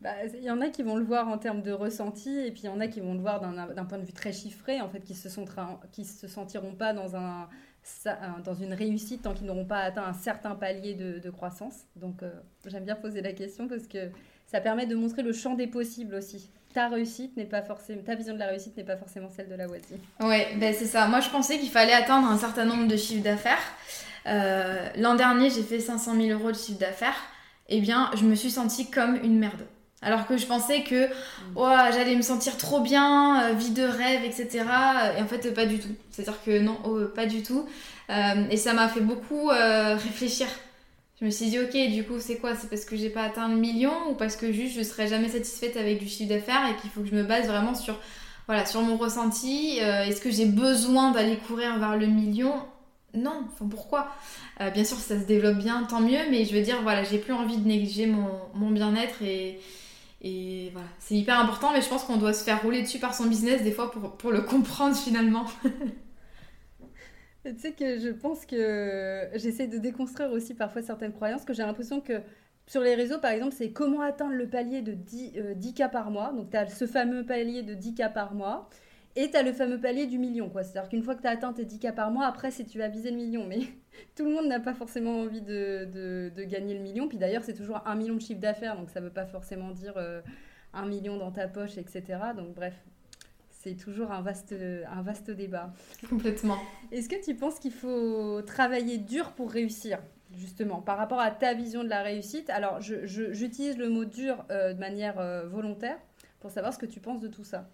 Bah, 0.00 0.10
il 0.32 0.44
y 0.44 0.50
en 0.50 0.60
a 0.60 0.68
qui 0.68 0.82
vont 0.82 0.96
le 0.96 1.04
voir 1.04 1.28
en 1.28 1.38
termes 1.38 1.62
de 1.62 1.72
ressenti 1.72 2.38
et 2.38 2.52
puis 2.52 2.62
il 2.62 2.66
y 2.66 2.68
en 2.68 2.78
a 2.78 2.86
qui 2.86 3.00
vont 3.00 3.14
le 3.14 3.20
voir 3.20 3.40
d'un 3.40 3.84
point 3.84 3.98
de 3.98 4.04
vue 4.04 4.12
très 4.12 4.32
chiffré, 4.32 4.80
en 4.80 4.88
fait, 4.88 5.00
qui 5.00 5.14
se, 5.14 5.28
se 5.28 6.28
sentiront 6.28 6.74
pas 6.74 6.92
dans 6.92 7.16
un, 7.16 7.48
dans 8.44 8.54
une 8.54 8.74
réussite 8.74 9.22
tant 9.22 9.34
qu'ils 9.34 9.46
n'auront 9.46 9.64
pas 9.64 9.78
atteint 9.78 10.04
un 10.04 10.12
certain 10.12 10.54
palier 10.54 10.94
de, 10.94 11.30
croissance. 11.30 11.84
Donc 11.96 12.22
euh, 12.22 12.30
j'aime 12.66 12.84
bien 12.84 12.94
poser 12.94 13.20
la 13.20 13.32
question 13.32 13.68
parce 13.68 13.86
que 13.86 14.10
ça 14.46 14.60
permet 14.60 14.86
de 14.86 14.94
montrer 14.94 15.22
le 15.22 15.32
champ 15.32 15.54
des 15.54 15.66
possibles 15.66 16.14
aussi. 16.14 16.50
Ta 16.74 16.88
réussite 16.88 17.36
n'est 17.36 17.44
pas 17.44 17.62
forcément, 17.62 18.02
ta 18.02 18.14
vision 18.14 18.34
de 18.34 18.38
la 18.38 18.46
réussite 18.46 18.76
n'est 18.76 18.84
pas 18.84 18.96
forcément 18.96 19.28
celle 19.30 19.48
de 19.48 19.54
la 19.54 19.66
voisine. 19.66 19.98
Ouais, 20.20 20.48
ben 20.56 20.74
c'est 20.74 20.86
ça. 20.86 21.06
Moi 21.08 21.20
je 21.20 21.30
pensais 21.30 21.58
qu'il 21.58 21.70
fallait 21.70 21.92
atteindre 21.92 22.28
un 22.28 22.38
certain 22.38 22.64
nombre 22.64 22.86
de 22.86 22.96
chiffres 22.96 23.24
d'affaires. 23.24 23.58
Euh, 24.26 24.88
l'an 24.96 25.14
dernier 25.14 25.50
j'ai 25.50 25.62
fait 25.62 25.80
500 25.80 26.14
000 26.14 26.38
euros 26.38 26.52
de 26.52 26.56
chiffre 26.56 26.78
d'affaires. 26.78 27.16
Eh 27.70 27.80
bien, 27.80 28.10
je 28.16 28.24
me 28.24 28.34
suis 28.34 28.50
sentie 28.50 28.90
comme 28.90 29.16
une 29.16 29.38
merde. 29.38 29.66
Alors 30.00 30.26
que 30.26 30.36
je 30.36 30.46
pensais 30.46 30.84
que 30.84 31.08
oh, 31.56 31.68
j'allais 31.92 32.14
me 32.14 32.22
sentir 32.22 32.56
trop 32.56 32.80
bien, 32.80 33.42
euh, 33.42 33.52
vie 33.54 33.70
de 33.70 33.82
rêve, 33.82 34.24
etc. 34.24 34.64
Et 35.18 35.22
en 35.22 35.26
fait, 35.26 35.52
pas 35.52 35.66
du 35.66 35.80
tout. 35.80 35.88
C'est-à-dire 36.10 36.40
que 36.44 36.60
non, 36.60 36.78
oh, 36.84 37.00
pas 37.14 37.26
du 37.26 37.42
tout. 37.42 37.66
Euh, 38.10 38.48
et 38.50 38.56
ça 38.56 38.74
m'a 38.74 38.88
fait 38.88 39.00
beaucoup 39.00 39.50
euh, 39.50 39.96
réfléchir. 39.96 40.46
Je 41.20 41.24
me 41.24 41.30
suis 41.30 41.46
dit, 41.46 41.58
ok, 41.58 41.76
du 41.92 42.04
coup, 42.04 42.20
c'est 42.20 42.36
quoi? 42.36 42.54
C'est 42.54 42.70
parce 42.70 42.84
que 42.84 42.96
j'ai 42.96 43.10
pas 43.10 43.22
atteint 43.22 43.48
le 43.48 43.56
million 43.56 43.92
ou 44.10 44.14
parce 44.14 44.36
que 44.36 44.52
juste 44.52 44.76
je 44.76 44.84
serais 44.84 45.08
jamais 45.08 45.28
satisfaite 45.28 45.76
avec 45.76 45.98
du 45.98 46.06
chiffre 46.06 46.28
d'affaires 46.28 46.64
et 46.70 46.80
qu'il 46.80 46.90
faut 46.90 47.00
que 47.00 47.08
je 47.08 47.16
me 47.16 47.24
base 47.24 47.48
vraiment 47.48 47.74
sur, 47.74 47.98
voilà, 48.46 48.64
sur 48.66 48.82
mon 48.82 48.96
ressenti 48.96 49.78
Est-ce 49.78 50.20
que 50.20 50.30
j'ai 50.30 50.46
besoin 50.46 51.10
d'aller 51.10 51.36
courir 51.36 51.76
vers 51.80 51.96
le 51.96 52.06
million? 52.06 52.54
Non, 53.14 53.42
enfin 53.52 53.66
pourquoi? 53.68 54.14
Bien 54.72 54.84
sûr, 54.84 54.96
ça 54.96 55.18
se 55.18 55.24
développe 55.24 55.58
bien, 55.58 55.82
tant 55.90 56.00
mieux, 56.00 56.20
mais 56.30 56.44
je 56.44 56.54
veux 56.54 56.62
dire, 56.62 56.82
voilà, 56.82 57.02
j'ai 57.02 57.18
plus 57.18 57.32
envie 57.32 57.56
de 57.56 57.66
négliger 57.66 58.06
mon, 58.06 58.30
mon 58.54 58.70
bien-être 58.70 59.20
et, 59.22 59.58
et 60.20 60.70
voilà, 60.72 60.88
c'est 60.98 61.14
hyper 61.14 61.38
important, 61.38 61.72
mais 61.72 61.80
je 61.80 61.88
pense 61.88 62.04
qu'on 62.04 62.16
doit 62.16 62.32
se 62.32 62.42
faire 62.42 62.62
rouler 62.62 62.82
dessus 62.82 62.98
par 62.98 63.14
son 63.14 63.26
business 63.26 63.62
des 63.62 63.72
fois 63.72 63.90
pour, 63.90 64.16
pour 64.16 64.32
le 64.32 64.40
comprendre 64.40 64.96
finalement. 64.96 65.46
tu 67.44 67.58
sais 67.58 67.72
que 67.72 67.98
je 67.98 68.08
pense 68.08 68.44
que 68.44 69.28
j'essaie 69.34 69.68
de 69.68 69.78
déconstruire 69.78 70.32
aussi 70.32 70.54
parfois 70.54 70.82
certaines 70.82 71.12
croyances, 71.12 71.44
que 71.44 71.54
j'ai 71.54 71.62
l'impression 71.62 72.00
que 72.00 72.20
sur 72.68 72.82
les 72.82 72.94
réseaux, 72.94 73.18
par 73.18 73.30
exemple, 73.30 73.54
c'est 73.56 73.70
comment 73.70 74.02
atteindre 74.02 74.34
le 74.34 74.46
palier 74.46 74.82
de 74.82 74.92
10, 74.92 75.32
10 75.56 75.68
euh, 75.68 75.72
cas 75.74 75.88
par 75.88 76.10
mois. 76.10 76.32
Donc, 76.32 76.50
tu 76.50 76.56
as 76.56 76.66
ce 76.68 76.86
fameux 76.86 77.24
palier 77.24 77.62
de 77.62 77.72
10 77.72 77.94
cas 77.94 78.10
par 78.10 78.34
mois. 78.34 78.68
Et 79.20 79.32
tu 79.32 79.36
as 79.36 79.42
le 79.42 79.52
fameux 79.52 79.80
palier 79.80 80.06
du 80.06 80.16
million. 80.16 80.48
quoi. 80.48 80.62
C'est-à-dire 80.62 80.88
qu'une 80.88 81.02
fois 81.02 81.16
que 81.16 81.22
tu 81.22 81.26
as 81.26 81.32
atteint 81.32 81.52
tes 81.52 81.64
10 81.64 81.80
cas 81.80 81.90
par 81.90 82.12
mois, 82.12 82.24
après, 82.24 82.52
c'est 82.52 82.64
tu 82.64 82.78
vas 82.78 82.86
viser 82.86 83.10
le 83.10 83.16
million. 83.16 83.44
Mais 83.48 83.58
tout 84.16 84.24
le 84.24 84.30
monde 84.30 84.46
n'a 84.46 84.60
pas 84.60 84.74
forcément 84.74 85.22
envie 85.22 85.40
de, 85.40 85.88
de, 86.32 86.44
gagner 86.44 86.74
le 86.74 86.80
million. 86.80 87.08
Puis 87.08 87.18
d'ailleurs, 87.18 87.42
c'est 87.42 87.54
toujours 87.54 87.82
un 87.84 87.96
million 87.96 88.14
de 88.14 88.20
chiffre 88.20 88.40
d'affaires. 88.40 88.76
Donc 88.76 88.90
ça 88.90 89.00
ne 89.00 89.06
veut 89.06 89.12
pas 89.12 89.26
forcément 89.26 89.72
dire 89.72 89.94
euh, 89.96 90.20
un 90.72 90.86
million 90.86 91.16
dans 91.16 91.32
ta 91.32 91.48
poche, 91.48 91.78
etc. 91.78 92.04
Donc 92.36 92.54
bref, 92.54 92.74
c'est 93.50 93.74
toujours 93.74 94.12
un 94.12 94.22
vaste, 94.22 94.54
un 94.88 95.02
vaste 95.02 95.32
débat. 95.32 95.72
Complètement. 96.08 96.56
Est-ce 96.92 97.08
que 97.08 97.20
tu 97.20 97.34
penses 97.34 97.58
qu'il 97.58 97.72
faut 97.72 98.40
travailler 98.42 98.98
dur 98.98 99.32
pour 99.32 99.50
réussir 99.50 99.98
Justement, 100.36 100.80
par 100.80 100.96
rapport 100.96 101.18
à 101.18 101.32
ta 101.32 101.54
vision 101.54 101.82
de 101.82 101.88
la 101.88 102.02
réussite, 102.02 102.50
alors 102.50 102.80
j'utilise 102.80 103.78
le 103.78 103.88
mot 103.88 104.04
dur 104.04 104.44
euh, 104.52 104.74
de 104.74 104.78
manière 104.78 105.18
euh, 105.18 105.48
volontaire 105.48 105.98
pour 106.38 106.52
savoir 106.52 106.72
ce 106.72 106.78
que 106.78 106.86
tu 106.86 107.00
penses 107.00 107.20
de 107.20 107.28
tout 107.28 107.44
ça 107.44 107.68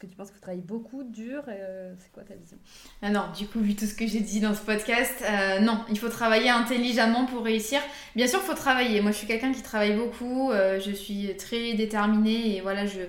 que 0.00 0.06
tu 0.06 0.16
penses 0.16 0.28
qu'il 0.28 0.36
faut 0.36 0.42
travailler 0.42 0.62
beaucoup, 0.62 1.04
dur 1.04 1.42
euh, 1.48 1.92
C'est 1.98 2.10
quoi 2.10 2.22
ta 2.22 2.34
vision? 2.34 2.56
Ah 3.02 3.10
Non, 3.10 3.24
du 3.36 3.46
coup, 3.46 3.60
vu 3.60 3.76
tout 3.76 3.84
ce 3.84 3.94
que 3.94 4.06
j'ai 4.06 4.20
dit 4.20 4.40
dans 4.40 4.54
ce 4.54 4.62
podcast, 4.62 5.22
euh, 5.22 5.60
non, 5.60 5.84
il 5.90 5.98
faut 5.98 6.08
travailler 6.08 6.48
intelligemment 6.48 7.26
pour 7.26 7.44
réussir. 7.44 7.80
Bien 8.16 8.26
sûr, 8.26 8.40
il 8.42 8.46
faut 8.46 8.54
travailler. 8.54 9.02
Moi, 9.02 9.12
je 9.12 9.18
suis 9.18 9.26
quelqu'un 9.26 9.52
qui 9.52 9.62
travaille 9.62 9.94
beaucoup, 9.94 10.50
euh, 10.50 10.80
je 10.80 10.90
suis 10.90 11.36
très 11.36 11.74
déterminée 11.74 12.56
et 12.56 12.60
voilà, 12.62 12.86
je, 12.86 13.00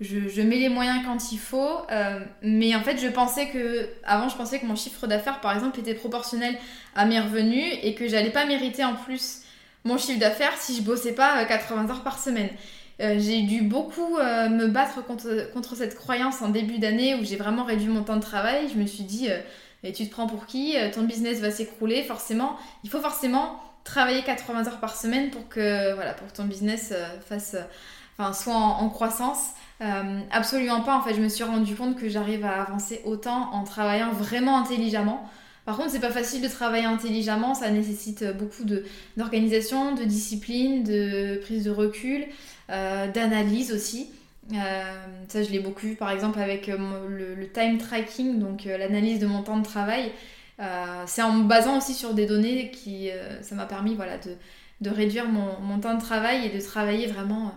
je, 0.00 0.42
mets 0.42 0.58
les 0.58 0.68
moyens 0.68 1.04
quand 1.04 1.32
il 1.32 1.38
faut. 1.38 1.80
mais 2.42 2.74
en 2.76 2.82
fait, 2.82 2.98
je 2.98 3.08
pensais 3.08 3.48
que, 3.48 3.88
avant, 4.04 4.28
je 4.28 4.36
pensais 4.36 4.60
que 4.60 4.66
mon 4.66 4.76
chiffre 4.76 5.08
d'affaires, 5.08 5.40
par 5.40 5.52
exemple, 5.54 5.80
était 5.80 5.94
proportionnel 5.94 6.56
à 6.94 7.04
mes 7.04 7.18
revenus 7.18 7.78
et 7.82 7.94
que 7.94 8.06
j'allais 8.06 8.30
pas 8.30 8.46
mériter 8.46 8.84
en 8.84 8.94
plus 8.94 9.42
mon 9.84 9.98
chiffre 9.98 10.20
d'affaires 10.20 10.56
si 10.56 10.76
je 10.76 10.82
bossais 10.82 11.14
pas 11.14 11.44
80 11.44 11.90
heures 11.90 12.04
par 12.04 12.18
semaine. 12.18 12.50
J'ai 12.98 13.42
dû 13.42 13.62
beaucoup 13.62 14.16
me 14.18 14.66
battre 14.66 15.04
contre, 15.04 15.52
contre, 15.52 15.76
cette 15.76 15.94
croyance 15.94 16.42
en 16.42 16.48
début 16.48 16.78
d'année 16.78 17.14
où 17.14 17.24
j'ai 17.24 17.36
vraiment 17.36 17.64
réduit 17.64 17.88
mon 17.88 18.02
temps 18.02 18.16
de 18.16 18.22
travail. 18.22 18.68
Je 18.72 18.78
me 18.78 18.86
suis 18.86 19.04
dit, 19.04 19.28
et 19.84 19.92
tu 19.92 20.06
te 20.06 20.10
prends 20.10 20.26
pour 20.26 20.46
qui? 20.46 20.74
Ton 20.92 21.02
business 21.02 21.38
va 21.40 21.50
s'écrouler, 21.50 22.02
forcément. 22.02 22.56
Il 22.82 22.90
faut 22.90 23.00
forcément 23.00 23.60
travailler 23.84 24.22
80 24.22 24.66
heures 24.66 24.80
par 24.80 24.96
semaine 24.96 25.30
pour 25.30 25.48
que, 25.48 25.94
voilà, 25.94 26.12
pour 26.14 26.32
ton 26.32 26.44
business 26.44 26.92
fasse, 27.28 27.56
soit 28.32 28.54
en 28.54 28.88
croissance. 28.88 29.52
Euh, 29.80 30.20
absolument 30.32 30.80
pas. 30.80 30.96
En 30.96 31.02
fait, 31.02 31.14
je 31.14 31.20
me 31.20 31.28
suis 31.28 31.44
rendu 31.44 31.74
compte 31.74 31.96
que 31.96 32.08
j'arrive 32.08 32.44
à 32.44 32.62
avancer 32.62 33.00
autant 33.04 33.52
en 33.52 33.64
travaillant 33.64 34.12
vraiment 34.12 34.58
intelligemment. 34.58 35.28
Par 35.64 35.76
contre, 35.76 35.90
c'est 35.90 36.00
pas 36.00 36.10
facile 36.10 36.42
de 36.42 36.48
travailler 36.48 36.86
intelligemment. 36.86 37.54
Ça 37.54 37.70
nécessite 37.70 38.24
beaucoup 38.36 38.64
d'organisation, 39.16 39.94
de, 39.94 40.04
discipline, 40.04 40.82
de 40.82 41.38
prise 41.42 41.64
de 41.64 41.70
recul, 41.70 42.22
euh, 42.22 42.26
d'analyse 42.68 43.72
aussi. 43.72 44.10
Euh, 44.52 44.82
ça, 45.28 45.42
je 45.42 45.50
l'ai 45.50 45.58
beaucoup 45.58 45.86
vu 45.86 45.94
par 45.94 46.10
exemple 46.10 46.38
avec 46.40 46.66
le, 46.68 47.52
time 47.52 47.78
tracking, 47.78 48.38
donc 48.38 48.64
l'analyse 48.64 49.18
de 49.18 49.26
mon 49.26 49.42
temps 49.42 49.58
de 49.58 49.64
travail. 49.64 50.12
c'est 51.06 51.22
en 51.22 51.32
me 51.32 51.44
basant 51.44 51.78
aussi 51.78 51.94
sur 51.94 52.14
des 52.14 52.26
données 52.26 52.70
qui 52.70 53.10
ça 53.42 53.54
m'a 53.54 53.66
permis 53.66 53.94
voilà, 53.94 54.18
de, 54.18 54.34
de 54.80 54.90
réduire 54.90 55.26
mon, 55.28 55.60
mon, 55.60 55.80
temps 55.80 55.94
de 55.94 56.00
travail 56.00 56.46
et 56.46 56.50
de 56.50 56.60
travailler 56.62 57.06
vraiment 57.06 57.54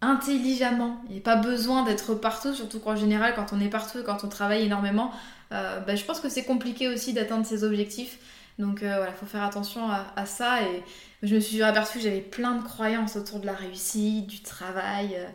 intelligemment. 0.00 0.96
Il 1.08 1.12
n'y 1.12 1.18
a 1.18 1.22
pas 1.22 1.36
besoin 1.36 1.84
d'être 1.84 2.14
partout, 2.14 2.54
surtout 2.54 2.80
qu'en 2.80 2.96
général, 2.96 3.34
quand 3.34 3.52
on 3.52 3.60
est 3.60 3.68
partout 3.68 3.98
et 3.98 4.04
quand 4.04 4.24
on 4.24 4.28
travaille 4.28 4.64
énormément, 4.64 5.10
euh, 5.52 5.80
bah, 5.80 5.94
je 5.94 6.04
pense 6.04 6.20
que 6.20 6.28
c'est 6.28 6.44
compliqué 6.44 6.88
aussi 6.88 7.12
d'atteindre 7.12 7.46
ses 7.46 7.64
objectifs. 7.64 8.18
Donc 8.58 8.82
euh, 8.82 8.96
voilà, 8.96 9.10
il 9.10 9.16
faut 9.16 9.26
faire 9.26 9.42
attention 9.42 9.88
à, 9.88 10.26
ça. 10.26 10.62
Et 10.62 10.82
je 11.22 11.34
me 11.34 11.40
suis 11.40 11.62
aperçue 11.62 11.98
que 11.98 12.04
j'avais 12.04 12.20
plein 12.20 12.56
de 12.56 12.62
croyances 12.62 13.16
autour 13.16 13.40
de 13.40 13.46
la 13.46 13.54
réussite, 13.54 14.26
du 14.26 14.42
travail. 14.42 15.16
Euh, 15.16 15.26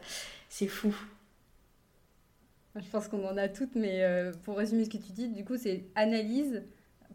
c'est 0.50 0.68
fou. 0.68 0.96
Je 2.76 2.88
pense 2.90 3.08
qu'on 3.08 3.28
en 3.28 3.36
a 3.38 3.50
toutes, 3.50 3.76
mais 3.76 4.04
pour 4.44 4.58
résumer 4.58 4.86
ce 4.86 4.90
que 4.90 4.98
tu 4.98 5.12
dis, 5.12 5.28
du 5.28 5.44
coup, 5.44 5.58
c'est 5.58 5.86
analyse, 5.96 6.64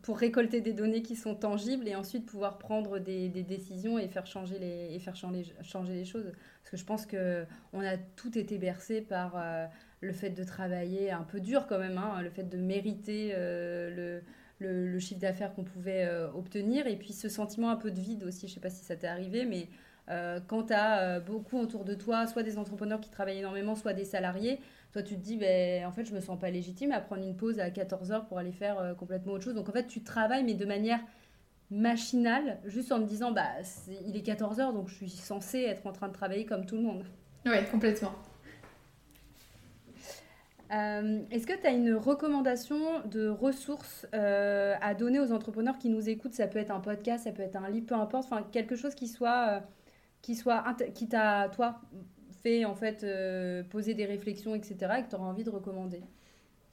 pour 0.04 0.18
récolter 0.18 0.60
des 0.60 0.74
données 0.74 1.00
qui 1.00 1.16
sont 1.16 1.34
tangibles 1.34 1.88
et 1.88 1.96
ensuite 1.96 2.26
pouvoir 2.26 2.58
prendre 2.58 2.98
des, 2.98 3.30
décisions 3.30 3.98
et 3.98 4.06
faire 4.06 4.26
changer 4.26 4.58
les, 4.58 4.94
et 4.94 4.98
faire 4.98 5.16
changer, 5.16 5.54
changer 5.62 5.94
les 5.94 6.04
choses. 6.04 6.30
Parce 6.60 6.70
que 6.70 6.76
je 6.76 6.84
pense 6.84 7.06
qu'on 7.06 7.80
a 7.80 7.96
tout 8.14 8.36
été 8.36 8.58
bercé 8.58 9.00
par 9.00 9.32
euh, 9.36 9.64
le 10.02 10.12
fait 10.12 10.28
de 10.28 10.44
travailler 10.44 11.10
un 11.10 11.22
peu 11.22 11.40
dur 11.40 11.66
quand 11.66 11.78
même, 11.78 11.96
hein, 11.96 12.20
le 12.20 12.28
fait 12.28 12.42
de 12.42 12.58
mériter 12.58 13.30
euh, 13.34 14.20
le, 14.58 14.98
chiffre 14.98 15.20
d'affaires 15.20 15.54
qu'on 15.54 15.64
pouvait 15.64 16.06
euh, 16.06 16.30
obtenir 16.32 16.86
et 16.86 16.96
puis 16.96 17.12
ce 17.12 17.28
sentiment 17.28 17.70
un 17.70 17.76
peu 17.76 17.90
de 17.90 18.00
vide 18.00 18.24
aussi. 18.24 18.46
Je 18.46 18.52
ne 18.52 18.54
sais 18.54 18.60
pas 18.60 18.70
si 18.70 18.84
ça 18.84 18.96
t'est 18.96 19.06
arrivé, 19.06 19.44
mais 19.44 19.68
quand 20.48 20.64
tu 20.64 20.74
as 20.74 21.18
beaucoup 21.20 21.58
autour 21.58 21.82
de 21.86 21.94
toi, 21.94 22.26
soit 22.26 22.42
des 22.42 22.58
entrepreneurs 22.58 23.00
qui 23.00 23.08
travaillent 23.08 23.38
énormément, 23.38 23.74
soit 23.74 23.94
des 23.94 24.04
salariés, 24.04 24.60
toi, 24.94 25.02
tu 25.02 25.16
te 25.16 25.20
dis, 25.20 25.36
ben, 25.36 25.84
en 25.86 25.90
fait, 25.90 26.04
je 26.04 26.14
me 26.14 26.20
sens 26.20 26.38
pas 26.38 26.50
légitime 26.50 26.92
à 26.92 27.00
prendre 27.00 27.24
une 27.24 27.36
pause 27.36 27.58
à 27.58 27.68
14 27.68 28.12
heures 28.12 28.26
pour 28.26 28.38
aller 28.38 28.52
faire 28.52 28.78
euh, 28.78 28.94
complètement 28.94 29.32
autre 29.32 29.42
chose. 29.42 29.56
Donc, 29.56 29.68
en 29.68 29.72
fait, 29.72 29.88
tu 29.88 30.04
travailles, 30.04 30.44
mais 30.44 30.54
de 30.54 30.64
manière 30.64 31.00
machinale, 31.68 32.60
juste 32.64 32.92
en 32.92 33.00
te 33.00 33.08
disant, 33.08 33.32
bah, 33.32 33.48
il 34.06 34.16
est 34.16 34.22
14 34.22 34.60
heures, 34.60 34.72
donc 34.72 34.86
je 34.86 34.94
suis 34.94 35.10
censée 35.10 35.62
être 35.62 35.84
en 35.88 35.92
train 35.92 36.06
de 36.06 36.12
travailler 36.12 36.46
comme 36.46 36.64
tout 36.64 36.76
le 36.76 36.82
monde. 36.82 37.02
Oui, 37.44 37.56
complètement. 37.72 38.12
Euh, 40.72 41.20
est-ce 41.30 41.46
que 41.46 41.52
tu 41.52 41.66
as 41.66 41.70
une 41.70 41.94
recommandation 41.94 43.00
de 43.06 43.28
ressources 43.28 44.06
euh, 44.14 44.74
à 44.80 44.94
donner 44.94 45.20
aux 45.20 45.32
entrepreneurs 45.32 45.78
qui 45.78 45.88
nous 45.88 46.08
écoutent? 46.08 46.34
Ça 46.34 46.46
peut 46.46 46.58
être 46.58 46.70
un 46.70 46.80
podcast, 46.80 47.24
ça 47.24 47.32
peut 47.32 47.42
être 47.42 47.56
un 47.56 47.68
livre, 47.68 47.86
peu 47.86 47.94
importe, 47.94 48.24
enfin 48.24 48.44
quelque 48.50 48.76
chose 48.76 48.94
qui 48.94 49.08
soit, 49.08 49.62
qui 50.22 50.34
soit, 50.34 50.64
qui 50.94 51.08
t'a, 51.08 51.48
toi, 51.54 51.80
en 52.66 52.74
fait 52.74 53.02
euh, 53.02 53.62
poser 53.64 53.94
des 53.94 54.04
réflexions, 54.04 54.54
etc., 54.54 54.76
et 54.98 55.02
que 55.02 55.10
tu 55.10 55.16
auras 55.16 55.26
envie 55.26 55.44
de 55.44 55.50
recommander? 55.50 56.02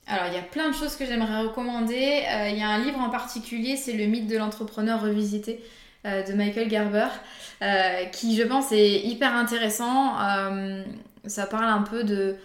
Alors, 0.07 0.25
il 0.27 0.33
y 0.33 0.37
a 0.37 0.43
plein 0.43 0.69
de 0.69 0.73
choses 0.73 0.95
que 0.95 1.05
j'aimerais 1.05 1.41
recommander. 1.43 2.23
Euh, 2.29 2.49
il 2.49 2.57
y 2.57 2.61
a 2.61 2.69
un 2.69 2.83
livre 2.83 2.99
en 2.99 3.09
particulier, 3.09 3.77
c'est 3.77 3.93
Le 3.93 4.05
mythe 4.07 4.27
de 4.27 4.37
l'entrepreneur 4.37 5.01
revisité 5.01 5.63
euh, 6.05 6.23
de 6.23 6.33
Michael 6.33 6.69
Gerber, 6.69 7.07
qui, 8.11 8.35
je 8.35 8.43
pense, 8.43 8.71
est 8.71 9.01
hyper 9.01 9.35
intéressant. 9.35 10.15
ça 11.25 11.45
parle 11.45 11.65
un 11.65 11.83
peu 11.83 12.03
de 12.03 12.35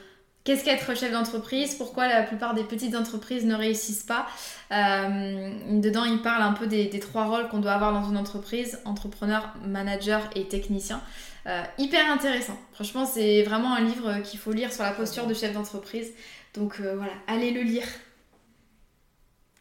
qu'est-ce 0.47 0.65
qu'être 0.65 0.97
chef 0.97 1.13
d'entreprise, 1.13 1.75
pourquoi 1.75 2.09
la 2.09 2.23
plupart 2.23 2.55
des 2.55 2.65
petites 2.65 2.97
entreprises 2.97 3.45
ne 3.45 3.55
réussissent 3.55 4.05
pas? 4.05 4.27
dedans, 4.71 6.05
il 6.05 6.23
parle 6.23 6.43
un 6.43 6.53
peu 6.53 6.67
des 6.67 6.89
trois 6.99 7.27
rôles 7.27 7.49
qu'on 7.49 7.59
doit 7.59 7.73
avoir 7.73 7.93
dans 7.93 8.09
une 8.09 8.17
entreprise, 8.17 8.81
entrepreneur, 8.85 9.55
manager 9.65 10.29
et 10.35 10.49
technicien. 10.49 11.03
Euh, 11.47 11.63
hyper 11.79 12.11
intéressant. 12.11 12.59
Franchement, 12.73 13.07
c'est 13.07 13.43
vraiment 13.43 13.75
un 13.75 13.81
livre 13.81 14.21
qu'il 14.23 14.39
faut 14.39 14.53
lire 14.53 14.73
sur 14.73 14.83
la 14.83 14.91
posture 14.91 15.27
de 15.27 15.35
chef 15.35 15.53
d'entreprise. 15.53 16.13
Donc 16.55 16.81
euh, 16.81 16.97
voilà, 16.97 17.13
allez 17.29 17.53
le 17.53 17.63
lire. 17.63 17.87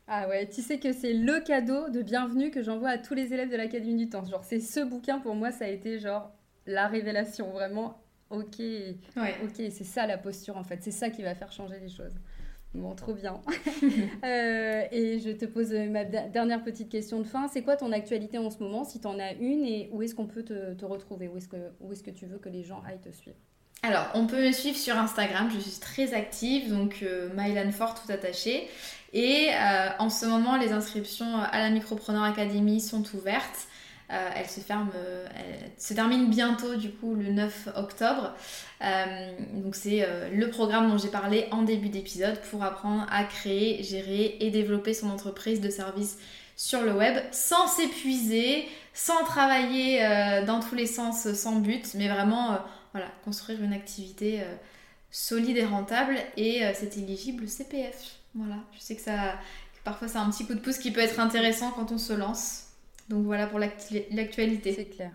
Ah 0.07 0.27
ouais, 0.27 0.47
tu 0.47 0.61
sais 0.61 0.79
que 0.79 0.93
c'est 0.93 1.13
le 1.13 1.41
cadeau 1.41 1.89
de 1.89 2.01
bienvenue 2.01 2.49
que 2.49 2.63
j'envoie 2.63 2.89
à 2.89 2.97
tous 2.97 3.13
les 3.13 3.33
élèves 3.33 3.51
de 3.51 3.55
l'Académie 3.55 4.05
du 4.05 4.09
Temps. 4.09 4.25
Genre, 4.25 4.43
c'est 4.43 4.59
ce 4.59 4.79
bouquin 4.79 5.19
pour 5.19 5.35
moi, 5.35 5.51
ça 5.51 5.65
a 5.65 5.67
été 5.67 5.99
genre 5.99 6.31
la 6.65 6.87
révélation. 6.87 7.51
Vraiment, 7.51 7.99
ok, 8.29 8.59
ouais. 8.59 9.35
ok, 9.43 9.55
c'est 9.55 9.83
ça 9.83 10.07
la 10.07 10.17
posture 10.17 10.57
en 10.57 10.63
fait. 10.63 10.79
C'est 10.81 10.91
ça 10.91 11.09
qui 11.09 11.23
va 11.23 11.35
faire 11.35 11.51
changer 11.51 11.79
les 11.79 11.89
choses. 11.89 12.13
Bon, 12.75 12.93
trop 12.93 13.13
bien. 13.13 13.41
Euh, 14.23 14.83
et 14.91 15.19
je 15.19 15.29
te 15.29 15.45
pose 15.45 15.71
ma 15.71 16.03
dernière 16.03 16.63
petite 16.63 16.89
question 16.89 17.19
de 17.19 17.25
fin. 17.25 17.47
C'est 17.47 17.61
quoi 17.61 17.75
ton 17.75 17.91
actualité 17.91 18.37
en 18.37 18.49
ce 18.49 18.57
moment, 18.61 18.83
si 18.83 18.99
tu 18.99 19.07
en 19.07 19.19
as 19.19 19.33
une, 19.33 19.63
et 19.63 19.89
où 19.91 20.01
est-ce 20.01 20.15
qu'on 20.15 20.25
peut 20.25 20.43
te, 20.43 20.83
retrouver? 20.83 21.27
Où 21.27 21.37
est-ce 21.37 21.47
que, 21.47 21.57
est 21.57 22.03
que 22.03 22.11
tu 22.11 22.25
veux 22.25 22.39
que 22.39 22.49
les 22.49 22.63
gens 22.63 22.81
aillent 22.87 22.99
te 22.99 23.11
suivre? 23.11 23.37
Alors, 23.83 24.07
on 24.15 24.25
peut 24.25 24.43
me 24.43 24.51
suivre 24.51 24.77
sur 24.77 24.97
Instagram, 24.97 25.49
je 25.53 25.59
suis 25.59 25.79
très 25.79 26.13
active, 26.13 26.69
donc 26.69 26.99
euh, 27.03 27.29
Mylan 27.35 27.71
Fort 27.71 27.93
tout 27.93 28.11
attaché. 28.11 28.67
Et 29.13 29.49
euh, 29.53 29.89
en 29.99 30.09
ce 30.09 30.25
moment, 30.25 30.57
les 30.57 30.71
inscriptions 30.71 31.37
à 31.37 31.59
la 31.59 31.69
Micropreneur 31.69 32.23
Academy 32.23 32.81
sont 32.81 33.03
ouvertes. 33.15 33.67
Euh, 34.11 34.29
elle 34.35 34.47
se 34.47 34.59
ferme, 34.59 34.91
euh, 34.95 35.27
se 35.79 35.95
termine 35.95 36.29
bientôt 36.29 36.75
du 36.75 36.91
coup 36.91 37.15
le 37.15 37.31
9 37.31 37.69
octobre. 37.75 38.35
Euh, 38.83 39.31
donc 39.53 39.75
c'est 39.75 40.07
le 40.31 40.49
programme 40.49 40.89
dont 40.89 40.97
j'ai 40.97 41.09
parlé 41.09 41.47
en 41.51 41.63
début 41.63 41.89
d'épisode 41.89 42.39
pour 42.51 42.63
apprendre 42.63 43.07
à 43.11 43.23
créer, 43.23 43.81
gérer 43.83 44.37
et 44.39 44.51
développer 44.51 44.93
son 44.93 45.09
entreprise 45.09 45.59
de 45.59 45.69
service 45.69 46.17
sur 46.55 46.81
le 46.83 46.93
web 46.93 47.17
sans 47.31 47.67
s'épuiser, 47.67 48.67
sans 48.93 49.23
travailler 49.23 49.99
dans 50.45 50.59
tous 50.59 50.75
les 50.75 50.85
sens 50.85 51.31
sans 51.33 51.55
but, 51.55 51.93
mais 51.95 52.07
vraiment 52.07 52.59
construire 53.23 53.61
une 53.61 53.73
activité 53.73 54.41
solide 55.09 55.57
et 55.57 55.65
rentable 55.65 56.17
et 56.37 56.61
c'est 56.75 56.97
éligible 56.97 57.47
CPF. 57.47 58.17
Voilà, 58.35 58.57
je 58.73 58.79
sais 58.79 58.95
que 58.95 59.01
ça 59.01 59.35
parfois 59.83 60.07
c'est 60.07 60.17
un 60.17 60.29
petit 60.29 60.45
coup 60.45 60.53
de 60.53 60.59
pouce 60.59 60.77
qui 60.77 60.91
peut 60.91 61.01
être 61.01 61.19
intéressant 61.19 61.71
quand 61.71 61.91
on 61.91 61.97
se 61.97 62.13
lance. 62.13 62.64
Donc 63.09 63.25
voilà 63.25 63.47
pour 63.47 63.59
l'actualité. 63.59 64.73
C'est 64.73 64.85
clair. 64.85 65.11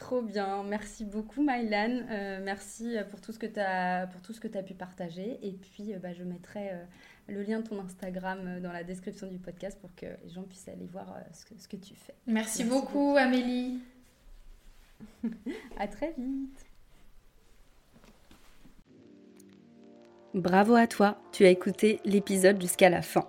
Trop 0.00 0.22
bien, 0.22 0.62
merci 0.62 1.04
beaucoup 1.04 1.42
Mylan, 1.42 2.06
euh, 2.10 2.40
merci 2.42 2.96
pour 3.10 3.20
tout 3.20 3.32
ce 3.32 3.38
que 3.38 3.44
tu 3.44 3.60
as 3.60 4.06
pour 4.06 4.22
tout 4.22 4.32
ce 4.32 4.40
que 4.40 4.48
tu 4.48 4.56
as 4.56 4.62
pu 4.62 4.72
partager 4.72 5.38
et 5.42 5.52
puis 5.52 5.92
euh, 5.92 5.98
bah, 5.98 6.14
je 6.14 6.22
mettrai 6.22 6.70
euh, 6.70 6.84
le 7.28 7.42
lien 7.42 7.60
de 7.60 7.68
ton 7.68 7.78
Instagram 7.78 8.60
dans 8.62 8.72
la 8.72 8.82
description 8.82 9.26
du 9.26 9.36
podcast 9.36 9.78
pour 9.78 9.94
que 9.94 10.06
les 10.24 10.30
gens 10.30 10.42
puissent 10.44 10.68
aller 10.68 10.86
voir 10.90 11.14
ce 11.34 11.44
que, 11.44 11.52
ce, 11.60 11.68
que, 11.68 11.76
tu 11.76 11.94
fais. 11.94 12.14
Merci, 12.26 12.64
beaucoup, 12.64 13.14
Amélie. 13.18 13.80
à 15.78 15.86
très 15.86 16.14
vite. 16.16 16.64
Bravo 20.32 20.76
à 20.76 20.86
toi, 20.86 21.20
tu 21.30 21.44
as 21.44 21.50
écouté 21.50 22.00
l'épisode 22.06 22.58
jusqu'à 22.58 22.88
la 22.88 23.02
fin. 23.02 23.28